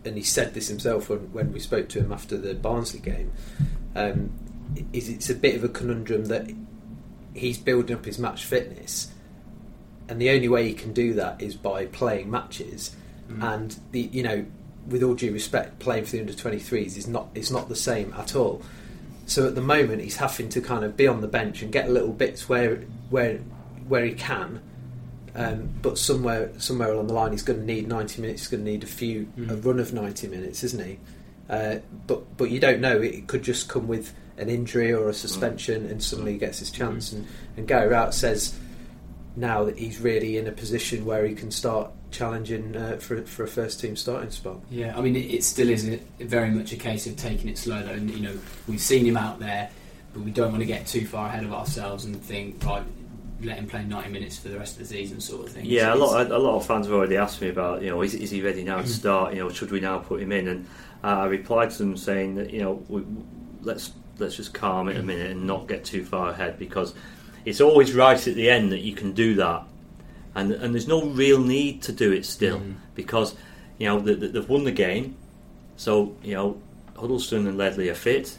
and 0.05 0.17
he 0.17 0.23
said 0.23 0.55
this 0.55 0.69
himself 0.69 1.09
when, 1.09 1.33
when 1.33 1.53
we 1.53 1.61
spoke 1.61 1.89
to 1.91 2.01
him 2.01 2.13
after 2.13 2.37
the 2.37 2.55
Barnsley 2.55 3.01
game, 3.01 3.33
um, 3.95 4.33
is 4.93 5.09
it's 5.09 5.31
a 5.31 5.35
bit 5.35 5.55
of 5.55 5.65
a 5.65 5.69
conundrum 5.69 6.27
that 6.27 6.51
he's 7.35 7.59
building 7.59 7.97
up 7.97 8.05
his 8.05 8.19
match 8.19 8.45
fitness, 8.45 9.13
and 10.09 10.21
the 10.21 10.31
only 10.31 10.49
way 10.49 10.67
he 10.67 10.75
can 10.75 10.93
do 10.93 11.13
that 11.15 11.41
is 11.41 11.55
by 11.55 11.87
playing 11.87 12.31
matches, 12.31 12.95
Mm. 13.29 13.55
and 13.55 13.81
the 13.91 14.03
you 14.13 14.23
know, 14.23 14.47
with 14.87 15.03
all 15.03 15.15
due 15.15 15.33
respect, 15.33 15.81
playing 15.81 16.05
for 16.05 16.13
the 16.13 16.21
under 16.21 16.33
twenty 16.33 16.61
threes 16.61 16.97
is 16.97 17.09
not 17.09 17.27
is 17.35 17.51
not 17.51 17.69
the 17.69 17.75
same 17.75 18.15
at 18.17 18.37
all. 18.37 18.63
So 19.27 19.49
at 19.49 19.57
the 19.57 19.61
moment, 19.61 20.01
he's 20.03 20.19
having 20.19 20.49
to 20.51 20.61
kind 20.61 20.85
of 20.85 20.97
be 20.97 21.09
on 21.09 21.21
the 21.23 21.27
bench 21.27 21.61
and 21.61 21.73
get 21.73 21.91
little 21.91 22.13
bits 22.13 22.49
where 22.49 22.77
where 23.11 23.41
where 23.89 24.05
he 24.05 24.13
can. 24.13 24.61
Um, 25.35 25.69
but 25.83 25.99
somewhere 25.99 26.51
somewhere 26.59 26.93
along 26.93 27.09
the 27.09 27.13
line, 27.15 27.33
he's 27.33 27.43
going 27.43 27.61
to 27.61 27.67
need 27.67 27.89
ninety 27.89 28.23
minutes. 28.23 28.43
He's 28.43 28.49
going 28.49 28.65
to 28.65 28.71
need 28.71 28.83
a 28.85 28.87
few 28.87 29.27
Mm. 29.39 29.51
a 29.51 29.57
run 29.57 29.79
of 29.81 29.93
ninety 29.93 30.29
minutes, 30.29 30.65
isn't 30.65 30.85
he? 30.85 30.99
Uh, 31.51 31.77
but 32.07 32.37
but 32.39 32.51
you 32.51 32.59
don't 32.59 32.81
know. 32.81 33.01
It 33.01 33.27
could 33.27 33.43
just 33.43 33.69
come 33.69 33.87
with 33.87 34.15
an 34.39 34.49
injury 34.49 34.93
or 34.93 35.09
a 35.09 35.15
suspension, 35.15 35.87
and 35.87 36.03
suddenly 36.03 36.33
he 36.33 36.39
gets 36.39 36.59
his 36.59 36.71
chance. 36.71 37.13
And 37.13 37.27
and 37.57 37.69
Gary 37.69 37.89
Rowett 37.89 38.15
says 38.15 38.59
now 39.37 39.65
that 39.65 39.79
he's 39.79 40.01
really 40.01 40.39
in 40.39 40.47
a 40.47 40.53
position 40.53 41.05
where 41.05 41.27
he 41.27 41.35
can 41.35 41.51
start 41.51 41.91
challenging 42.11 42.75
uh, 42.75 42.97
for 42.97 43.21
for 43.23 43.43
a 43.45 43.49
first 43.49 43.79
team 43.81 43.95
starting 43.95 44.31
spot. 44.31 44.57
Yeah, 44.71 44.97
I 44.97 45.03
mean, 45.03 45.17
it, 45.17 45.27
it 45.31 45.45
still 45.45 45.69
is 45.69 45.87
a, 45.87 46.01
very 46.21 46.51
much 46.51 46.73
a 46.73 46.77
case 46.77 47.07
of 47.07 47.17
taking 47.17 47.51
it 47.51 47.59
slow, 47.59 47.83
though. 47.83 47.91
And, 47.93 48.09
you 48.11 48.21
know, 48.23 48.39
we've 48.67 48.81
seen 48.81 49.05
him 49.05 49.19
out 49.19 49.39
there, 49.39 49.69
but 50.15 50.23
we 50.23 50.31
don't 50.31 50.51
want 50.51 50.63
to 50.63 50.67
get 50.67 50.87
too 50.87 51.07
far 51.07 51.27
ahead 51.29 51.45
of 51.45 51.53
ourselves 51.53 52.07
and 52.07 52.17
think, 52.23 52.65
right, 52.65 52.83
let 53.43 53.59
him 53.59 53.67
play 53.67 53.85
90 53.85 54.11
minutes 54.11 54.39
for 54.39 54.49
the 54.49 54.59
rest 54.59 54.75
of 54.75 54.81
the 54.81 54.95
season, 54.95 55.21
sort 55.21 55.47
of 55.47 55.53
thing. 55.53 55.65
Yeah, 55.67 55.93
a 55.93 55.97
lot. 55.97 56.31
A 56.31 56.39
lot 56.39 56.57
of 56.57 56.67
fans 56.67 56.87
have 56.87 56.95
already 56.95 57.17
asked 57.17 57.41
me 57.43 57.49
about, 57.49 57.83
you 57.83 57.91
know, 57.91 58.01
is, 58.03 58.15
is 58.15 58.31
he 58.31 58.41
ready 58.43 58.65
now 58.65 58.81
to 58.81 58.87
start? 59.03 59.35
You 59.35 59.41
know, 59.41 59.49
should 59.51 59.71
we 59.71 59.81
now 59.81 59.99
put 59.99 60.21
him 60.23 60.33
in? 60.33 60.49
And 60.49 60.67
uh, 61.05 61.09
I 61.09 61.25
replied 61.27 61.71
to 61.73 61.79
them 61.79 61.97
saying 61.97 62.37
that, 62.37 62.51
you 62.51 62.61
know, 62.63 62.83
we, 62.89 63.05
let's 63.63 63.93
let's 64.19 64.37
just 64.37 64.55
calm 64.55 64.89
it 64.89 64.97
a 64.97 65.03
minute 65.03 65.31
and 65.33 65.47
not 65.47 65.69
get 65.69 65.85
too 65.85 66.03
far 66.05 66.31
ahead 66.31 66.59
because 66.59 66.95
it's 67.45 67.61
always 67.61 67.93
right 67.95 68.27
at 68.27 68.35
the 68.35 68.49
end 68.49 68.73
that 68.73 68.81
you 68.81 68.95
can 68.95 69.13
do 69.13 69.35
that, 69.35 69.63
and 70.35 70.53
and 70.53 70.75
there's 70.75 70.89
no 70.89 71.05
real 71.05 71.41
need 71.41 71.83
to 71.83 71.93
do 71.93 72.13
it 72.13 72.25
still 72.25 72.59
Mm. 72.61 72.77
because, 72.95 73.35
you 73.79 73.87
know, 73.87 74.01
the, 74.01 74.15
the, 74.15 74.29
they've 74.29 74.49
won 74.49 74.65
the 74.65 74.73
game, 74.73 75.17
so 75.77 76.17
you 76.23 76.33
know, 76.35 76.61
Huddlestone 76.97 77.47
and 77.47 77.59
Ledley 77.59 77.91
are 77.91 77.95
fit. 77.95 78.39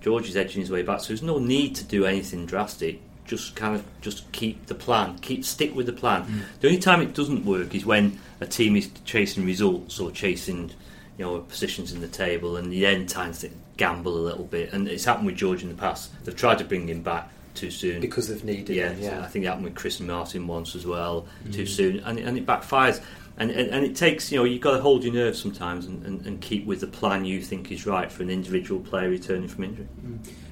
George 0.00 0.28
is 0.28 0.36
edging 0.36 0.60
his 0.60 0.70
way 0.70 0.82
back, 0.82 1.00
so 1.00 1.08
there's 1.08 1.22
no 1.24 1.38
need 1.40 1.74
to 1.74 1.84
do 1.84 2.06
anything 2.06 2.46
drastic. 2.46 3.02
Just 3.28 3.54
kind 3.54 3.76
of 3.76 3.84
just 4.00 4.30
keep 4.32 4.66
the 4.66 4.74
plan, 4.74 5.18
keep 5.20 5.44
stick 5.44 5.74
with 5.76 5.86
the 5.86 5.92
plan. 5.92 6.24
Mm. 6.24 6.42
The 6.60 6.68
only 6.68 6.80
time 6.80 7.00
it 7.02 7.14
doesn't 7.14 7.44
work 7.44 7.74
is 7.74 7.84
when 7.86 8.18
a 8.40 8.46
team 8.46 8.74
is 8.74 8.90
chasing 9.04 9.44
results 9.44 10.00
or 10.00 10.10
chasing, 10.10 10.70
you 11.18 11.24
know, 11.24 11.40
positions 11.40 11.92
in 11.92 12.00
the 12.00 12.08
table, 12.08 12.56
and 12.56 12.72
the 12.72 12.86
end 12.86 13.08
times 13.08 13.40
to 13.40 13.50
gamble 13.76 14.16
a 14.16 14.24
little 14.24 14.44
bit. 14.44 14.72
And 14.72 14.88
it's 14.88 15.04
happened 15.04 15.26
with 15.26 15.36
George 15.36 15.62
in 15.62 15.68
the 15.68 15.74
past. 15.74 16.10
They've 16.24 16.34
tried 16.34 16.58
to 16.58 16.64
bring 16.64 16.88
him 16.88 17.02
back 17.02 17.30
too 17.54 17.70
soon. 17.70 18.00
Because 18.00 18.28
they've 18.28 18.44
needed 18.44 18.74
yeah, 18.74 18.90
him, 18.90 19.02
yeah. 19.02 19.22
I 19.22 19.26
think 19.26 19.44
it 19.44 19.48
happened 19.48 19.64
with 19.64 19.74
Chris 19.74 20.00
Martin 20.00 20.46
once 20.46 20.74
as 20.74 20.86
well, 20.86 21.26
too 21.52 21.64
Mm. 21.64 21.68
soon, 21.68 22.00
and, 22.00 22.18
and 22.18 22.38
it 22.38 22.46
backfires. 22.46 23.00
And, 23.36 23.50
and, 23.52 23.70
and 23.70 23.84
it 23.84 23.94
takes, 23.94 24.32
you 24.32 24.38
know, 24.38 24.44
you've 24.44 24.62
got 24.62 24.72
to 24.72 24.80
hold 24.80 25.04
your 25.04 25.12
nerve 25.12 25.36
sometimes 25.36 25.86
and, 25.86 26.04
and, 26.04 26.26
and 26.26 26.40
keep 26.40 26.66
with 26.66 26.80
the 26.80 26.88
plan 26.88 27.24
you 27.24 27.40
think 27.40 27.70
is 27.70 27.86
right 27.86 28.10
for 28.10 28.22
an 28.24 28.30
individual 28.30 28.80
player 28.80 29.08
returning 29.10 29.48
from 29.48 29.64
injury. 29.64 29.86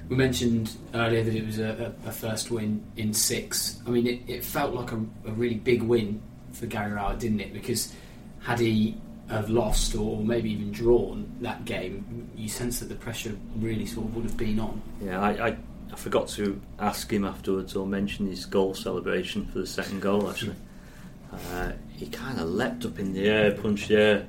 We 0.08 0.16
mentioned 0.16 0.76
earlier 0.94 1.24
that 1.24 1.34
it 1.34 1.44
was 1.44 1.58
a, 1.58 1.92
a, 2.06 2.12
first 2.12 2.50
win 2.50 2.84
in 2.96 3.12
six. 3.12 3.80
I 3.86 3.90
mean, 3.90 4.06
it, 4.06 4.20
it 4.28 4.44
felt 4.44 4.72
like 4.72 4.92
a, 4.92 4.96
a 5.26 5.32
really 5.32 5.56
big 5.56 5.82
win 5.82 6.22
for 6.52 6.66
Gary 6.66 6.92
Rowett, 6.92 7.18
didn't 7.18 7.40
it? 7.40 7.52
Because 7.52 7.92
had 8.40 8.60
he 8.60 8.96
have 9.28 9.50
lost 9.50 9.96
or 9.96 10.22
maybe 10.22 10.50
even 10.52 10.70
drawn 10.70 11.28
that 11.40 11.64
game, 11.64 12.30
you 12.36 12.48
sense 12.48 12.80
that 12.80 12.88
the 12.88 12.94
pressure 12.94 13.36
really 13.56 13.86
sort 13.86 14.06
of 14.06 14.14
would 14.14 14.24
have 14.24 14.36
been 14.36 14.60
on. 14.60 14.80
Yeah, 15.00 15.20
I, 15.20 15.48
I, 15.48 15.56
I 15.92 15.96
forgot 15.96 16.28
to 16.28 16.60
ask 16.78 17.12
him 17.12 17.24
afterwards 17.24 17.74
or 17.74 17.86
mention 17.86 18.26
his 18.26 18.46
goal 18.46 18.74
celebration 18.74 19.46
for 19.46 19.58
the 19.58 19.66
second 19.66 20.00
goal. 20.00 20.30
Actually, 20.30 20.54
uh, 21.32 21.72
he 21.92 22.06
kind 22.06 22.38
of 22.38 22.48
leapt 22.48 22.84
up 22.84 22.98
in 22.98 23.12
the 23.12 23.28
air, 23.28 23.52
punched 23.52 23.88
the 23.88 23.96
air. 23.96 24.26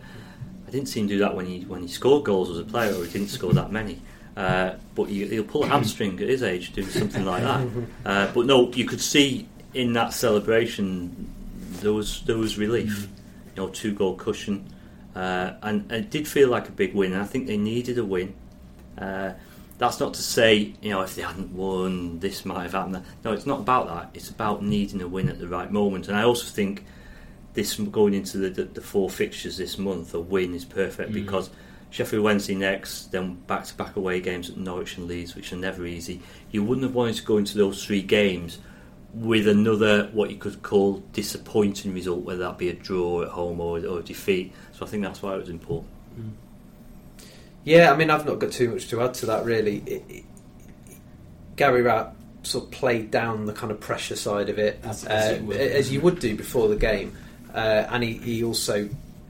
I 0.67 0.71
didn't 0.71 0.89
see 0.89 0.99
him 0.99 1.07
do 1.07 1.19
that 1.19 1.35
when 1.35 1.45
he 1.45 1.61
when 1.61 1.81
he 1.81 1.87
scored 1.87 2.25
goals 2.25 2.49
as 2.49 2.57
a 2.57 2.63
player, 2.63 2.93
or 2.93 3.05
he 3.05 3.11
didn't 3.11 3.29
score 3.29 3.53
that 3.53 3.71
many. 3.71 4.01
Uh, 4.37 4.75
but 4.93 5.05
he, 5.05 5.25
he'll 5.27 5.43
pull 5.43 5.63
a 5.63 5.67
hamstring 5.75 6.13
at 6.21 6.29
his 6.29 6.43
age 6.43 6.71
doing 6.73 6.87
something 6.87 7.25
like 7.25 7.41
that. 7.41 7.67
Uh, 8.05 8.31
but 8.33 8.45
no, 8.45 8.71
you 8.71 8.85
could 8.85 9.01
see 9.01 9.47
in 9.73 9.93
that 9.93 10.13
celebration 10.13 11.29
there 11.81 11.91
was 11.91 12.21
there 12.23 12.37
was 12.37 12.57
relief. 12.57 13.07
You 13.55 13.63
know, 13.63 13.69
two 13.69 13.93
goal 13.93 14.15
cushion, 14.15 14.71
uh, 15.15 15.53
and, 15.63 15.91
and 15.91 16.05
it 16.05 16.11
did 16.11 16.27
feel 16.27 16.49
like 16.49 16.69
a 16.69 16.71
big 16.71 16.93
win. 16.93 17.13
And 17.13 17.21
I 17.21 17.25
think 17.25 17.47
they 17.47 17.57
needed 17.57 17.97
a 17.97 18.05
win. 18.05 18.35
Uh, 18.97 19.33
that's 19.79 19.99
not 19.99 20.13
to 20.13 20.21
say, 20.21 20.73
you 20.81 20.91
know, 20.91 21.01
if 21.01 21.15
they 21.15 21.23
hadn't 21.23 21.53
won, 21.53 22.19
this 22.19 22.45
might 22.45 22.63
have 22.63 22.73
happened. 22.73 23.03
No, 23.23 23.31
it's 23.31 23.45
not 23.47 23.59
about 23.61 23.87
that. 23.87 24.09
It's 24.13 24.29
about 24.29 24.63
needing 24.63 25.01
a 25.01 25.07
win 25.07 25.29
at 25.29 25.39
the 25.39 25.47
right 25.47 25.71
moment. 25.71 26.07
And 26.07 26.15
I 26.17 26.23
also 26.23 26.45
think 26.45 26.83
this 27.53 27.75
going 27.75 28.13
into 28.13 28.37
the, 28.37 28.49
the, 28.49 28.63
the 28.63 28.81
four 28.81 29.09
fixtures 29.09 29.57
this 29.57 29.77
month, 29.79 30.13
a 30.13 30.19
win 30.19 30.53
is 30.53 30.65
perfect 30.65 31.11
Mm. 31.11 31.13
because 31.15 31.49
Sheffield 31.89 32.23
Wednesday 32.23 32.55
next, 32.55 33.11
then 33.11 33.35
back 33.47 33.65
to 33.65 33.73
back 33.75 33.95
away 33.95 34.19
games 34.19 34.49
at 34.49 34.57
Norwich 34.57 34.97
and 34.97 35.07
Leeds, 35.07 35.35
which 35.35 35.53
are 35.53 35.57
never 35.57 35.85
easy. 35.85 36.21
You 36.51 36.63
wouldn't 36.63 36.83
have 36.83 36.93
wanted 36.95 37.15
to 37.15 37.23
go 37.23 37.37
into 37.37 37.57
those 37.57 37.83
three 37.85 38.01
games 38.01 38.59
with 39.13 39.47
another 39.47 40.09
what 40.11 40.29
you 40.29 40.35
could 40.35 40.61
call 40.61 40.97
disappointing 41.13 41.93
result, 41.93 42.19
whether 42.23 42.39
that 42.39 42.57
be 42.57 42.69
a 42.69 42.73
draw 42.73 43.23
at 43.23 43.29
home 43.29 43.59
or, 43.61 43.79
or 43.85 43.99
a 43.99 44.03
defeat. 44.03 44.53
So 44.73 44.85
I 44.85 44.89
think 44.89 45.03
that's 45.03 45.21
why 45.21 45.35
it 45.35 45.39
was 45.39 45.49
important. 45.49 45.89
Yeah, 47.63 47.91
I 47.91 47.97
mean, 47.97 48.09
I've 48.09 48.25
not 48.25 48.39
got 48.39 48.51
too 48.51 48.69
much 48.69 48.87
to 48.89 49.01
add 49.01 49.13
to 49.15 49.25
that 49.27 49.45
really. 49.45 49.77
It, 49.85 50.03
it, 50.09 50.23
Gary 51.55 51.81
Rowett 51.81 52.13
sort 52.43 52.65
of 52.65 52.71
played 52.71 53.11
down 53.11 53.45
the 53.45 53.53
kind 53.53 53.71
of 53.71 53.79
pressure 53.79 54.15
side 54.15 54.49
of 54.49 54.59
it 54.59 54.79
As- 54.83 55.05
uh, 55.05 55.09
as 55.09 55.23
as, 55.25 55.37
it 55.37 55.43
would. 55.43 55.87
you 55.87 56.01
would 56.01 56.19
do 56.19 56.35
before 56.35 56.67
the 56.69 56.75
game, 56.75 57.15
uh, 57.53 57.85
and 57.89 58.03
he, 58.03 58.13
he 58.13 58.43
also 58.43 58.87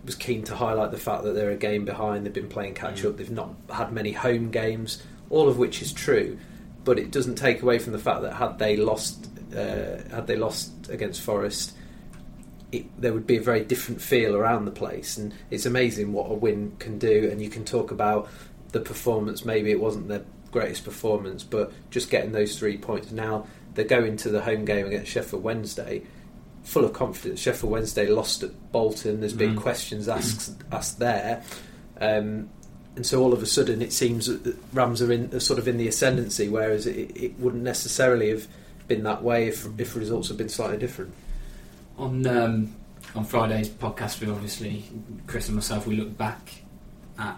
was 0.07 0.15
keen 0.15 0.41
to 0.45 0.55
highlight 0.55 0.89
the 0.89 0.97
fact 0.97 1.23
that 1.23 1.33
they're 1.35 1.51
a 1.51 1.55
game 1.57 1.85
behind. 1.85 2.25
They've 2.25 2.33
been 2.33 2.47
playing 2.49 2.73
catch 2.73 3.03
Mm. 3.03 3.09
up. 3.09 3.17
They've 3.17 3.29
not 3.29 3.53
had 3.69 3.93
many 3.93 4.13
home 4.13 4.49
games, 4.49 5.03
all 5.29 5.47
of 5.47 5.59
which 5.59 5.81
is 5.83 5.93
true, 5.93 6.37
but 6.83 6.97
it 6.97 7.11
doesn't 7.11 7.35
take 7.35 7.61
away 7.61 7.77
from 7.77 7.93
the 7.93 7.99
fact 7.99 8.23
that 8.23 8.33
had 8.33 8.57
they 8.57 8.75
lost, 8.77 9.27
uh, 9.53 9.97
had 10.09 10.25
they 10.25 10.35
lost 10.35 10.71
against 10.89 11.21
Forest. 11.21 11.73
It, 12.71 12.85
there 12.99 13.13
would 13.13 13.27
be 13.27 13.37
a 13.37 13.41
very 13.41 13.63
different 13.63 14.01
feel 14.01 14.35
around 14.35 14.65
the 14.65 14.71
place, 14.71 15.17
and 15.17 15.33
it's 15.51 15.65
amazing 15.65 16.11
what 16.11 16.29
a 16.31 16.33
win 16.33 16.73
can 16.79 16.97
do. 16.97 17.29
And 17.31 17.41
you 17.41 17.49
can 17.49 17.63
talk 17.63 17.91
about 17.91 18.27
the 18.71 18.79
performance. 18.81 19.45
Maybe 19.45 19.71
it 19.71 19.79
wasn't 19.79 20.07
their 20.09 20.23
greatest 20.51 20.83
performance, 20.83 21.43
but 21.43 21.71
just 21.91 22.09
getting 22.09 22.31
those 22.31 22.57
three 22.57 22.77
points. 22.77 23.11
Now 23.11 23.45
they're 23.75 23.85
going 23.85 24.17
to 24.17 24.29
the 24.29 24.41
home 24.41 24.65
game 24.65 24.87
against 24.87 25.11
Sheffield 25.11 25.43
Wednesday 25.43 26.01
full 26.67 26.83
of 26.85 26.91
confidence. 26.93 27.39
Sheffield 27.39 27.71
Wednesday 27.71 28.07
lost 28.07 28.43
at 28.43 28.51
Bolton. 28.73 29.21
There's 29.21 29.33
been 29.33 29.55
Mm. 29.55 29.61
questions 29.61 30.07
asked 30.09 30.51
asked 30.71 30.99
there, 30.99 31.41
um, 32.01 32.49
and 32.95 33.05
so 33.05 33.21
all 33.23 33.31
of 33.33 33.41
a 33.41 33.45
sudden 33.45 33.81
it 33.81 33.93
seems 33.93 34.25
that 34.27 34.55
Rams 34.73 35.01
are 35.01 35.11
in 35.11 35.33
are 35.33 35.39
sort 35.39 35.59
of 35.59 35.67
in 35.67 35.77
the 35.77 35.87
ascendancy, 35.87 36.49
whereas 36.49 36.85
it, 36.85 37.11
it 37.15 37.39
wouldn't 37.39 37.63
necessarily 37.63 38.29
have 38.29 38.47
been 38.87 39.03
that 39.03 39.23
way 39.23 39.47
if 39.47 39.65
if 39.79 39.95
results 39.95 40.27
had 40.27 40.37
been 40.37 40.49
slightly 40.49 40.77
different. 40.77 41.13
On 41.97 42.27
um, 42.27 42.75
on 43.15 43.23
Friday's 43.23 43.69
podcast, 43.69 44.19
we 44.21 44.29
obviously 44.29 44.83
Chris 45.25 45.47
and 45.47 45.55
myself 45.55 45.87
we 45.87 45.95
look 45.95 46.17
back 46.17 46.51
at 47.17 47.37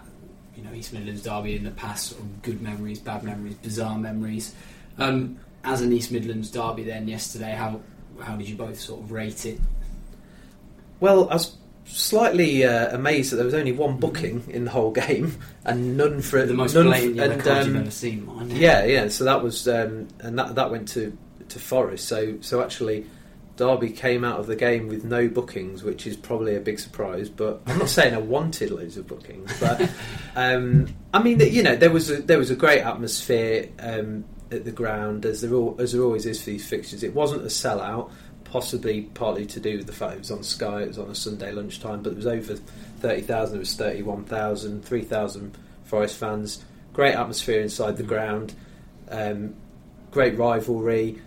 you 0.56 0.62
know 0.64 0.72
East 0.74 0.92
Midlands 0.92 1.22
derby 1.22 1.54
in 1.56 1.64
the 1.64 1.70
past, 1.70 2.08
sort 2.08 2.20
of 2.22 2.42
good 2.42 2.60
memories, 2.60 2.98
bad 2.98 3.22
memories, 3.22 3.54
bizarre 3.54 3.96
memories. 3.96 4.54
Um, 4.98 5.38
as 5.62 5.82
an 5.82 5.92
East 5.92 6.10
Midlands 6.10 6.50
derby, 6.50 6.82
then 6.84 7.06
yesterday, 7.06 7.52
how 7.52 7.80
how 8.20 8.36
did 8.36 8.48
you 8.48 8.56
both 8.56 8.78
sort 8.78 9.00
of 9.00 9.12
rate 9.12 9.46
it? 9.46 9.60
Well, 11.00 11.28
I 11.30 11.34
was 11.34 11.56
slightly 11.84 12.64
uh, 12.64 12.94
amazed 12.94 13.32
that 13.32 13.36
there 13.36 13.44
was 13.44 13.54
only 13.54 13.72
one 13.72 13.96
booking 13.96 14.44
in 14.48 14.64
the 14.64 14.70
whole 14.70 14.90
game 14.90 15.36
and 15.64 15.96
none 15.96 16.20
for 16.20 16.44
the 16.46 16.54
most 16.54 16.74
none 16.74 16.86
blatant 16.86 17.18
f- 17.18 17.30
and, 17.30 17.42
card 17.42 17.66
you've 17.66 17.76
um, 17.76 17.82
ever 17.82 17.90
seen, 17.90 18.26
mine. 18.26 18.50
Yeah, 18.50 18.84
yeah. 18.84 19.08
So 19.08 19.24
that 19.24 19.42
was, 19.42 19.66
um, 19.68 20.08
and 20.20 20.38
that 20.38 20.54
that 20.54 20.70
went 20.70 20.88
to 20.88 21.16
to 21.48 21.58
Forest. 21.58 22.06
So 22.06 22.36
so 22.40 22.62
actually, 22.62 23.06
Derby 23.56 23.90
came 23.90 24.24
out 24.24 24.40
of 24.40 24.46
the 24.46 24.56
game 24.56 24.88
with 24.88 25.04
no 25.04 25.28
bookings, 25.28 25.82
which 25.82 26.06
is 26.06 26.16
probably 26.16 26.56
a 26.56 26.60
big 26.60 26.78
surprise. 26.78 27.28
But 27.28 27.60
I'm 27.66 27.78
not 27.78 27.88
saying 27.88 28.14
I 28.14 28.18
wanted 28.18 28.70
loads 28.70 28.96
of 28.96 29.06
bookings, 29.06 29.52
but 29.58 29.90
um, 30.36 30.94
I 31.12 31.22
mean, 31.22 31.40
you 31.40 31.62
know, 31.62 31.76
there 31.76 31.90
was 31.90 32.10
a, 32.10 32.22
there 32.22 32.38
was 32.38 32.50
a 32.50 32.56
great 32.56 32.80
atmosphere 32.80 33.68
um, 33.78 34.24
at 34.50 34.64
the 34.64 34.70
ground 34.72 35.24
as 35.26 35.40
there 35.40 35.50
as 35.78 35.92
there 35.92 36.02
always 36.02 36.26
is 36.26 36.40
for 36.42 36.50
these 36.50 36.66
fixtures. 36.68 37.02
It 37.02 37.14
wasn't 37.14 37.42
a 37.42 37.46
sellout. 37.46 38.10
Possibly 38.44 39.02
partly 39.02 39.46
to 39.46 39.60
do 39.60 39.76
with 39.76 39.86
the 39.86 39.92
fact 39.92 40.14
it 40.14 40.18
was 40.18 40.30
on 40.32 40.42
Sky, 40.42 40.82
it 40.82 40.88
was 40.88 40.98
on 40.98 41.08
a 41.08 41.14
Sunday 41.14 41.52
lunchtime, 41.52 42.02
but 42.02 42.10
it 42.14 42.16
was 42.16 42.26
over 42.26 42.56
30,000, 42.98 43.54
it 43.54 43.58
was 43.60 43.74
31,000, 43.76 44.84
3,000 44.84 45.56
Forest 45.84 46.16
fans. 46.16 46.64
Great 46.92 47.14
atmosphere 47.14 47.60
inside 47.60 47.96
the 47.96 48.02
ground, 48.02 48.54
um, 49.08 49.54
great 50.10 50.36
rivalry. 50.36 51.20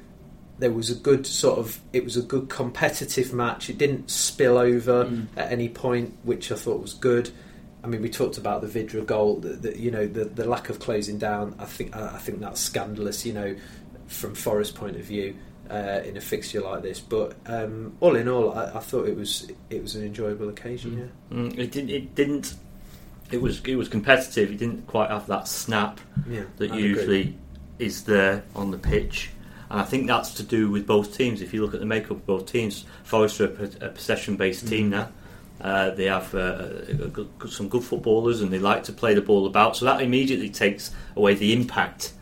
there 0.60 0.72
was 0.72 0.90
a 0.90 0.96
good 0.96 1.26
sort 1.26 1.58
of 1.58 1.80
it 1.94 2.04
was 2.04 2.16
a 2.18 2.22
good 2.22 2.48
competitive 2.50 3.34
match. 3.34 3.70
It 3.70 3.78
didn't 3.78 4.10
spill 4.12 4.58
over 4.58 5.06
Mm. 5.06 5.28
at 5.38 5.52
any 5.52 5.68
point, 5.70 6.14
which 6.24 6.52
I 6.52 6.56
thought 6.56 6.82
was 6.82 6.94
good. 6.94 7.30
I 7.84 7.88
mean, 7.88 8.02
we 8.02 8.10
talked 8.10 8.38
about 8.38 8.62
the 8.62 8.68
Vydra 8.68 9.06
goal. 9.06 9.38
The, 9.38 9.50
the, 9.50 9.78
you 9.80 9.92
know, 9.92 10.08
the, 10.08 10.26
the 10.26 10.46
lack 10.46 10.70
of 10.70 10.80
closing 10.80 11.18
down. 11.18 11.56
I 11.60 11.66
think 11.66 11.96
I 11.96 12.18
think 12.18 12.40
that's 12.40 12.60
scandalous. 12.62 13.26
You 13.26 13.34
know, 13.34 13.56
from 14.08 14.36
Forest's 14.36 14.76
point 14.76 14.96
of 14.96 15.04
view, 15.04 15.36
uh, 15.70 16.02
in 16.06 16.16
a 16.18 16.22
fixture 16.22 16.62
like 16.62 16.82
this. 16.82 17.00
But 17.00 17.36
um, 17.46 17.96
all 18.00 18.16
in 18.16 18.28
all, 18.30 18.54
I, 18.58 18.72
I 18.76 18.80
thought 18.80 19.08
it 19.08 19.16
was 19.18 19.52
it 19.70 19.82
was 19.82 19.96
an 19.96 20.04
enjoyable 20.06 20.50
occasion. 20.50 21.12
Mm. 21.32 21.52
Mm, 21.52 21.60
it 21.60 21.72
didn't. 21.72 21.90
It 21.90 22.16
didn't. 22.16 22.56
It 23.32 23.42
was. 23.42 23.62
It 23.66 23.76
was 23.76 23.90
competitive. 23.90 24.52
It 24.52 24.58
didn't 24.58 24.88
quite 24.88 25.10
have 25.10 25.28
that 25.28 25.48
snap 25.48 26.00
Yeah, 26.30 26.36
yeah. 26.40 26.44
that 26.58 26.72
I'd 26.72 26.78
agree. 26.78 26.88
usually 26.90 27.38
is 27.80 28.04
there 28.06 28.44
on 28.56 28.72
the 28.72 28.78
pitch. 28.78 29.32
And 29.70 29.82
I 29.82 29.84
think 29.84 30.06
that's 30.08 30.36
to 30.36 30.44
do 30.44 30.70
with 30.70 30.86
both 30.86 31.18
teams. 31.18 31.42
If 31.42 31.54
you 31.54 31.64
look 31.66 31.74
at 31.74 31.80
the 31.80 31.86
makeup 31.86 32.12
of 32.12 32.26
both 32.28 32.46
teams, 32.46 32.86
Forest 33.04 33.42
are 33.42 33.48
a, 33.82 33.88
a 33.88 33.90
possession-based 33.90 34.68
team 34.68 34.88
Mhm. 34.88 34.92
now. 34.92 35.10
Uh, 35.64 35.92
they 35.92 36.06
have 36.06 36.36
uh, 36.36 36.68
a 36.90 36.94
good, 37.08 37.30
good- 37.40 37.52
some 37.52 37.70
good 37.70 37.84
footballers, 37.84 38.42
and 38.42 38.52
they 38.52 38.60
like 38.60 38.84
to 38.84 38.92
play 38.94 39.14
the 39.14 39.22
ball 39.22 39.46
about. 39.48 39.78
So 39.78 39.86
that 39.86 40.02
immediately 40.02 40.50
takes 40.50 40.92
away 41.16 41.36
the 41.36 41.54
impact 41.54 42.14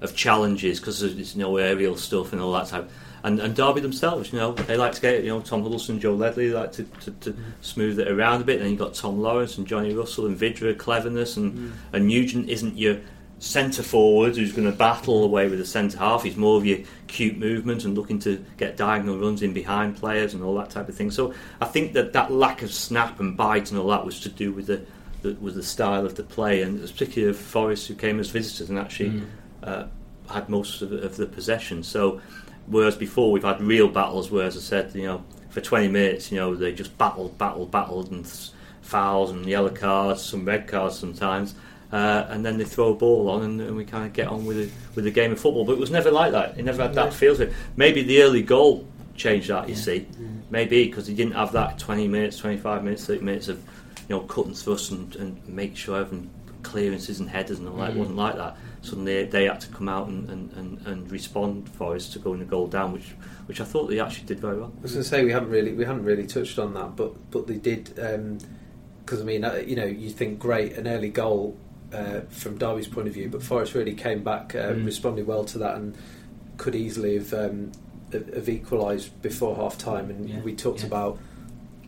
of 0.00 0.14
challenges 0.16 0.80
because 0.80 1.00
there's 1.00 1.36
no 1.36 1.56
aerial 1.58 1.96
stuff 1.96 2.32
and 2.32 2.42
all 2.42 2.52
that 2.52 2.66
type. 2.66 2.90
And, 3.24 3.40
and 3.40 3.54
Derby 3.54 3.80
themselves, 3.80 4.32
you 4.32 4.38
know, 4.38 4.52
they 4.52 4.76
like 4.76 4.92
to 4.92 5.00
get 5.00 5.22
you 5.24 5.30
know 5.30 5.40
Tom 5.40 5.62
Huddlestone, 5.62 5.98
Joe 6.00 6.14
Ledley, 6.14 6.48
they 6.48 6.54
like 6.54 6.72
to, 6.72 6.84
to, 6.84 7.10
to 7.12 7.36
smooth 7.60 7.98
it 8.00 8.08
around 8.08 8.40
a 8.40 8.44
bit. 8.44 8.60
Then 8.60 8.70
you've 8.70 8.78
got 8.78 8.94
Tom 8.94 9.20
Lawrence 9.20 9.58
and 9.58 9.66
Johnny 9.66 9.94
Russell 9.94 10.26
and 10.26 10.36
Vydra, 10.36 10.74
cleverness, 10.76 11.36
and 11.36 11.52
Mm. 11.52 11.72
and 11.92 12.06
Nugent 12.08 12.48
isn't 12.48 12.76
your 12.78 12.98
centre 13.40 13.84
forward 13.84 14.36
who's 14.36 14.52
going 14.52 14.68
to 14.70 14.76
battle 14.76 15.22
away 15.22 15.48
with 15.48 15.58
the 15.58 15.64
centre 15.64 15.98
half. 15.98 16.24
He's 16.24 16.36
more 16.36 16.56
of 16.56 16.66
your 16.66 16.78
cute 17.06 17.38
movement 17.38 17.84
and 17.84 17.94
looking 17.96 18.18
to 18.20 18.44
get 18.56 18.76
diagonal 18.76 19.18
runs 19.18 19.42
in 19.42 19.52
behind 19.52 19.96
players 19.96 20.34
and 20.34 20.42
all 20.42 20.56
that 20.56 20.70
type 20.70 20.88
of 20.88 20.96
thing. 20.96 21.10
So 21.10 21.32
I 21.60 21.66
think 21.66 21.92
that 21.92 22.12
that 22.14 22.32
lack 22.32 22.62
of 22.62 22.72
snap 22.72 23.20
and 23.20 23.36
bite 23.36 23.70
and 23.70 23.78
all 23.78 23.88
that 23.88 24.04
was 24.04 24.18
to 24.20 24.28
do 24.28 24.52
with 24.52 24.66
the, 24.66 24.84
the 25.22 25.34
with 25.34 25.54
the 25.54 25.62
style 25.62 26.04
of 26.04 26.16
the 26.16 26.24
play 26.24 26.62
and 26.62 26.80
particularly 26.80 27.30
of 27.30 27.38
Forest 27.38 27.86
who 27.86 27.94
came 27.94 28.18
as 28.18 28.28
visitors 28.30 28.70
and 28.70 28.78
actually 28.78 29.10
Mm. 29.10 29.26
uh, 29.62 29.84
had 30.32 30.48
most 30.48 30.82
of, 30.82 30.92
of 30.92 31.16
the 31.16 31.26
possession. 31.26 31.82
So 31.84 32.20
whereas 32.66 32.96
before 32.96 33.30
we've 33.30 33.44
had 33.44 33.60
real 33.60 33.88
battles 33.88 34.30
where, 34.30 34.46
as 34.46 34.56
I 34.56 34.60
said, 34.60 34.94
you 34.94 35.04
know, 35.04 35.24
for 35.50 35.60
20 35.60 35.88
minutes, 35.88 36.30
you 36.30 36.38
know, 36.38 36.54
they 36.54 36.72
just 36.72 36.98
battled, 36.98 37.38
battled, 37.38 37.70
battled, 37.70 38.10
and 38.10 38.26
fouls 38.82 39.30
and 39.30 39.46
yellow 39.46 39.70
cards, 39.70 40.22
some 40.22 40.44
red 40.44 40.66
cards 40.66 40.98
sometimes. 40.98 41.54
Uh, 41.90 42.26
and 42.28 42.44
then 42.44 42.58
they 42.58 42.64
throw 42.64 42.90
a 42.90 42.94
ball 42.94 43.30
on, 43.30 43.42
and, 43.42 43.60
and 43.62 43.74
we 43.76 43.84
kind 43.84 44.04
of 44.04 44.12
get 44.12 44.28
on 44.28 44.44
with 44.44 44.56
the, 44.58 44.70
with 44.94 45.04
the 45.04 45.10
game 45.10 45.32
of 45.32 45.40
football. 45.40 45.64
But 45.64 45.72
it 45.72 45.78
was 45.78 45.90
never 45.90 46.10
like 46.10 46.32
that. 46.32 46.58
It 46.58 46.64
never 46.64 46.82
had 46.82 46.94
No. 46.94 47.04
that 47.04 47.14
feel 47.14 47.34
to 47.36 47.44
it. 47.44 47.52
Maybe 47.76 48.02
the 48.02 48.22
early 48.22 48.42
goal 48.42 48.86
changed 49.16 49.48
that. 49.48 49.68
You 49.68 49.74
Yeah. 49.74 49.80
see, 49.80 50.06
maybe 50.50 50.84
because 50.84 51.06
he 51.06 51.14
didn't 51.14 51.32
have 51.34 51.52
that 51.52 51.78
20 51.78 52.06
minutes, 52.08 52.36
25 52.36 52.84
minutes, 52.84 53.06
30 53.06 53.20
minutes 53.24 53.48
of 53.48 53.58
you 54.08 54.16
know 54.16 54.20
cut 54.20 54.46
and 54.46 54.56
thrust 54.56 54.90
and, 54.90 55.16
and 55.16 55.48
make 55.48 55.76
sure 55.76 55.98
everything 56.00 56.28
clearances 56.62 57.20
and 57.20 57.28
headers 57.30 57.58
and 57.58 57.68
all 57.68 57.76
that. 57.76 57.90
It 57.90 57.94
Mhm. 57.94 57.98
wasn't 58.00 58.16
like 58.16 58.36
that. 58.36 58.56
Suddenly 58.82 59.24
they 59.24 59.44
had 59.44 59.60
to 59.62 59.68
come 59.68 59.88
out 59.88 60.08
and, 60.08 60.28
and, 60.28 60.52
and, 60.56 60.86
and 60.86 61.10
respond 61.10 61.68
for 61.70 61.94
us 61.94 62.08
to 62.10 62.18
going 62.18 62.38
the 62.40 62.44
goal 62.44 62.66
down, 62.66 62.92
which 62.92 63.14
which 63.46 63.62
I 63.62 63.64
thought 63.64 63.88
they 63.88 63.98
actually 63.98 64.26
did 64.26 64.40
very 64.40 64.58
well. 64.58 64.70
I 64.78 64.82
was 64.82 64.92
going 64.92 65.02
to 65.02 65.08
say 65.08 65.24
we 65.24 65.32
haven't 65.32 65.48
really 65.50 65.72
we 65.72 65.86
haven't 65.86 66.04
really 66.04 66.26
touched 66.26 66.58
on 66.58 66.74
that, 66.74 66.96
but 66.96 67.12
but 67.30 67.46
they 67.46 67.56
did 67.56 67.94
because 67.94 69.20
I 69.22 69.24
mean 69.24 69.42
uh, 69.44 69.54
you 69.66 69.74
know 69.74 69.86
you 69.86 70.10
think 70.10 70.38
great 70.38 70.74
an 70.74 70.86
early 70.86 71.08
goal 71.08 71.56
uh, 71.92 72.20
from 72.28 72.58
Derby's 72.58 72.86
point 72.88 73.08
of 73.08 73.14
view, 73.14 73.28
but 73.28 73.42
Forest 73.42 73.74
really 73.74 73.94
came 73.94 74.22
back, 74.22 74.54
uh, 74.54 74.72
Mm. 74.72 74.84
responded 74.86 75.26
well 75.26 75.44
to 75.46 75.58
that, 75.58 75.76
and 75.76 75.96
could 76.56 76.74
easily 76.74 77.14
have 77.14 77.32
um, 77.32 77.72
have 78.12 78.48
equalised 78.48 79.20
before 79.22 79.54
half 79.56 79.76
time. 79.78 80.10
And 80.10 80.28
Yeah, 80.28 80.40
we 80.40 80.54
talked 80.54 80.80
yeah. 80.80 80.86
about 80.86 81.18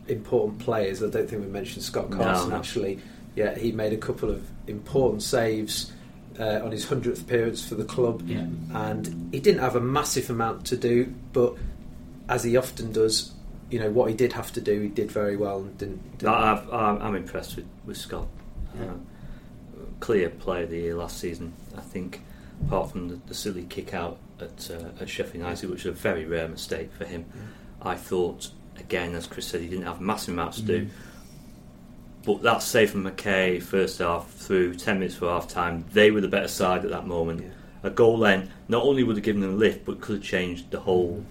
important 0.08 0.58
players. 0.58 1.02
I 1.02 1.08
don't 1.08 1.28
think 1.28 1.42
we 1.42 1.48
mentioned 1.48 1.82
Scott 1.84 2.10
Carson 2.10 2.50
no. 2.50 2.56
actually. 2.56 2.98
Yeah, 3.36 3.56
he 3.56 3.72
made 3.72 3.92
a 3.92 3.96
couple 3.96 4.30
of 4.30 4.46
important 4.66 5.22
saves. 5.22 5.92
Uh, 6.38 6.60
on 6.64 6.70
his 6.70 6.86
hundredth 6.86 7.20
appearance 7.20 7.62
for 7.68 7.74
the 7.74 7.84
club, 7.84 8.22
Yeah. 8.26 8.46
and 8.72 9.28
he 9.30 9.40
didn't 9.40 9.60
have 9.60 9.76
a 9.76 9.80
massive 9.80 10.30
amount 10.30 10.64
to 10.66 10.76
do, 10.76 11.12
but 11.34 11.54
as 12.30 12.44
he 12.44 12.56
often 12.56 12.92
does, 12.92 13.32
you 13.68 13.78
know 13.78 13.90
what 13.90 14.08
he 14.08 14.16
did 14.16 14.32
have 14.32 14.50
to 14.52 14.60
do, 14.60 14.80
he 14.80 14.88
did 14.88 15.10
very 15.10 15.36
well 15.36 15.58
and 15.58 15.76
didn't. 15.76 16.18
didn't 16.18 16.32
I, 16.32 16.52
I've, 16.52 16.72
I'm, 16.72 17.02
I'm 17.02 17.14
impressed 17.16 17.56
with, 17.56 17.66
with 17.84 17.98
Scott. 17.98 18.26
Yeah. 18.78 18.86
Uh, 18.86 18.94
clear 20.00 20.30
player 20.30 20.64
of 20.64 20.70
the 20.70 20.78
year 20.78 20.94
last 20.94 21.18
season. 21.18 21.52
I 21.76 21.80
think, 21.80 22.22
apart 22.66 22.90
from 22.90 23.08
the, 23.08 23.20
the 23.26 23.34
silly 23.34 23.64
kick 23.64 23.94
out 23.94 24.18
at, 24.40 24.70
uh, 24.70 25.00
at 25.00 25.08
Sheffield 25.08 25.36
United, 25.36 25.70
which 25.70 25.84
was 25.84 25.94
a 25.94 25.98
very 25.98 26.24
rare 26.24 26.48
mistake 26.48 26.92
for 26.92 27.04
him, 27.04 27.26
I 27.82 27.94
thought, 27.94 28.50
again, 28.78 29.14
as 29.14 29.26
Chris 29.26 29.46
said, 29.46 29.60
he 29.60 29.68
didn't 29.68 29.86
have 29.86 30.00
massive 30.00 30.34
amounts 30.34 30.58
to 30.58 30.62
do. 30.62 30.84
Mm. 30.86 30.90
But 32.24 32.42
that 32.42 32.62
save 32.62 32.90
from 32.90 33.04
McKay, 33.04 33.62
first 33.62 33.98
half 33.98 34.28
through 34.28 34.74
10 34.74 34.98
minutes 34.98 35.16
for 35.16 35.28
half 35.28 35.48
time, 35.48 35.84
they 35.92 36.10
were 36.10 36.20
the 36.20 36.28
better 36.28 36.48
side 36.48 36.84
at 36.84 36.90
that 36.90 37.06
moment. 37.06 37.42
Yeah. 37.42 37.48
A 37.82 37.90
goal 37.90 38.18
then 38.18 38.50
not 38.68 38.82
only 38.82 39.02
would 39.02 39.16
have 39.16 39.24
given 39.24 39.40
them 39.40 39.54
a 39.54 39.56
lift, 39.56 39.86
but 39.86 40.02
could 40.02 40.16
have 40.16 40.24
changed 40.24 40.70
the 40.70 40.80
whole 40.80 41.24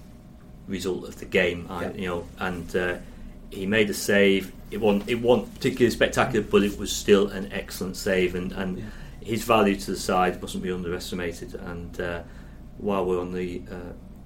result 0.68 1.08
of 1.08 1.20
the 1.20 1.26
game. 1.26 1.68
I, 1.70 1.92
you 1.92 2.08
know, 2.08 2.28
and 2.40 2.76
uh, 2.76 2.98
he 3.52 3.66
made 3.66 3.90
a 3.90 3.94
save. 3.94 4.52
It 4.72 4.80
wasn't, 4.80 5.10
it 5.10 5.16
wasn't 5.22 5.54
particularly 5.56 5.92
spectacular, 5.92 6.46
but 6.46 6.64
it 6.64 6.78
was 6.78 6.92
still 6.92 7.28
an 7.30 7.52
excellent 7.52 7.98
save, 7.98 8.36
and, 8.36 8.52
and 8.52 8.78
Yeah. 8.78 8.86
his 9.22 9.44
value 9.44 9.76
to 9.76 9.92
the 9.92 9.98
side 9.98 10.42
mustn't 10.42 10.64
be 10.64 10.72
underestimated. 10.72 11.56
And 11.56 12.00
uh, 12.00 12.22
while 12.78 13.06
we're 13.06 13.20
on 13.20 13.34
the 13.34 13.62
uh, 13.72 13.76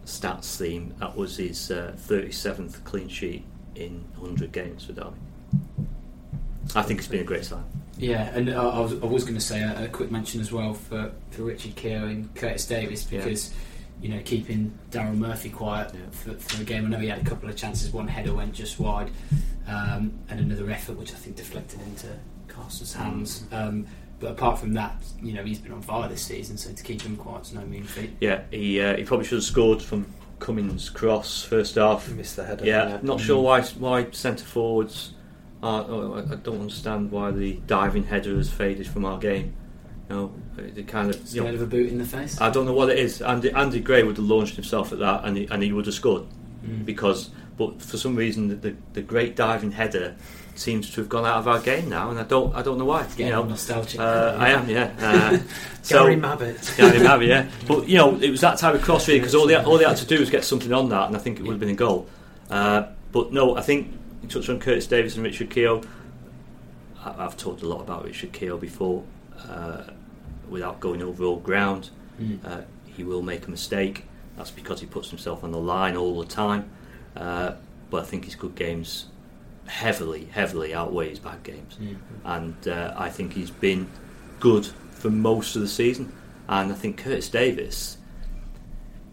stats 0.05 0.57
theme, 0.57 0.93
that 0.99 1.15
was 1.15 1.37
his 1.37 1.71
uh, 1.71 1.93
37th 1.97 2.83
clean 2.83 3.07
sheet 3.07 3.45
in 3.75 4.03
100 4.17 4.51
games 4.51 4.85
for 4.85 4.93
Derby. 4.93 5.17
I 6.75 6.81
think 6.81 6.99
it's 6.99 7.07
been 7.07 7.21
a 7.21 7.25
great 7.25 7.45
sign. 7.45 7.63
Yeah, 7.97 8.23
and 8.33 8.49
I 8.49 8.79
was, 8.79 8.93
I 8.93 9.05
was 9.05 9.23
going 9.23 9.35
to 9.35 9.41
say 9.41 9.61
a, 9.61 9.85
a 9.85 9.87
quick 9.87 10.11
mention 10.11 10.41
as 10.41 10.51
well 10.51 10.73
for, 10.73 11.11
for 11.31 11.43
Richard 11.43 11.75
Keogh 11.75 12.05
and 12.05 12.33
Curtis 12.35 12.65
Davies 12.65 13.07
Yeah. 13.11 13.23
Because 14.03 14.09
you 14.09 14.09
know 14.09 14.21
keeping 14.23 14.77
Daryl 14.91 15.15
Murphy 15.15 15.49
quiet 15.49 15.91
Yeah. 15.93 15.99
for, 16.11 16.33
for 16.33 16.57
the 16.57 16.63
game. 16.63 16.85
I 16.85 16.89
know 16.89 16.99
he 16.99 17.07
had 17.07 17.19
a 17.19 17.23
couple 17.29 17.49
of 17.49 17.55
chances. 17.55 17.91
One 17.91 18.07
header 18.07 18.33
went 18.33 18.53
just 18.53 18.79
wide, 18.79 19.11
um, 19.67 20.13
and 20.29 20.39
another 20.39 20.69
effort 20.69 20.97
which 20.97 21.11
I 21.11 21.15
think 21.15 21.35
deflected 21.35 21.79
into 21.81 22.07
Carson's 22.47 22.93
hands. 22.93 23.43
Um, 23.51 23.85
but 24.19 24.31
apart 24.31 24.59
from 24.59 24.73
that, 24.73 24.95
you 25.21 25.33
know 25.33 25.43
he's 25.43 25.59
been 25.59 25.71
on 25.73 25.81
fire 25.81 26.07
this 26.09 26.21
season, 26.21 26.57
so 26.57 26.71
to 26.71 26.83
keep 26.83 27.01
him 27.01 27.15
quiet 27.17 27.33
quiet's 27.33 27.53
no 27.53 27.61
mean 27.61 27.83
feat. 27.83 28.11
Yeah, 28.19 28.41
he 28.51 28.79
uh, 28.81 28.95
he 28.97 29.03
probably 29.03 29.25
should 29.25 29.37
have 29.37 29.43
scored 29.43 29.81
from 29.81 30.05
Cummins' 30.39 30.89
cross 30.89 31.43
first 31.43 31.75
half. 31.75 32.09
missed 32.11 32.35
the 32.35 32.45
header. 32.45 32.65
Yeah, 32.65 32.99
not 33.01 33.17
Mm. 33.19 33.21
sure 33.21 33.41
why 33.41 33.61
why 33.61 34.09
centre 34.11 34.45
forwards. 34.45 35.13
Are, 35.61 35.85
oh, 35.87 36.15
I 36.15 36.33
I 36.33 36.35
don't 36.35 36.59
understand 36.59 37.09
why 37.09 37.31
the 37.31 37.53
diving 37.67 38.03
header 38.03 38.35
has 38.35 38.49
faded 38.49 38.85
from 38.85 39.05
our 39.05 39.17
game. 39.17 39.53
You 40.09 40.15
know, 40.15 40.31
the 40.57 40.83
kind 40.83 41.09
of. 41.09 41.27
You 41.33 41.43
know, 41.43 41.53
of 41.53 41.61
a 41.61 41.65
boot 41.65 41.89
in 41.89 41.97
the 41.97 42.05
face. 42.05 42.39
I 42.41 42.49
don't 42.49 42.65
know 42.65 42.73
what 42.73 42.89
it 42.89 42.99
is. 42.99 43.21
Andy, 43.21 43.51
Andy 43.51 43.79
Gray 43.79 44.03
would 44.03 44.17
have 44.17 44.25
launched 44.25 44.55
himself 44.55 44.91
at 44.91 44.99
that, 44.99 45.23
and 45.25 45.37
he, 45.37 45.47
and 45.49 45.63
he 45.63 45.71
would 45.71 45.85
have 45.85 45.95
scored 45.95 46.23
Mm. 46.65 46.85
because. 46.85 47.29
But 47.55 47.81
for 47.83 47.97
some 47.97 48.15
reason, 48.15 48.47
the, 48.47 48.55
the, 48.55 48.75
the 48.93 49.01
great 49.03 49.35
diving 49.35 49.71
header 49.73 50.15
seems 50.55 50.89
to 50.91 51.01
have 51.01 51.09
gone 51.09 51.23
out 51.25 51.37
of 51.37 51.47
our 51.47 51.59
game 51.59 51.87
now, 51.87 52.09
and 52.09 52.17
I 52.19 52.23
don't 52.23 52.53
I 52.55 52.61
don't 52.63 52.77
know 52.79 52.85
why. 52.85 53.03
Getting 53.03 53.27
you 53.27 53.31
know, 53.33 53.43
nostalgic. 53.43 53.99
uh, 53.99 54.35
I 54.39 54.49
am, 54.49 54.67
yeah. 54.69 54.91
Uh, 54.99 55.37
so- 55.83 56.03
Gary 56.03 56.15
Mabbutt. 56.15 56.77
yeah, 56.79 56.89
they 56.89 56.99
have, 56.99 57.21
yeah. 57.21 57.47
But 57.67 57.87
you 57.87 57.97
know, 57.97 58.15
it 58.19 58.29
was 58.31 58.41
that 58.41 58.57
type 58.57 58.73
of 58.73 58.81
cross 58.81 59.07
really 59.07 59.19
because 59.19 59.35
all 59.35 59.45
they 59.45 59.55
all 59.55 59.77
they 59.77 59.85
had 59.85 59.97
to 59.97 60.05
do 60.05 60.19
was 60.19 60.29
get 60.31 60.43
something 60.45 60.73
on 60.73 60.89
that, 60.89 61.07
and 61.07 61.15
I 61.15 61.19
think 61.19 61.39
it 61.39 61.43
would 61.43 61.51
have 61.51 61.59
been 61.59 61.69
a 61.69 61.75
goal. 61.75 62.07
Uh, 62.49 62.87
but 63.11 63.31
no, 63.31 63.55
I 63.55 63.61
think 63.61 63.93
you 64.23 64.29
touched 64.29 64.49
on 64.49 64.59
Curtis 64.59 64.87
Davies 64.87 65.15
and 65.15 65.23
Richard 65.23 65.49
Keogh. 65.51 65.83
I- 67.05 67.25
I've 67.25 67.37
talked 67.37 67.61
a 67.61 67.67
lot 67.67 67.81
about 67.81 68.03
Richard 68.05 68.31
Keogh 68.33 68.57
before, 68.57 69.03
without 70.49 70.79
going 70.79 71.01
over 71.01 71.23
all 71.23 71.37
ground. 71.39 71.89
Mm. 72.21 72.39
Uh, 72.45 72.61
he 72.85 73.03
will 73.03 73.21
make 73.21 73.47
a 73.47 73.51
mistake. 73.51 74.05
That's 74.37 74.51
because 74.51 74.79
he 74.79 74.85
puts 74.87 75.09
himself 75.09 75.43
on 75.43 75.51
the 75.51 75.59
line 75.59 75.95
all 75.97 76.19
the 76.19 76.25
time. 76.27 76.69
Uh, 77.15 77.53
but 77.89 78.01
I 78.03 78.05
think 78.05 78.25
his 78.25 78.35
good 78.35 78.55
games 78.55 79.05
heavily, 79.65 80.25
heavily 80.25 80.73
outweigh 80.73 81.09
his 81.09 81.19
bad 81.19 81.41
games 81.43 81.77
Mm. 81.81 81.95
and 82.25 82.67
uh, 82.67 82.93
I 82.97 83.09
think 83.09 83.33
he's 83.33 83.49
been 83.51 83.89
good 84.39 84.65
for 84.91 85.09
most 85.09 85.55
of 85.55 85.61
the 85.61 85.67
season. 85.67 86.11
And 86.49 86.71
I 86.71 86.75
think 86.75 86.97
Curtis 86.97 87.29
Davies, 87.29 87.97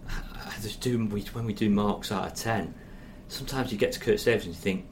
just 0.62 0.80
do 0.80 1.06
we- 1.06 1.22
when 1.32 1.44
we 1.46 1.52
do 1.52 1.70
marks 1.70 2.10
out 2.10 2.26
of 2.26 2.34
ten, 2.34 2.74
sometimes 3.28 3.70
you 3.70 3.78
get 3.78 3.92
to 3.92 4.00
Curtis 4.00 4.24
Davies 4.24 4.46
and 4.46 4.54
you 4.54 4.60
think, 4.60 4.86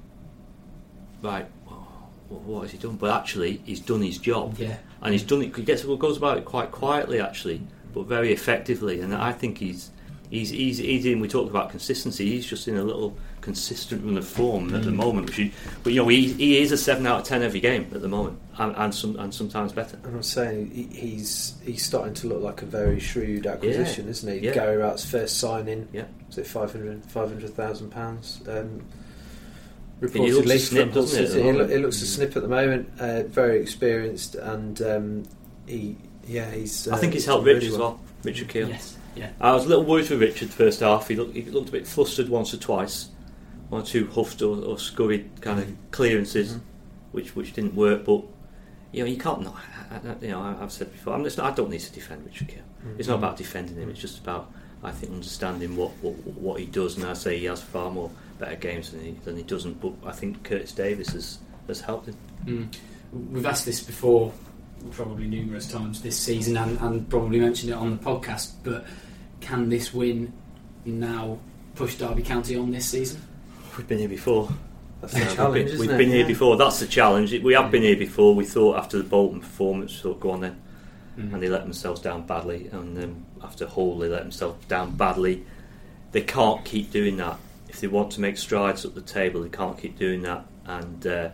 right, 1.22 1.46
what 2.28 2.62
has 2.62 2.70
he 2.72 2.78
done? 2.78 2.96
But 2.96 3.10
actually, 3.10 3.60
he's 3.64 3.80
done 3.80 4.02
his 4.02 4.18
job, 4.18 4.56
Yeah. 4.58 4.76
and 5.02 5.12
he's 5.12 5.22
done 5.22 5.42
it. 5.42 5.54
He 5.56 5.62
gets 5.62 5.84
goes 5.84 6.16
about 6.16 6.38
it 6.38 6.44
quite 6.44 6.70
quietly, 6.70 7.20
actually, 7.20 7.60
but 7.94 8.06
very 8.06 8.32
effectively. 8.32 9.00
And 9.00 9.14
I 9.14 9.32
think 9.32 9.58
he's 9.58 9.90
He's, 10.30 10.50
he's, 10.50 10.76
he's 10.76 11.06
in. 11.06 11.20
We 11.20 11.28
talked 11.28 11.48
about 11.48 11.70
consistency. 11.70 12.28
He's 12.28 12.44
just 12.44 12.68
in 12.68 12.76
a 12.76 12.84
little 12.84 13.16
consistent 13.40 14.04
run 14.04 14.18
of 14.18 14.28
form 14.28 14.74
at 14.74 14.82
the 14.82 14.90
Mm. 14.90 14.96
moment. 14.96 15.26
Which, 15.28 15.38
is- 15.38 15.52
but 15.82 15.94
you 15.94 16.02
know, 16.02 16.08
he, 16.08 16.30
he 16.34 16.58
is 16.58 16.70
a 16.70 16.76
seven 16.76 17.06
out 17.06 17.20
of 17.20 17.24
ten 17.24 17.40
every 17.42 17.60
game 17.60 17.86
at 17.94 18.02
the 18.02 18.08
moment, 18.08 18.38
and, 18.58 18.76
and 18.76 18.94
some 18.94 19.16
and 19.18 19.32
sometimes 19.32 19.72
better. 19.72 19.98
And 20.04 20.16
I'm 20.16 20.22
saying 20.22 20.70
he, 20.70 20.82
he's 20.94 21.54
he's 21.64 21.82
starting 21.82 22.12
to 22.12 22.26
look 22.26 22.42
like 22.42 22.60
a 22.60 22.66
very 22.66 23.00
shrewd 23.00 23.46
acquisition, 23.46 24.04
Yeah. 24.04 24.10
isn't 24.10 24.32
he? 24.34 24.44
Yeah. 24.48 24.52
Gary 24.52 24.76
Rowett's 24.76 25.06
first 25.10 25.38
signing, 25.38 25.88
Yeah. 25.94 26.04
was 26.26 26.36
it 26.36 26.46
500 26.46 27.06
500,000 27.06 27.88
pounds? 27.88 28.42
Um, 28.46 28.82
he 30.00 30.32
looks 30.32 30.50
a 30.50 30.58
snip, 30.58 30.92
from 30.92 30.92
Hull 30.92 31.02
at 31.02 31.08
the 31.10 31.26
City. 31.26 31.42
He, 31.42 31.52
lo- 31.52 31.58
moment? 31.66 31.82
looks 31.82 32.02
a 32.02 32.06
snip 32.06 32.36
at 32.36 32.42
the 32.42 32.48
moment. 32.48 32.90
Uh, 33.00 33.22
very 33.24 33.60
experienced, 33.60 34.34
and 34.36 34.80
um, 34.82 35.22
he 35.66 35.96
yeah 36.26 36.50
he's. 36.50 36.86
Uh, 36.88 36.94
I 36.94 36.98
think 36.98 37.14
he's 37.14 37.24
done 37.26 37.34
helped 37.36 37.46
Rich 37.46 37.56
really 37.62 37.68
as 37.68 37.78
well. 37.78 38.00
Richard 38.24 38.48
Keogh. 38.48 38.68
Yes, 38.68 38.96
yeah. 39.16 39.30
I 39.40 39.52
was 39.52 39.64
a 39.64 39.68
little 39.68 39.84
worried 39.84 40.06
for 40.06 40.16
Richard 40.16 40.48
the 40.48 40.54
first 40.54 40.80
half. 40.80 41.08
He 41.08 41.16
looked, 41.16 41.34
he 41.34 41.42
looked 41.42 41.68
a 41.68 41.72
bit 41.72 41.86
flustered 41.86 42.28
once 42.28 42.52
or 42.54 42.58
twice, 42.58 43.08
one 43.68 43.82
or 43.82 43.84
two 43.84 44.06
huffed 44.08 44.42
or, 44.42 44.56
or 44.64 44.78
scurried 44.78 45.30
kind 45.40 45.58
of 45.60 45.68
clearances, 45.90 46.54
Mhm. 46.54 46.60
which 47.12 47.34
which 47.36 47.52
didn't 47.52 47.74
work. 47.74 48.04
But 48.04 48.22
you 48.92 49.02
know, 49.04 49.10
you 49.10 49.16
can't. 49.18 49.42
Not, 49.42 49.56
I- 49.90 49.96
I- 49.96 50.16
you 50.20 50.28
know, 50.30 50.40
I- 50.42 50.62
I've 50.62 50.72
said 50.72 50.92
before. 50.92 51.14
I'm 51.14 51.24
just 51.24 51.38
not, 51.38 51.52
I 51.52 51.54
don't 51.56 51.70
need 51.70 51.80
to 51.80 51.92
defend 51.92 52.24
Richard 52.24 52.48
Keogh. 52.48 52.62
It's 52.98 53.08
not 53.08 53.18
about 53.18 53.36
defending 53.36 53.76
him. 53.76 53.90
It's 53.90 54.00
just 54.00 54.18
about 54.20 54.52
I 54.82 54.92
think 54.92 55.12
understanding 55.12 55.76
what, 55.76 55.90
what 56.02 56.14
what 56.38 56.60
he 56.60 56.66
does. 56.66 56.96
And 56.96 57.04
I 57.04 57.14
say 57.14 57.36
he 57.38 57.46
has 57.46 57.60
far 57.60 57.90
more 57.90 58.10
better 58.38 58.56
games 58.56 58.92
than 58.92 59.00
he 59.00 59.12
than 59.24 59.36
he 59.36 59.42
doesn't. 59.42 59.80
But 59.80 59.92
I 60.04 60.12
think 60.12 60.42
Curtis 60.44 60.72
Davies 60.72 61.12
has 61.12 61.38
has 61.66 61.80
helped 61.80 62.08
him. 62.08 62.16
Mm. 62.44 62.68
We've 63.32 63.46
asked 63.46 63.64
this 63.64 63.82
before, 63.82 64.32
probably 64.92 65.26
numerous 65.26 65.70
times 65.70 66.02
this 66.02 66.18
season, 66.18 66.56
and, 66.56 66.78
and 66.80 67.08
probably 67.08 67.40
mentioned 67.40 67.72
it 67.72 67.76
on 67.76 67.90
the 67.90 67.96
podcast. 68.04 68.52
But 68.62 68.86
can 69.40 69.68
this 69.68 69.94
win 69.94 70.32
now 70.84 71.38
push 71.74 71.96
Derby 71.96 72.22
County 72.22 72.56
on 72.56 72.70
this 72.70 72.86
season? 72.86 73.22
We've 73.76 73.86
been 73.86 73.98
here 73.98 74.08
before. 74.08 74.48
That's 75.00 75.14
the 75.14 75.34
challenge, 75.34 75.38
we've 75.38 75.52
been, 75.54 75.66
isn't 75.74 75.88
we've 75.88 75.98
been 75.98 76.08
here 76.08 76.20
Yeah. 76.22 76.26
before. 76.26 76.56
That's 76.56 76.80
the 76.80 76.86
challenge. 76.86 77.32
We 77.32 77.54
have 77.54 77.70
been 77.70 77.82
here 77.82 77.96
before. 77.96 78.34
We 78.34 78.44
thought 78.44 78.76
after 78.78 78.98
the 78.98 79.04
Bolton 79.04 79.40
performance, 79.40 79.92
we 79.92 80.10
thought, 80.10 80.20
go 80.20 80.30
on 80.32 80.40
then. 80.40 80.60
Mm. 81.16 81.34
And 81.34 81.42
they 81.42 81.48
let 81.48 81.62
themselves 81.62 82.00
down 82.00 82.26
badly. 82.26 82.68
And 82.72 82.96
then 82.96 83.24
after 83.42 83.66
Hull, 83.66 83.96
they 83.98 84.08
let 84.08 84.22
themselves 84.22 84.64
down 84.66 84.96
badly. 84.96 85.44
They 86.10 86.22
can't 86.22 86.64
keep 86.64 86.90
doing 86.90 87.16
that. 87.18 87.38
If 87.68 87.80
they 87.80 87.86
want 87.86 88.12
to 88.12 88.20
make 88.20 88.36
strides 88.36 88.84
up 88.84 88.94
the 88.94 89.00
table, 89.02 89.42
they 89.42 89.48
can't 89.48 89.78
keep 89.78 89.98
doing 89.98 90.22
that. 90.22 90.46
And 90.66 91.06
uh, 91.06 91.30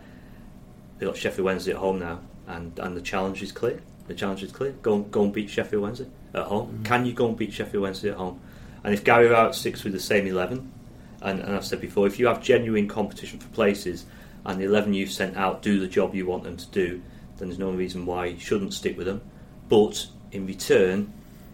they 0.97 1.05
got 1.05 1.17
Sheffield 1.17 1.45
Wednesday 1.45 1.71
at 1.71 1.77
home 1.77 1.99
now, 1.99 2.19
and, 2.47 2.77
and 2.79 2.95
the 2.95 3.01
challenge 3.01 3.41
is 3.41 3.51
clear. 3.51 3.81
The 4.07 4.13
challenge 4.13 4.43
is 4.43 4.51
clear. 4.51 4.71
Go 4.81 4.95
and, 4.95 5.11
go 5.11 5.23
and 5.23 5.33
beat 5.33 5.49
Sheffield 5.49 5.83
Wednesday 5.83 6.07
at 6.33 6.43
home. 6.43 6.79
Mhm. 6.81 6.85
Can 6.85 7.05
you 7.05 7.13
go 7.13 7.27
and 7.27 7.37
beat 7.37 7.53
Sheffield 7.53 7.83
Wednesday 7.83 8.11
at 8.11 8.17
home? 8.17 8.39
And 8.83 8.93
if 8.93 9.03
Gary 9.03 9.27
Rowett 9.27 9.55
sticks 9.55 9.83
with 9.83 9.93
the 9.93 9.99
same 9.99 10.27
eleven, 10.27 10.71
and, 11.21 11.39
and 11.39 11.55
I've 11.55 11.65
said 11.65 11.81
before, 11.81 12.05
if 12.05 12.19
you 12.19 12.27
have 12.27 12.41
genuine 12.41 12.87
competition 12.87 13.39
for 13.39 13.47
places, 13.49 14.05
and 14.45 14.59
the 14.59 14.65
eleven 14.65 14.93
you've 14.93 15.11
sent 15.11 15.35
out 15.35 15.63
do 15.63 15.79
the 15.79 15.87
job 15.87 16.13
you 16.13 16.27
want 16.27 16.43
them 16.43 16.55
to 16.55 16.67
do, 16.67 17.01
then 17.37 17.47
there's 17.47 17.57
no 17.59 17.71
reason 17.71 18.05
why 18.05 18.27
you 18.27 18.39
shouldn't 18.39 18.73
stick 18.73 18.95
with 18.95 19.07
them. 19.07 19.21
But 19.67 20.07
in 20.31 20.45
return, 20.45 21.11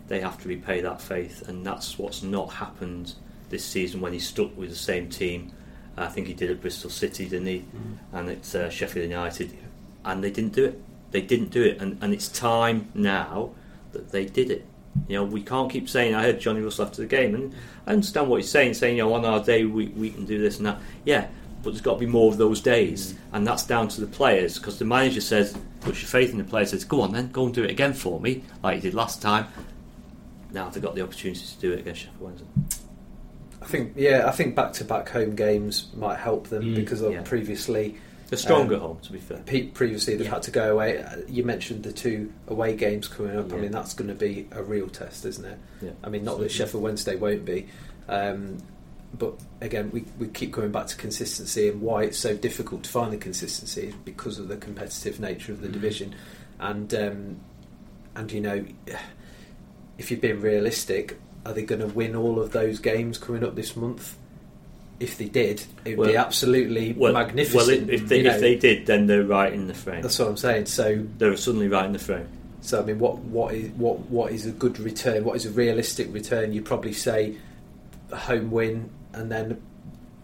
they 0.09 0.19
have 0.19 0.41
to 0.41 0.49
repay 0.49 0.81
that 0.81 1.01
faith, 1.01 1.47
and 1.47 1.65
that's 1.65 1.97
what's 1.97 2.21
not 2.21 2.53
happened 2.55 3.13
this 3.51 3.63
season 3.63 4.01
when 4.01 4.13
he 4.13 4.19
stuck 4.19 4.57
with 4.57 4.69
the 4.69 4.75
same 4.75 5.09
team. 5.09 5.51
I 5.97 6.07
think 6.07 6.27
he 6.27 6.33
did 6.33 6.49
at 6.49 6.61
Bristol 6.61 6.89
City, 6.89 7.27
didn't 7.27 7.47
he? 7.47 7.59
Mm. 7.59 7.97
And 8.13 8.29
it's 8.29 8.55
uh, 8.55 8.69
Sheffield 8.69 9.09
United, 9.09 9.55
and 10.03 10.23
they 10.23 10.31
didn't 10.31 10.53
do 10.53 10.65
it. 10.65 10.81
They 11.11 11.21
didn't 11.21 11.49
do 11.49 11.63
it, 11.63 11.81
and, 11.81 12.01
and 12.01 12.13
it's 12.13 12.29
time 12.29 12.89
now 12.93 13.51
that 13.91 14.11
they 14.11 14.25
did 14.25 14.49
it. 14.49 14.65
You 15.07 15.17
know, 15.17 15.23
we 15.25 15.41
can't 15.41 15.69
keep 15.69 15.89
saying. 15.89 16.15
I 16.15 16.23
heard 16.23 16.39
Johnny 16.39 16.61
Russell 16.61 16.85
after 16.85 17.01
the 17.01 17.07
game, 17.07 17.35
and 17.35 17.53
I 17.85 17.91
understand 17.91 18.29
what 18.29 18.37
he's 18.37 18.49
saying. 18.49 18.73
Saying, 18.73 18.97
you 18.97 19.03
know, 19.03 19.13
on 19.13 19.25
our 19.25 19.43
day 19.43 19.65
we, 19.65 19.87
we 19.89 20.09
can 20.09 20.25
do 20.25 20.39
this 20.39 20.57
and 20.57 20.65
that. 20.65 20.79
Yeah, 21.05 21.27
but 21.63 21.71
there's 21.71 21.81
got 21.81 21.93
to 21.93 21.99
be 21.99 22.05
more 22.05 22.31
of 22.31 22.37
those 22.37 22.61
days, 22.61 23.15
and 23.33 23.45
that's 23.45 23.63
down 23.63 23.87
to 23.89 24.01
the 24.01 24.07
players 24.07 24.57
because 24.57 24.79
the 24.79 24.85
manager 24.85 25.21
says, 25.21 25.55
puts 25.81 26.01
your 26.01 26.09
faith 26.09 26.31
in 26.31 26.37
the 26.37 26.43
players. 26.43 26.71
Says, 26.71 26.85
go 26.85 27.01
on 27.01 27.11
then, 27.11 27.31
go 27.31 27.45
and 27.45 27.53
do 27.53 27.63
it 27.63 27.69
again 27.69 27.93
for 27.93 28.19
me, 28.19 28.43
like 28.63 28.77
you 28.77 28.81
did 28.81 28.93
last 28.93 29.21
time. 29.21 29.47
Now 30.51 30.69
they've 30.69 30.83
got 30.83 30.95
the 30.95 31.01
opportunity 31.01 31.45
to 31.45 31.59
do 31.59 31.73
it 31.73 31.79
against 31.79 32.01
Sheffield 32.01 32.21
Wednesday. 32.21 32.47
I 33.61 33.65
think 33.65 33.93
yeah, 33.95 34.23
I 34.27 34.31
think 34.31 34.55
back 34.55 34.73
to 34.73 34.83
back 34.83 35.09
home 35.09 35.35
games 35.35 35.87
might 35.95 36.17
help 36.17 36.47
them 36.47 36.63
Mm, 36.63 36.75
because 36.75 37.01
of 37.01 37.13
yeah. 37.13 37.21
previously 37.21 37.95
They're 38.29 38.37
stronger 38.39 38.75
Um, 38.75 38.81
home, 38.81 38.97
to 39.03 39.11
be 39.11 39.19
fair. 39.19 39.39
pe- 39.45 39.67
previously 39.67 40.15
they've 40.15 40.25
Yeah. 40.25 40.33
had 40.35 40.43
to 40.43 40.51
go 40.51 40.71
away. 40.71 40.99
Uh, 41.03 41.17
You 41.27 41.43
mentioned 41.43 41.83
the 41.83 41.91
two 41.91 42.31
away 42.47 42.75
games 42.77 43.07
coming 43.09 43.35
up. 43.37 43.51
I 43.53 43.57
mean 43.57 43.71
that's 43.71 43.93
going 43.93 44.07
to 44.07 44.15
be 44.15 44.47
a 44.51 44.63
real 44.63 44.87
test, 44.87 45.25
isn't 45.25 45.43
it? 45.45 45.57
Yeah. 45.81 45.91
I 46.03 46.09
mean 46.09 46.23
not 46.23 46.39
that. 46.39 46.49
Sheffield 46.49 46.81
Wednesday 46.81 47.15
won't 47.17 47.43
be, 47.45 47.67
um, 48.07 48.57
but 49.19 49.33
again 49.59 49.91
we, 49.91 50.05
we 50.17 50.27
keep 50.27 50.53
coming 50.53 50.71
back 50.71 50.87
to 50.87 50.95
consistency 50.95 51.67
and 51.67 51.81
why 51.81 52.03
it's 52.03 52.17
so 52.17 52.33
difficult 52.35 52.83
to 52.83 52.89
find 52.89 53.11
the 53.11 53.17
consistency 53.17 53.87
is 53.89 53.93
because 54.05 54.39
of 54.39 54.47
the 54.47 54.55
competitive 54.57 55.19
nature 55.19 55.51
of 55.51 55.61
the 55.61 55.67
Mhm. 55.67 55.73
division, 55.73 56.15
and 56.59 56.93
um, 56.95 57.35
and 58.15 58.31
you 58.31 58.39
know 58.41 58.63
if 59.97 60.09
you're 60.09 60.19
being 60.19 60.39
realistic, 60.41 61.19
are 61.45 61.53
they 61.53 61.63
going 61.63 61.81
to 61.81 61.87
win 61.87 62.15
all 62.15 62.39
of 62.39 62.51
those 62.51 62.79
games 62.79 63.17
coming 63.17 63.43
up 63.43 63.55
this 63.55 63.75
month? 63.75 64.15
If 64.99 65.17
they 65.17 65.25
did, 65.25 65.63
it 65.83 65.97
would 65.97 66.09
be 66.09 66.15
absolutely 66.15 66.93
Well, 66.93 67.13
magnificent. 67.13 67.87
well, 67.87 67.89
if, 67.89 68.07
they 68.07 68.17
you 68.17 68.23
know. 68.23 68.35
if 68.35 68.41
they 68.41 68.55
did, 68.55 68.85
then 68.85 69.07
they're 69.07 69.23
right 69.23 69.51
in 69.51 69.65
the 69.67 69.73
frame. 69.73 70.03
That's 70.03 70.19
what 70.19 70.27
I'm 70.27 70.37
saying. 70.37 70.67
So, 70.67 71.03
They're 71.17 71.35
suddenly 71.37 71.67
right 71.67 71.85
in 71.85 71.93
the 71.93 71.97
frame. 71.99 72.27
so 72.61 72.79
I 72.79 72.85
mean, 72.85 72.99
what 72.99 73.17
what 73.17 73.55
is 73.55 73.71
what 73.71 73.97
what 74.11 74.31
is 74.31 74.45
a 74.45 74.51
good 74.51 74.79
return? 74.79 75.23
What 75.23 75.35
is 75.37 75.47
a 75.47 75.49
realistic 75.49 76.13
return? 76.13 76.53
You'd 76.53 76.65
probably 76.65 76.93
say 76.93 77.35
a 78.11 78.15
home 78.15 78.51
win 78.51 78.91
and 79.13 79.31
then 79.31 79.59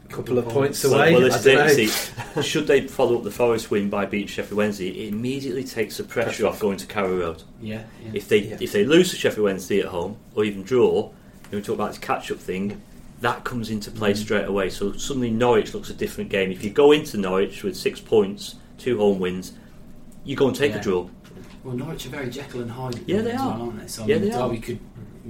couple 0.10 0.38
of 0.38 0.48
points 0.48 0.84
Well, 0.84 0.96
away. 0.96 1.14
well, 1.14 1.26
I 1.26 1.30
this 1.30 1.44
don't 1.44 1.58
it, 1.70 1.78
know. 1.78 2.42
see. 2.42 2.42
should 2.50 2.68
they 2.68 2.82
follow 2.88 3.18
up 3.18 3.24
the 3.24 3.32
Forest 3.32 3.70
win 3.72 3.90
by 3.90 4.06
beating 4.06 4.28
Sheffield 4.28 4.58
Wednesday, 4.58 4.90
it 4.90 5.14
immediately 5.14 5.64
takes 5.64 5.98
the 5.98 6.04
pressure 6.04 6.26
Pressure 6.28 6.48
off 6.48 6.60
going 6.60 6.78
to 6.78 6.86
Carrow 6.88 7.18
Road. 7.18 7.44
Yeah, 7.62 7.84
yeah. 8.04 8.12
If 8.14 8.28
they 8.30 8.40
Yeah. 8.40 8.58
if 8.62 8.72
they 8.72 8.86
lose 8.86 9.10
to 9.12 9.16
Sheffield 9.18 9.46
Wednesday 9.46 9.80
at 9.80 9.88
home 9.88 10.18
or 10.36 10.44
even 10.46 10.64
draw, 10.64 11.04
when 11.50 11.60
we 11.60 11.62
talk 11.62 11.76
about 11.76 11.90
this 11.90 11.98
catch 12.00 12.32
up 12.32 12.40
thing, 12.40 12.82
that 13.22 13.44
comes 13.44 13.70
into 13.70 13.90
play 13.92 14.14
Mhm. 14.14 14.18
straight 14.18 14.46
away. 14.46 14.70
So 14.70 14.94
suddenly 14.94 15.32
Norwich 15.32 15.74
looks 15.74 15.90
a 15.90 15.94
different 15.94 16.30
game. 16.30 16.52
If 16.52 16.64
you 16.64 16.70
go 16.70 16.92
into 16.92 17.18
Norwich 17.18 17.64
with 17.64 17.76
six 17.76 18.00
points, 18.00 18.56
two 18.78 18.98
home 19.00 19.20
wins, 19.20 19.54
you 20.24 20.36
go 20.36 20.48
and 20.48 20.56
take 20.56 20.72
Yeah. 20.74 20.80
a 20.80 20.84
draw. 20.84 21.10
Well, 21.64 21.76
Norwich 21.76 22.06
are 22.06 22.10
very 22.10 22.30
Jekyll 22.30 22.62
and 22.62 22.72
Hyde. 22.72 23.00
Yeah, 23.08 23.22
they 23.22 23.32
are. 23.34 23.50
well, 23.58 23.62
aren't 23.64 23.82
they? 23.82 23.88
So, 23.88 24.04
I 24.04 24.08
mean, 24.08 24.22
they 24.22 24.32
are. 24.32 24.56
Could. 24.58 24.80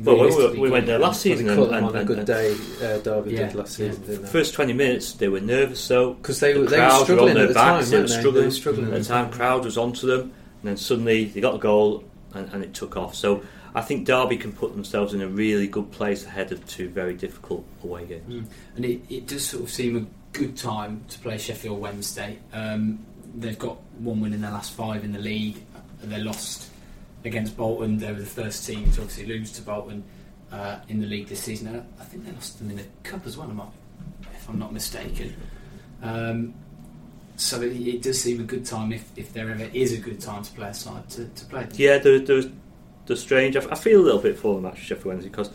Well, 0.03 0.15
we- 0.15 0.21
realistically 0.27 0.59
we 0.59 0.69
went 0.69 0.85
there 0.85 0.99
last 0.99 1.25
Well, 1.25 1.35
season 1.35 1.47
they 1.47 1.53
and- 1.53 1.73
and- 1.73 1.85
on 1.85 1.95
a 1.95 2.03
good 2.05 2.17
and- 2.19 2.27
day. 2.27 2.55
Uh, 2.81 2.97
Derby 2.99 3.31
Yeah, 3.31 3.47
did 3.47 3.55
last 3.55 3.79
yeah. 3.79 3.89
season, 3.89 4.05
didn't? 4.05 4.27
First 4.29 4.53
twenty 4.53 4.73
minutes 4.73 5.13
they 5.13 5.27
were 5.27 5.39
nervous 5.41 5.79
so 5.79 6.13
Because 6.13 6.39
they 6.39 6.53
were 6.53 6.65
the 6.65 6.69
they 6.71 6.77
were 6.77 6.85
crowd 6.87 6.99
were 6.99 7.03
struggling 7.05 7.29
on 7.29 7.35
their 7.35 7.43
at 7.43 7.47
the 7.49 7.53
backs, 7.53 7.85
time, 7.85 7.89
they 7.91 7.97
weren't 7.97 8.07
they? 8.09 8.13
They 8.15 8.19
struggling. 8.21 8.45
were 8.45 8.51
struggling. 8.51 8.85
At 8.93 8.99
the 9.03 9.05
time, 9.05 9.31
crowd 9.31 9.65
was 9.65 9.77
onto 9.77 10.07
them, 10.07 10.21
and 10.21 10.31
then 10.63 10.77
suddenly 10.77 11.25
they 11.25 11.41
got 11.41 11.55
a 11.55 11.59
goal, 11.59 12.03
and, 12.33 12.49
and 12.53 12.63
it 12.63 12.73
took 12.73 12.95
off. 12.97 13.15
So 13.15 13.41
I 13.75 13.81
think 13.81 14.05
Derby 14.05 14.37
can 14.37 14.51
put 14.51 14.73
themselves 14.73 15.13
in 15.13 15.21
a 15.21 15.27
really 15.27 15.67
good 15.67 15.91
place 15.91 16.25
ahead 16.25 16.51
of 16.51 16.65
two 16.67 16.89
very 16.89 17.13
difficult 17.13 17.65
away 17.83 18.05
games. 18.05 18.33
Mm. 18.33 18.45
And 18.75 18.85
it, 18.85 19.01
it 19.09 19.27
does 19.27 19.45
sort 19.45 19.63
of 19.63 19.69
seem 19.69 19.95
a 19.97 20.37
good 20.37 20.55
time 20.57 21.03
to 21.09 21.19
play 21.19 21.37
Sheffield 21.37 21.79
Wednesday. 21.79 22.37
Um, 22.53 22.99
they've 23.35 23.57
got 23.57 23.77
one 23.99 24.21
win 24.21 24.33
in 24.33 24.41
their 24.41 24.51
last 24.51 24.73
five 24.73 25.03
in 25.03 25.11
the 25.11 25.19
league. 25.19 25.57
They 26.03 26.19
lost 26.19 26.69
against 27.27 27.55
Bolton. 27.55 27.97
They 27.97 28.11
were 28.11 28.19
the 28.19 28.25
first 28.25 28.65
team 28.65 28.91
to 28.91 29.01
obviously 29.01 29.25
lose 29.25 29.51
to 29.53 29.61
Bolton 29.61 30.03
uh, 30.51 30.79
in 30.87 30.99
the 30.99 31.07
league 31.07 31.27
this 31.27 31.41
season. 31.41 31.67
And 31.67 31.85
I 31.99 32.03
think 32.03 32.25
they 32.25 32.31
lost 32.31 32.57
them 32.57 32.69
in 32.71 32.77
the 32.77 32.85
cup 33.03 33.27
as 33.27 33.37
well, 33.37 33.73
if 34.33 34.49
I'm 34.49 34.57
not 34.57 34.73
mistaken. 34.73 35.35
Um, 36.01 36.53
so 37.35 37.61
it, 37.61 37.73
it 37.73 38.01
does 38.01 38.21
seem 38.21 38.39
a 38.39 38.43
good 38.43 38.65
time 38.65 38.91
if, 38.91 39.11
if 39.15 39.33
there 39.33 39.49
ever 39.49 39.69
is 39.73 39.93
a 39.93 39.97
good 39.97 40.19
time 40.19 40.43
to 40.43 40.51
play 40.53 40.69
a 40.69 40.73
side 40.73 41.07
to, 41.11 41.25
to 41.27 41.45
play. 41.45 41.67
Yeah, 41.73 41.99
they're, 41.99 42.19
they're, 42.19 42.49
they're 43.05 43.15
strange. 43.15 43.55
I, 43.55 43.61
I 43.69 43.75
feel 43.75 44.01
a 44.01 44.03
little 44.03 44.21
bit 44.21 44.39
for 44.39 44.55
them 44.55 44.65
actually, 44.65 44.85
Sheffield 44.85 45.05
Wednesday, 45.05 45.29
because 45.29 45.49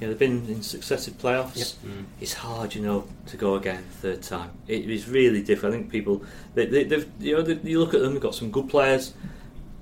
you 0.00 0.06
know, 0.06 0.14
they've 0.14 0.18
been 0.18 0.46
in 0.48 0.62
successive 0.62 1.18
playoffs. 1.18 1.76
Mm. 1.84 2.06
It's 2.20 2.32
hard, 2.32 2.74
you 2.74 2.82
know, 2.82 3.06
to 3.26 3.36
go 3.36 3.54
again 3.56 3.84
third 4.00 4.22
time. 4.22 4.50
It 4.66 4.88
is 4.88 5.08
really 5.08 5.42
difficult. 5.42 5.74
I 5.74 5.76
think 5.76 5.90
people, 5.90 6.24
they, 6.54 6.66
they, 6.66 6.84
they've, 6.84 7.06
you 7.20 7.36
know, 7.36 7.42
they, 7.42 7.68
you 7.68 7.78
look 7.78 7.94
at 7.94 8.00
them. 8.00 8.14
They've 8.14 8.22
got 8.22 8.34
some 8.34 8.50
good 8.50 8.68
players, 8.68 9.12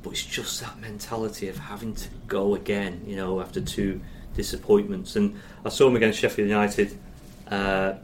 but 0.09 0.15
it's 0.15 0.25
just 0.25 0.61
that 0.63 0.81
mentality 0.81 1.49
of 1.49 1.59
having 1.59 1.95
to 1.95 2.09
go 2.27 2.55
again. 2.55 3.03
You 3.07 3.17
know, 3.17 3.43
after 3.43 3.61
two 3.61 4.01
disappointments. 4.35 5.17
And 5.17 5.39
I 5.67 5.69
saw 5.69 5.85
them 5.85 5.97
against 5.97 6.19
Sheffield 6.19 6.49
United. 6.49 6.99
Uh, 7.51 7.95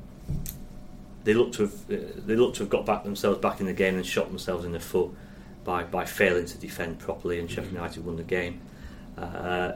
they 1.22 1.32
looked 1.32 1.54
to 1.54 1.62
have 1.62 1.74
uh, 1.90 2.12
they 2.26 2.36
looked 2.36 2.56
to 2.56 2.64
have 2.64 2.70
got 2.70 2.84
back 2.84 3.04
themselves 3.04 3.38
back 3.38 3.60
in 3.60 3.66
the 3.66 3.72
game 3.72 3.94
and 3.94 4.04
shot 4.04 4.28
themselves 4.28 4.66
in 4.66 4.72
the 4.72 4.80
foot 4.80 5.10
by, 5.64 5.84
by 5.84 6.04
failing 6.04 6.44
to 6.44 6.58
defend 6.58 6.98
properly. 6.98 7.40
And 7.40 7.50
Sheffield 7.50 7.72
United 7.72 8.04
won 8.04 8.16
the 8.16 8.22
game. 8.22 8.60
Uh, 9.16 9.72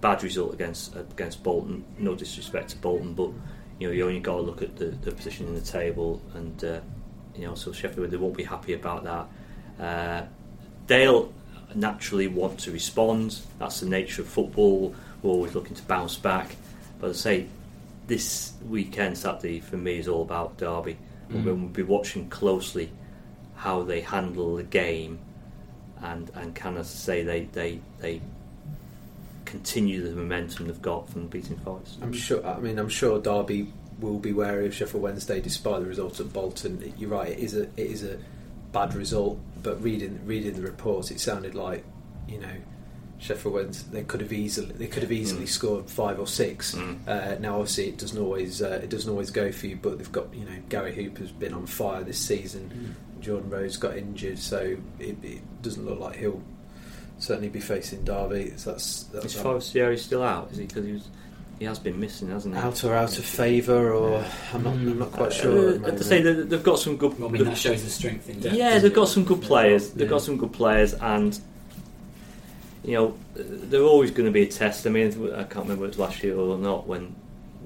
bad 0.00 0.24
result 0.24 0.54
against 0.54 0.96
against 0.96 1.44
Bolton. 1.44 1.84
No 1.98 2.16
disrespect 2.16 2.70
to 2.70 2.76
Bolton, 2.78 3.14
but 3.14 3.30
you 3.78 3.86
know 3.86 3.92
you 3.92 4.06
only 4.06 4.20
got 4.20 4.36
to 4.36 4.42
look 4.42 4.62
at 4.62 4.76
the, 4.76 4.86
the 4.86 5.12
position 5.12 5.46
in 5.46 5.54
the 5.54 5.60
table, 5.60 6.20
and 6.34 6.64
uh, 6.64 6.80
you 7.36 7.46
know 7.46 7.54
so 7.54 7.72
Sheffield 7.72 8.10
they 8.10 8.16
won't 8.16 8.36
be 8.36 8.44
happy 8.44 8.72
about 8.72 9.04
that. 9.04 9.84
Uh, 9.84 10.26
they'll 10.86 11.32
naturally 11.74 12.28
want 12.28 12.60
to 12.60 12.70
respond. 12.70 13.40
That's 13.58 13.80
the 13.80 13.86
nature 13.86 14.22
of 14.22 14.28
football. 14.28 14.94
We're 15.22 15.30
always 15.30 15.54
looking 15.54 15.74
to 15.76 15.82
bounce 15.82 16.16
back. 16.16 16.56
But 17.00 17.10
I 17.10 17.12
say, 17.12 17.46
this 18.06 18.52
weekend 18.68 19.16
Saturday 19.18 19.60
for 19.60 19.76
me 19.76 19.98
is 19.98 20.08
all 20.08 20.22
about 20.22 20.58
Derby. 20.58 20.96
Mm. 21.30 21.44
We'll 21.44 21.56
be 21.56 21.82
watching 21.82 22.28
closely 22.28 22.90
how 23.56 23.82
they 23.82 24.00
handle 24.00 24.56
the 24.56 24.62
game, 24.62 25.18
and 26.02 26.30
and 26.34 26.54
can 26.54 26.76
I 26.76 26.82
say 26.82 27.22
they 27.22 27.44
they 27.44 27.80
they 28.00 28.20
continue 29.44 30.02
the 30.02 30.10
momentum 30.10 30.66
they've 30.66 30.82
got 30.82 31.08
from 31.08 31.28
beating 31.28 31.56
Forest. 31.58 31.98
I'm 32.02 32.12
sure. 32.12 32.44
I 32.46 32.58
mean, 32.58 32.78
I'm 32.78 32.88
sure 32.88 33.18
Derby 33.20 33.72
will 34.00 34.18
be 34.18 34.32
wary 34.32 34.66
of 34.66 34.74
Sheffield 34.74 35.02
Wednesday 35.02 35.40
despite 35.40 35.80
the 35.80 35.86
result 35.86 36.20
at 36.20 36.32
Bolton. 36.32 36.92
You're 36.98 37.10
right. 37.10 37.30
It 37.30 37.38
is 37.38 37.56
a 37.56 37.62
it 37.62 37.70
is 37.76 38.04
a 38.04 38.18
bad 38.74 38.94
result, 38.94 39.38
but 39.62 39.82
reading 39.82 40.20
reading 40.26 40.52
the 40.54 40.62
reports, 40.62 41.10
it 41.10 41.20
sounded 41.20 41.54
like 41.54 41.82
you 42.28 42.38
know 42.38 42.56
Sheffield 43.18 43.54
Wednesday 43.54 43.88
they 44.00 44.04
could 44.04 44.20
have 44.20 44.32
easily 44.32 44.72
they 44.72 44.86
could 44.88 45.02
have 45.02 45.12
easily 45.12 45.44
Mm. 45.46 45.48
scored 45.48 45.88
five 45.88 46.18
or 46.18 46.26
six. 46.26 46.74
Mm. 46.74 47.08
Uh, 47.08 47.38
now, 47.38 47.54
obviously, 47.60 47.88
it 47.88 47.96
doesn't 47.96 48.20
always 48.20 48.60
uh, 48.60 48.80
it 48.82 48.90
doesn't 48.90 49.10
always 49.10 49.30
go 49.30 49.50
for 49.52 49.66
you, 49.68 49.76
but 49.80 49.96
they've 49.98 50.12
got 50.12 50.26
you 50.34 50.44
know 50.44 50.58
Gary 50.68 50.94
Hooper's 50.94 51.32
been 51.32 51.54
on 51.54 51.64
fire 51.66 52.02
this 52.04 52.18
season. 52.18 52.70
Mm. 53.16 53.20
Jordan 53.22 53.48
Rhodes 53.48 53.78
got 53.78 53.96
injured, 53.96 54.38
so 54.38 54.76
it, 54.98 55.16
it 55.24 55.62
doesn't 55.62 55.86
look 55.86 55.98
like 55.98 56.16
he'll 56.16 56.42
certainly 57.18 57.48
be 57.48 57.60
facing 57.60 58.04
Derby. 58.04 58.52
So 58.56 58.72
that's 58.72 59.04
that's 59.04 59.26
Is 59.26 59.34
Forestieri 59.40 59.96
still 59.96 60.22
out? 60.22 60.50
Is 60.52 60.58
he? 60.58 60.66
Because 60.66 60.84
he 60.84 60.92
was, 60.92 61.08
he 61.58 61.64
has 61.66 61.78
been 61.78 61.98
missing, 62.00 62.30
hasn't 62.30 62.54
he? 62.54 62.60
out 62.60 62.82
or 62.84 62.94
out 62.94 63.16
of 63.18 63.24
favour, 63.24 63.92
or 63.92 64.24
I'm 64.52 64.62
not 64.64 64.72
I'm 64.74 64.98
not 64.98 65.12
quite 65.12 65.28
Uh, 65.28 65.30
sure. 65.30 65.68
at 65.74 65.82
the 65.82 65.92
uh, 65.92 65.96
to 65.96 66.04
say 66.04 66.20
that 66.22 66.50
they've 66.50 66.62
got 66.62 66.78
some 66.78 66.96
good. 66.96 67.18
Well, 67.18 67.28
I 67.28 67.32
mean, 67.32 67.44
that 67.44 67.56
shows 67.56 67.82
the 67.84 67.90
strength 67.90 68.28
in 68.28 68.40
depth. 68.40 68.54
yeah, 68.56 68.78
they've 68.78 68.90
it? 68.90 68.94
got 68.94 69.08
some 69.08 69.24
good 69.24 69.42
players. 69.42 69.90
They've 69.90 70.06
Yeah. 70.06 70.10
got 70.10 70.22
some 70.22 70.36
good 70.36 70.52
players, 70.52 70.94
and 70.94 71.38
you 72.84 72.92
know 72.94 73.14
they're 73.34 73.82
always 73.82 74.10
going 74.10 74.26
to 74.26 74.32
be 74.32 74.42
a 74.42 74.46
test. 74.46 74.86
I 74.86 74.90
mean, 74.90 75.08
I 75.34 75.44
can't 75.44 75.64
remember 75.66 75.84
if 75.84 75.94
it 75.94 75.96
was 75.96 75.98
last 75.98 76.22
year 76.22 76.36
or 76.36 76.58
not 76.58 76.86
when 76.86 77.14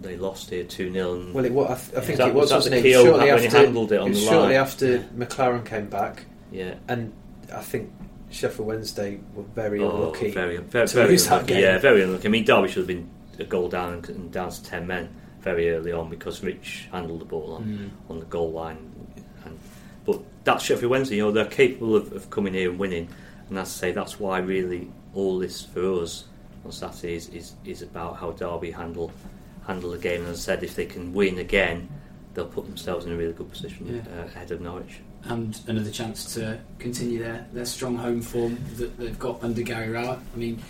they 0.01 0.17
lost 0.17 0.51
here 0.51 0.63
two 0.65 0.93
0 0.93 1.33
Well, 1.33 1.45
it, 1.45 1.51
wa- 1.53 1.65
I, 1.65 1.75
th- 1.75 1.97
I 1.97 2.01
think 2.01 2.19
that- 2.19 2.29
it 2.29 2.35
was, 2.35 2.43
was 2.43 2.51
that 2.51 2.57
wasn't 2.57 2.73
the 2.75 2.79
it? 2.79 2.83
Keogh 2.93 3.05
Shortly 3.05 3.27
when 3.31 3.39
he 3.41 3.47
after, 3.47 3.59
handled 3.59 3.93
it 3.93 4.01
on 4.01 4.11
was 4.11 4.21
the 4.21 4.27
shortly 4.27 4.47
line? 4.55 4.57
after 4.57 4.99
McClaren 5.17 5.65
came 5.67 5.87
back, 5.87 6.25
Yeah. 6.53 6.75
and 6.87 7.13
I 7.53 7.63
think 7.63 7.91
Sheffield 8.31 8.69
Wednesday 8.69 9.19
were 9.35 9.43
very 9.57 9.83
Oh, 9.83 9.91
unlucky. 9.91 10.31
very, 10.31 10.59
very, 10.59 10.87
to 10.87 10.95
very 10.95 11.09
lose 11.11 11.25
that 11.25 11.33
unlucky. 11.33 11.55
game. 11.55 11.63
Yeah, 11.63 11.79
very 11.79 12.03
unlucky. 12.05 12.29
I 12.29 12.31
mean, 12.31 12.45
Derby 12.45 12.69
should 12.69 12.77
have 12.77 12.87
been 12.87 13.09
a 13.39 13.45
goal 13.45 13.69
down 13.69 13.93
and, 13.95 14.09
and 14.09 14.33
down 14.33 14.51
to 14.51 14.63
ten 14.65 14.87
men 14.87 15.09
very 15.41 15.71
early 15.71 15.93
on 15.93 16.11
because 16.11 16.43
Rich 16.43 16.89
handled 16.93 17.21
the 17.21 17.25
ball 17.25 17.55
on, 17.55 17.65
Mm. 17.65 18.11
on 18.11 18.19
the 18.21 18.27
goal 18.27 18.51
line. 18.53 18.79
And 19.45 19.59
but 20.05 20.21
that's 20.45 20.65
Sheffield 20.65 20.91
Wednesday. 20.91 21.17
You 21.17 21.25
know, 21.27 21.33
they're 21.33 21.45
capable 21.47 21.95
of, 21.97 22.13
of 22.13 22.31
coming 22.31 22.55
here 22.55 22.71
and 22.71 22.79
winning. 22.79 23.09
And 23.49 23.59
as 23.59 23.69
I 23.69 23.71
say, 23.71 23.93
that's 23.93 24.19
why 24.19 24.39
really 24.39 24.91
all 25.15 25.39
this 25.39 25.63
for 25.63 26.03
us 26.03 26.25
on 26.65 26.73
Saturday 26.73 27.15
is, 27.15 27.29
is, 27.31 27.53
is 27.65 27.83
about 27.83 28.17
how 28.19 28.33
Derby 28.33 28.71
handle 28.71 29.13
handle 29.67 29.91
the 29.91 29.99
game. 29.99 30.23
And 30.23 30.31
as 30.31 30.39
I 30.39 30.55
said, 30.55 30.65
if 30.65 30.75
they 30.75 30.87
can 30.87 31.13
win 31.13 31.39
again, 31.39 31.89
they'll 32.35 32.47
put 32.47 32.67
themselves 32.67 33.05
in 33.07 33.13
a 33.13 33.17
really 33.17 33.33
good 33.35 33.51
position 33.51 33.87
Yeah. 34.07 34.21
uh, 34.21 34.25
ahead 34.27 34.51
of 34.51 34.61
Norwich. 34.61 35.01
and 35.25 35.59
another 35.67 35.91
chance 35.91 36.33
to 36.35 36.59
continue 36.79 37.19
their, 37.19 37.47
their 37.53 37.65
strong 37.67 37.97
home 37.97 38.23
form 38.23 38.57
that 38.77 38.97
they've 38.99 39.19
got 39.19 39.43
under 39.43 39.61
Gary 39.63 39.91
Rowett. 39.91 40.19
I 40.35 40.37
mean, 40.39 40.63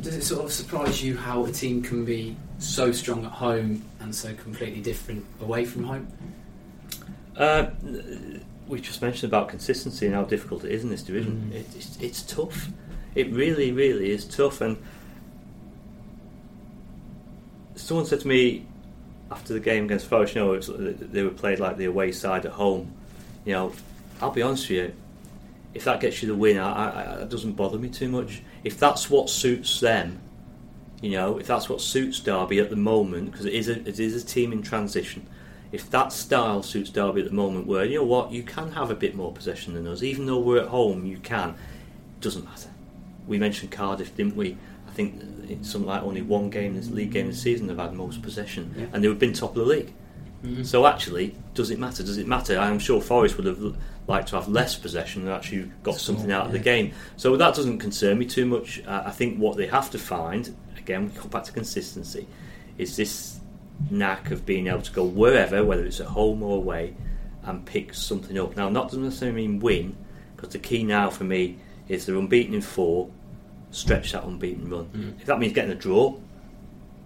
does 0.00 0.16
it 0.16 0.22
sort 0.22 0.44
of 0.44 0.52
surprise 0.52 1.02
you 1.02 1.16
how 1.16 1.44
a 1.44 1.52
team 1.52 1.82
can 1.82 2.04
be 2.04 2.36
so 2.58 2.92
strong 2.92 3.24
at 3.24 3.30
home 3.30 3.84
and 4.00 4.14
so 4.14 4.34
completely 4.34 4.80
different 4.80 5.24
away 5.40 5.64
from 5.64 5.84
home? 5.84 6.08
Uh, 7.36 7.66
we 8.66 8.80
just 8.80 9.02
mentioned 9.02 9.30
about 9.30 9.48
consistency 9.48 10.06
and 10.06 10.14
how 10.14 10.24
difficult 10.24 10.64
it 10.64 10.72
is 10.72 10.82
in 10.82 10.90
this 10.90 11.02
division. 11.02 11.50
Mm. 11.52 11.56
It, 11.56 11.66
it's, 11.76 11.98
it's 12.00 12.22
tough. 12.22 12.68
It 13.14 13.30
really, 13.32 13.72
really 13.72 14.10
is 14.10 14.24
tough. 14.24 14.60
And 14.60 14.76
someone 17.74 18.06
said 18.06 18.20
to 18.20 18.28
me 18.28 18.66
after 19.30 19.52
the 19.52 19.60
game 19.60 19.84
against 19.84 20.06
Forest, 20.06 20.34
you 20.34 20.40
know, 20.42 20.58
they 20.58 21.22
were 21.22 21.30
played 21.30 21.58
like 21.58 21.76
the 21.76 21.86
away 21.86 22.12
side 22.12 22.44
at 22.46 22.52
home. 22.52 22.92
You 23.44 23.52
know, 23.52 23.72
I'll 24.20 24.30
be 24.30 24.42
honest 24.42 24.68
with 24.68 24.78
you. 24.78 24.94
If 25.74 25.84
that 25.84 26.00
gets 26.00 26.22
you 26.22 26.28
the 26.28 26.34
win, 26.34 26.58
I, 26.58 26.72
I, 26.90 27.22
it 27.22 27.28
doesn't 27.30 27.52
bother 27.52 27.78
me 27.78 27.88
too 27.88 28.08
much. 28.08 28.42
If 28.62 28.78
that's 28.78 29.08
what 29.08 29.30
suits 29.30 29.80
them, 29.80 30.20
you 31.00 31.10
know, 31.12 31.38
if 31.38 31.46
that's 31.46 31.68
what 31.68 31.80
suits 31.80 32.20
Derby 32.20 32.58
at 32.60 32.70
the 32.70 32.76
moment, 32.76 33.30
because 33.32 33.46
it 33.46 33.54
is 33.54 33.68
a 33.68 33.80
it 33.88 33.98
is 33.98 34.22
a 34.22 34.24
team 34.26 34.52
in 34.52 34.62
transition. 34.62 35.26
If 35.72 35.88
that 35.90 36.12
style 36.12 36.62
suits 36.62 36.90
Derby 36.90 37.22
at 37.22 37.28
the 37.28 37.34
moment, 37.34 37.66
where 37.66 37.84
you 37.86 37.96
know 37.98 38.04
what, 38.04 38.30
you 38.30 38.42
can 38.42 38.72
have 38.72 38.90
a 38.90 38.94
bit 38.94 39.14
more 39.14 39.32
possession 39.32 39.72
than 39.74 39.86
us, 39.86 40.02
even 40.02 40.26
though 40.26 40.38
we're 40.38 40.60
at 40.62 40.68
home, 40.68 41.06
you 41.06 41.16
can. 41.16 41.54
Doesn't 42.20 42.44
matter. 42.44 42.68
We 43.26 43.38
mentioned 43.38 43.70
Cardiff, 43.72 44.14
didn't 44.14 44.36
we? 44.36 44.58
I 44.86 44.90
think 44.92 45.22
it's 45.48 45.70
something 45.70 45.88
like 45.88 46.02
only 46.02 46.20
one 46.20 46.50
game, 46.50 46.76
this 46.76 46.90
league 46.90 47.12
game 47.12 47.28
this 47.28 47.40
season, 47.40 47.66
they've 47.66 47.76
had 47.78 47.94
most 47.94 48.20
possession, 48.20 48.74
Yeah. 48.76 48.86
and 48.92 49.02
they've 49.02 49.18
been 49.18 49.32
top 49.32 49.50
of 49.50 49.56
the 49.56 49.64
league. 49.64 49.92
Mhm. 50.44 50.66
So 50.66 50.86
actually, 50.86 51.34
does 51.54 51.70
it 51.70 51.78
matter? 51.78 52.02
Does 52.02 52.18
it 52.18 52.26
matter? 52.26 52.58
I'm 52.58 52.78
sure 52.78 53.00
Forest 53.00 53.36
would 53.36 53.46
have 53.46 53.76
liked 54.08 54.28
to 54.28 54.36
have 54.36 54.48
less 54.48 54.74
possession 54.76 55.22
and 55.22 55.30
actually 55.30 55.70
got 55.84 55.94
something 55.94 56.32
out 56.32 56.46
of 56.46 56.52
the 56.52 56.58
game. 56.58 56.92
So 57.16 57.36
that 57.36 57.54
doesn't 57.54 57.78
concern 57.78 58.18
me 58.18 58.26
too 58.26 58.46
much. 58.46 58.82
Uh, 58.86 59.04
I 59.06 59.10
think 59.10 59.38
what 59.38 59.56
they 59.56 59.66
have 59.66 59.90
to 59.92 59.98
find, 59.98 60.54
again, 60.76 61.06
we 61.06 61.12
come 61.12 61.28
back 61.28 61.44
to 61.44 61.52
consistency, 61.52 62.26
is 62.78 62.96
this 62.96 63.38
knack 63.90 64.30
of 64.30 64.44
being 64.44 64.66
able 64.66 64.82
to 64.82 64.92
go 64.92 65.04
wherever, 65.04 65.64
whether 65.64 65.84
it's 65.84 66.00
at 66.00 66.08
home 66.08 66.42
or 66.42 66.56
away, 66.56 66.94
and 67.44 67.64
pick 67.64 67.94
something 67.94 68.38
up. 68.38 68.56
Now, 68.56 68.68
not 68.68 68.88
doesn't 68.88 69.04
necessarily 69.04 69.46
mean 69.46 69.60
win, 69.60 69.96
because 70.34 70.50
the 70.50 70.58
key 70.58 70.82
now 70.82 71.10
for 71.10 71.24
me 71.24 71.58
is 71.88 72.06
they're 72.06 72.16
unbeaten 72.16 72.54
in 72.54 72.62
four, 72.62 73.08
stretch 73.70 74.12
that 74.12 74.24
unbeaten 74.24 74.68
run. 74.68 74.86
Mm. 74.86 75.20
If 75.20 75.26
that 75.26 75.38
means 75.38 75.52
getting 75.52 75.72
a 75.72 75.76
draw, 75.76 76.16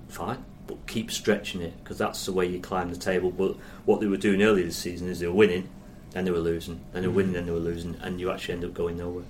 fine, 0.09 0.43
but 0.67 0.87
keep 0.87 1.11
stretching 1.11 1.61
it 1.61 1.75
because 1.83 1.99
that's 1.99 2.25
the 2.27 2.33
way 2.33 2.47
you 2.47 2.61
climb 2.61 2.91
the 2.91 2.99
table. 2.99 3.31
But 3.31 3.57
what 3.85 4.01
they 4.01 4.07
were 4.07 4.17
doing 4.17 4.43
earlier 4.43 4.64
this 4.64 4.77
season 4.77 5.09
is 5.09 5.21
they 5.21 5.27
were 5.27 5.33
winning, 5.33 5.69
then 6.12 6.25
they 6.25 6.31
were 6.31 6.39
losing, 6.39 6.81
then 6.93 7.03
they 7.03 7.09
were 7.09 7.14
winning, 7.14 7.33
then 7.35 7.47
they 7.47 7.53
were 7.53 7.59
losing, 7.59 7.97
and 8.03 8.21
you 8.21 8.31
actually 8.31 8.55
end 8.55 8.64
up 8.64 8.75
going 8.75 8.99
nowhere. 8.99 9.25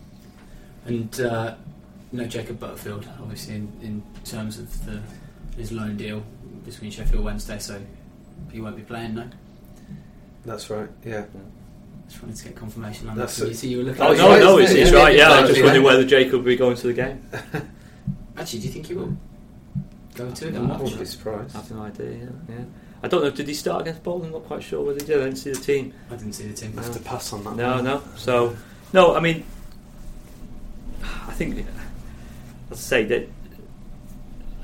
And 0.86 1.20
uh, 1.20 1.54
no 2.12 2.24
Jacob 2.26 2.60
Butterfield, 2.60 3.08
obviously, 3.20 3.56
in, 3.56 3.72
in 3.82 4.02
terms 4.24 4.58
of 4.58 4.86
the, 4.86 5.02
his 5.56 5.72
loan 5.72 5.96
deal 5.96 6.22
between 6.64 6.90
Sheffield 6.90 7.24
Wednesday, 7.24 7.58
so 7.58 7.80
he 8.52 8.60
won't 8.60 8.76
be 8.76 8.82
playing, 8.82 9.14
no? 9.14 9.28
That's 10.44 10.70
right. 10.70 10.88
Yeah. 11.04 11.26
Just 12.08 12.22
wanted 12.22 12.36
to 12.36 12.44
get 12.44 12.54
confirmation 12.54 13.08
on 13.08 13.16
That's 13.16 13.36
that. 13.36 13.46
it. 13.46 13.48
You 13.48 13.54
see, 13.54 13.68
you 13.68 13.78
were 13.78 13.84
looking 13.84 14.02
Oh 14.02 14.12
at 14.12 14.18
no, 14.18 14.28
right, 14.28 14.40
no, 14.40 14.58
isn't 14.58 14.76
it's, 14.76 14.90
it's 14.90 14.96
right. 14.96 15.16
Yeah, 15.16 15.30
I 15.32 15.40
was 15.40 15.50
just 15.50 15.62
wondering 15.62 15.84
whether 15.84 16.04
Jacob 16.04 16.34
would 16.34 16.44
be 16.44 16.54
going 16.56 16.76
to 16.76 16.86
the 16.86 16.92
game. 16.92 17.28
Actually, 18.36 18.60
do 18.60 18.66
you 18.66 18.72
think 18.72 18.86
he 18.86 18.94
will 18.94 19.16
go 20.16 20.30
to 20.30 20.48
it 20.48 20.54
I 20.54 20.58
I 20.58 20.60
watch? 20.62 20.80
wouldn't 20.80 21.00
be 21.00 21.06
surprised. 21.06 21.54
I 21.54 21.60
have 21.60 21.70
no 21.70 21.82
idea. 21.82 22.10
Yeah, 22.10 22.28
yeah. 22.48 22.64
I 23.02 23.08
don't 23.08 23.22
know. 23.22 23.30
Did 23.30 23.46
he 23.48 23.54
start 23.54 23.82
against 23.82 24.02
Bolton? 24.02 24.26
I'm 24.26 24.32
not 24.32 24.44
quite 24.44 24.62
sure 24.62 24.84
whether 24.84 24.98
he 24.98 25.06
did. 25.06 25.20
I 25.20 25.24
didn't 25.24 25.38
see 25.38 25.52
the 25.52 25.60
team. 25.60 25.92
I 26.10 26.16
didn't 26.16 26.32
see 26.32 26.48
the 26.48 26.54
team. 26.54 26.78
I 26.78 26.82
have 26.82 26.94
to 26.94 27.00
pass 27.00 27.32
on 27.32 27.44
that. 27.44 27.56
No, 27.56 27.74
one. 27.76 27.84
no. 27.84 28.02
So, 28.16 28.56
no. 28.92 29.14
I 29.14 29.20
mean, 29.20 29.44
I 31.02 31.32
think, 31.32 31.66
let's 32.70 32.82
say 32.82 33.04
that 33.04 33.28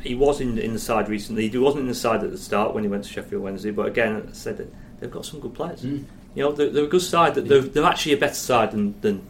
he 0.01 0.15
was 0.15 0.41
in 0.41 0.59
in 0.59 0.73
the 0.73 0.79
side 0.79 1.09
recently. 1.09 1.49
He 1.49 1.59
wasn't 1.59 1.83
in 1.83 1.89
the 1.89 1.95
side 1.95 2.25
at 2.25 2.31
the 2.31 2.39
start 2.39 2.75
when 2.75 2.85
he 2.85 2.89
went 2.91 3.05
to 3.05 3.11
Sheffield 3.11 3.43
Wednesday. 3.43 3.71
But 3.71 3.87
again, 3.87 4.27
I 4.29 4.33
said 4.33 4.57
that 4.57 4.73
they've 5.01 5.11
got 5.11 5.27
some 5.27 5.41
good 5.41 5.55
players. 5.55 5.83
Mm. 5.83 6.05
You 6.35 6.45
know, 6.45 6.53
they're, 6.53 6.71
they're 6.71 6.85
a 6.85 6.89
good 6.89 7.03
side. 7.03 7.35
That 7.35 7.47
they're, 7.49 7.61
they're 7.61 7.85
actually 7.85 8.15
a 8.15 8.17
better 8.17 8.35
side 8.35 8.73
than, 8.73 8.99
than 9.03 9.23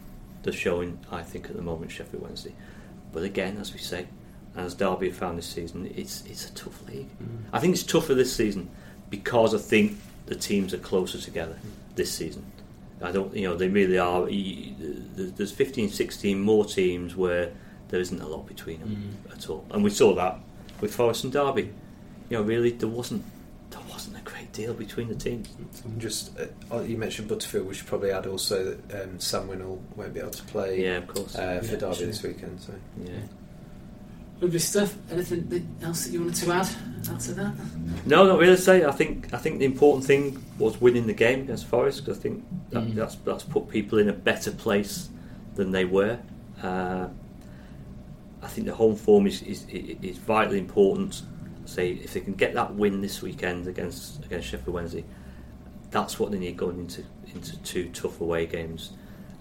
they're 0.43 0.53
showing. 0.53 0.99
I 1.11 1.21
think 1.21 1.49
at 1.49 1.55
the 1.55 1.61
moment, 1.61 1.91
Sheffield 1.91 2.23
Wednesday. 2.23 2.53
But 3.11 3.23
again, 3.23 3.57
as 3.57 3.73
we 3.73 3.79
say, 3.79 4.07
as 4.55 4.73
Derby 4.75 5.07
have 5.09 5.17
found 5.17 5.37
this 5.37 5.47
season, 5.47 5.91
it's 5.95 6.23
it's 6.25 6.49
a 6.49 6.53
tough 6.53 6.85
league. 6.87 7.09
Mm. 7.21 7.43
I 7.51 7.59
think 7.59 7.73
it's 7.73 7.83
tougher 7.83 8.13
this 8.13 8.35
season 8.35 8.69
because 9.09 9.53
I 9.53 9.57
think 9.57 9.97
the 10.27 10.35
teams 10.35 10.73
are 10.73 10.77
closer 10.79 11.17
together 11.19 11.57
this 11.95 12.11
season. 12.11 12.45
I 13.01 13.11
don't, 13.11 13.35
you 13.35 13.47
know, 13.49 13.55
they 13.57 13.67
really 13.67 13.97
are. 13.99 14.27
There's 15.15 15.51
15, 15.51 15.89
16 15.89 16.39
more 16.39 16.63
teams 16.65 17.15
where 17.15 17.51
there 17.89 17.99
isn't 17.99 18.21
a 18.21 18.27
lot 18.27 18.47
between 18.47 18.79
them 18.79 19.13
Mm. 19.27 19.33
at 19.35 19.49
all, 19.49 19.65
and 19.71 19.83
we 19.83 19.89
saw 19.89 20.13
that 20.15 20.39
with 20.81 20.93
Forest 20.95 21.25
and 21.25 21.33
Derby. 21.33 21.71
You 22.29 22.37
know, 22.37 22.43
really, 22.43 22.71
there 22.71 22.89
wasn't 22.89 23.23
there 23.71 23.81
wasn't 23.89 24.17
a 24.17 24.21
great 24.21 24.51
deal 24.53 24.73
between 24.73 25.07
the 25.09 25.15
teams. 25.15 25.49
Just 25.97 26.31
uh, 26.71 26.79
you 26.81 26.97
mentioned 26.97 27.27
Butterfield. 27.27 27.67
We 27.67 27.73
should 27.73 27.87
probably 27.87 28.11
add 28.11 28.25
also 28.27 28.75
that 28.87 29.03
um, 29.03 29.19
Sam 29.19 29.47
Winnall 29.47 29.79
won't 29.95 30.13
be 30.13 30.19
able 30.19 30.29
to 30.31 30.43
play 30.43 30.81
Yeah, 30.83 30.97
of 30.97 31.07
course. 31.07 31.35
uh, 31.35 31.59
for 31.59 31.73
Yeah, 31.73 31.79
Derby 31.79 31.95
sure. 31.95 32.07
this 32.07 32.23
weekend. 32.23 32.61
So 32.61 32.73
yeah. 33.03 33.11
Lovely 34.41 34.59
stuff. 34.59 34.95
Anything 35.11 35.75
else 35.81 36.05
that 36.05 36.11
you 36.11 36.19
wanted 36.21 36.35
to 36.35 36.51
add 36.51 36.69
out 37.09 37.19
to 37.21 37.33
that? 37.33 37.53
No, 38.05 38.25
not 38.27 38.39
really. 38.39 38.57
Say, 38.57 38.83
I 38.85 38.91
think 38.91 39.33
I 39.33 39.37
think 39.37 39.59
the 39.59 39.65
important 39.65 40.05
thing 40.05 40.43
was 40.59 40.79
winning 40.81 41.07
the 41.07 41.13
game 41.13 41.41
against 41.41 41.65
Forest. 41.67 42.05
'cause 42.05 42.17
I 42.17 42.21
think 42.21 42.43
that, 42.71 42.83
Mm. 42.83 42.95
that's 42.95 43.15
that's 43.23 43.43
put 43.43 43.69
people 43.69 43.99
in 43.99 44.09
a 44.09 44.13
better 44.13 44.51
place 44.51 45.09
than 45.55 45.71
they 45.71 45.85
were. 45.85 46.19
Uh, 46.61 47.07
I 48.41 48.47
think 48.47 48.67
the 48.67 48.73
home 48.75 48.95
form 48.97 49.27
is, 49.27 49.41
is 49.43 49.65
is 49.71 50.17
vitally 50.17 50.59
important. 50.59 51.21
Say, 51.65 51.91
if 51.91 52.13
they 52.13 52.19
can 52.19 52.33
get 52.33 52.53
that 52.55 52.75
win 52.75 52.99
this 52.99 53.21
weekend 53.21 53.67
against 53.67 54.25
against 54.25 54.49
Sheffield 54.49 54.73
Wednesday, 54.73 55.05
that's 55.91 56.19
what 56.19 56.31
they 56.31 56.39
need 56.39 56.57
going 56.57 56.79
into 56.79 57.03
into 57.33 57.55
two 57.59 57.89
tough 57.93 58.19
away 58.19 58.45
games. 58.45 58.91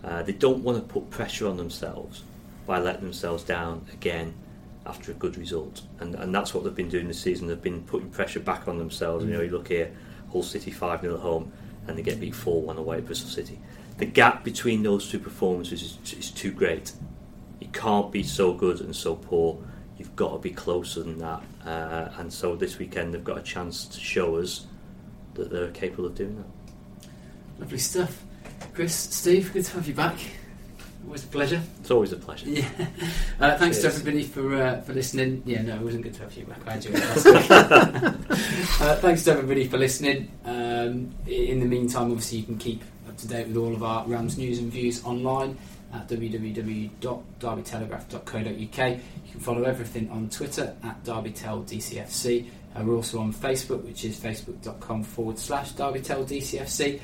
Uh, 0.05 0.23
they 0.23 0.33
don't 0.33 0.63
want 0.63 0.79
to 0.79 0.85
put 0.85 1.11
pressure 1.11 1.49
on 1.49 1.57
themselves 1.57 2.23
by 2.67 2.79
letting 2.79 3.03
themselves 3.03 3.43
down 3.43 3.85
again 3.93 4.35
after 4.87 5.13
a 5.13 5.15
good 5.15 5.37
result, 5.37 5.83
and 6.01 6.15
and 6.15 6.35
that's 6.35 6.55
what 6.55 6.65
they've 6.65 6.75
been 6.75 6.89
doing 6.89 7.09
this 7.09 7.21
season. 7.21 7.49
They've 7.49 7.61
been 7.61 7.83
putting 7.83 8.11
pressure 8.11 8.41
back 8.41 8.69
on 8.69 8.79
themselves. 8.79 9.25
You 9.25 9.33
know, 9.33 9.41
you 9.41 9.51
look 9.51 9.69
here, 9.69 9.93
Hull 10.31 10.43
City 10.43 10.71
five 10.71 11.01
0 11.03 11.15
at 11.15 11.21
home, 11.21 11.53
and 11.87 11.97
they 11.97 12.03
get 12.03 12.21
beat 12.21 12.35
four 12.35 12.63
one 12.63 12.79
away 12.79 12.99
at 12.99 13.07
Bristol 13.07 13.29
City. 13.29 13.59
The 13.99 14.07
gap 14.07 14.43
between 14.43 14.83
those 14.83 15.11
two 15.11 15.19
performances 15.19 15.83
is, 15.83 16.13
is 16.13 16.31
too 16.31 16.51
great. 16.51 16.93
You 17.61 17.69
can't 17.69 18.11
be 18.11 18.23
so 18.23 18.53
good 18.53 18.81
and 18.81 18.95
so 18.95 19.15
poor. 19.15 19.59
You've 19.99 20.17
got 20.17 20.33
to 20.33 20.39
be 20.39 20.51
closer 20.51 21.03
than 21.03 21.19
that. 21.19 21.43
Uh, 21.65 22.09
and 22.19 22.33
so 22.33 22.57
this 22.57 22.79
weekend 22.79 23.15
they've 23.15 23.23
got 23.23 23.39
a 23.39 23.43
chance 23.43 23.87
to 23.87 24.01
show 24.01 24.37
us 24.37 24.67
that 25.35 25.51
they're 25.51 25.71
capable 25.71 26.07
of 26.07 26.15
doing 26.15 26.37
that. 26.37 27.09
Lovely 27.61 27.79
stuff. 27.79 28.25
Chris, 28.75 28.95
Steve, 28.95 29.53
good 29.53 29.65
to 29.65 29.73
have 29.75 29.87
you 29.87 29.95
back. 29.95 30.19
Always 31.07 31.25
a 31.25 31.29
pleasure. 31.29 31.61
It's 31.81 31.91
always 31.91 32.13
a 32.13 32.17
pleasure. 32.17 32.49
Yeah. 32.49 32.69
Uh, 33.41 33.57
thanks 33.59 33.81
Cheers. 33.81 33.95
to 33.95 34.01
everybody 34.01 34.23
for 34.25 34.55
uh, 34.55 34.81
for 34.83 34.93
listening. 34.95 35.43
Yeah, 35.45 35.63
no, 35.63 35.75
it 35.77 35.83
wasn't 35.83 36.05
good 36.05 36.15
to 36.15 36.23
have 36.23 36.33
you 36.35 36.45
back. 36.45 36.61
I 36.67 36.75
enjoyed 36.77 36.95
it 36.95 37.01
last 37.01 37.25
week. 37.35 37.51
uh, 38.81 38.97
thanks 38.97 39.25
to 39.25 39.33
everybody 39.33 39.67
for 39.67 39.77
listening. 39.79 40.31
Um, 40.45 41.11
in 41.27 41.59
the 41.61 41.67
meantime, 41.67 42.11
obviously, 42.13 42.39
you 42.39 42.45
can 42.45 42.57
keep 42.59 42.83
up 43.09 43.17
to 43.19 43.27
date 43.29 43.49
with 43.49 43.57
all 43.57 43.75
of 43.75 43.83
our 43.83 44.07
Rams 44.07 44.39
news 44.39 44.59
and 44.61 44.71
views 44.73 45.03
online 45.05 45.59
at 45.93 46.09
www.derbytelegraph.co.uk. 46.09 48.55
You 48.55 48.71
can 49.31 49.41
follow 49.41 49.65
everything 49.65 50.09
on 50.11 50.31
Twitter 50.31 50.75
at 50.83 51.05
DerbyTellDCFC. 51.05 52.47
Uh, 52.75 52.83
we're 52.85 52.97
also 52.97 53.19
on 53.21 53.33
Facebook, 53.35 53.83
which 53.85 54.03
is 54.05 54.19
facebook.com 54.19 55.03
forward 55.03 55.39
slash 55.39 55.73
DerbyTellDCFC. 55.75 57.01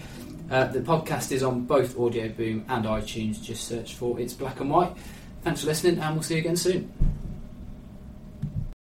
Uh, 0.51 0.65
the 0.67 0.81
podcast 0.81 1.31
is 1.31 1.43
on 1.43 1.65
both 1.67 1.99
Audio 1.99 2.29
Boom 2.29 2.65
and 2.69 2.85
iTunes. 2.87 3.43
Just 3.43 3.69
search 3.69 3.95
for 3.95 4.19
It's 4.19 4.33
Black 4.33 4.61
and 4.61 4.71
White. 4.71 4.97
Thanks 5.43 5.61
for 5.61 5.67
listening, 5.67 5.99
and 5.99 6.15
we'll 6.15 6.23
see 6.23 6.35
you 6.35 6.41
again 6.41 6.57
soon. 6.57 6.91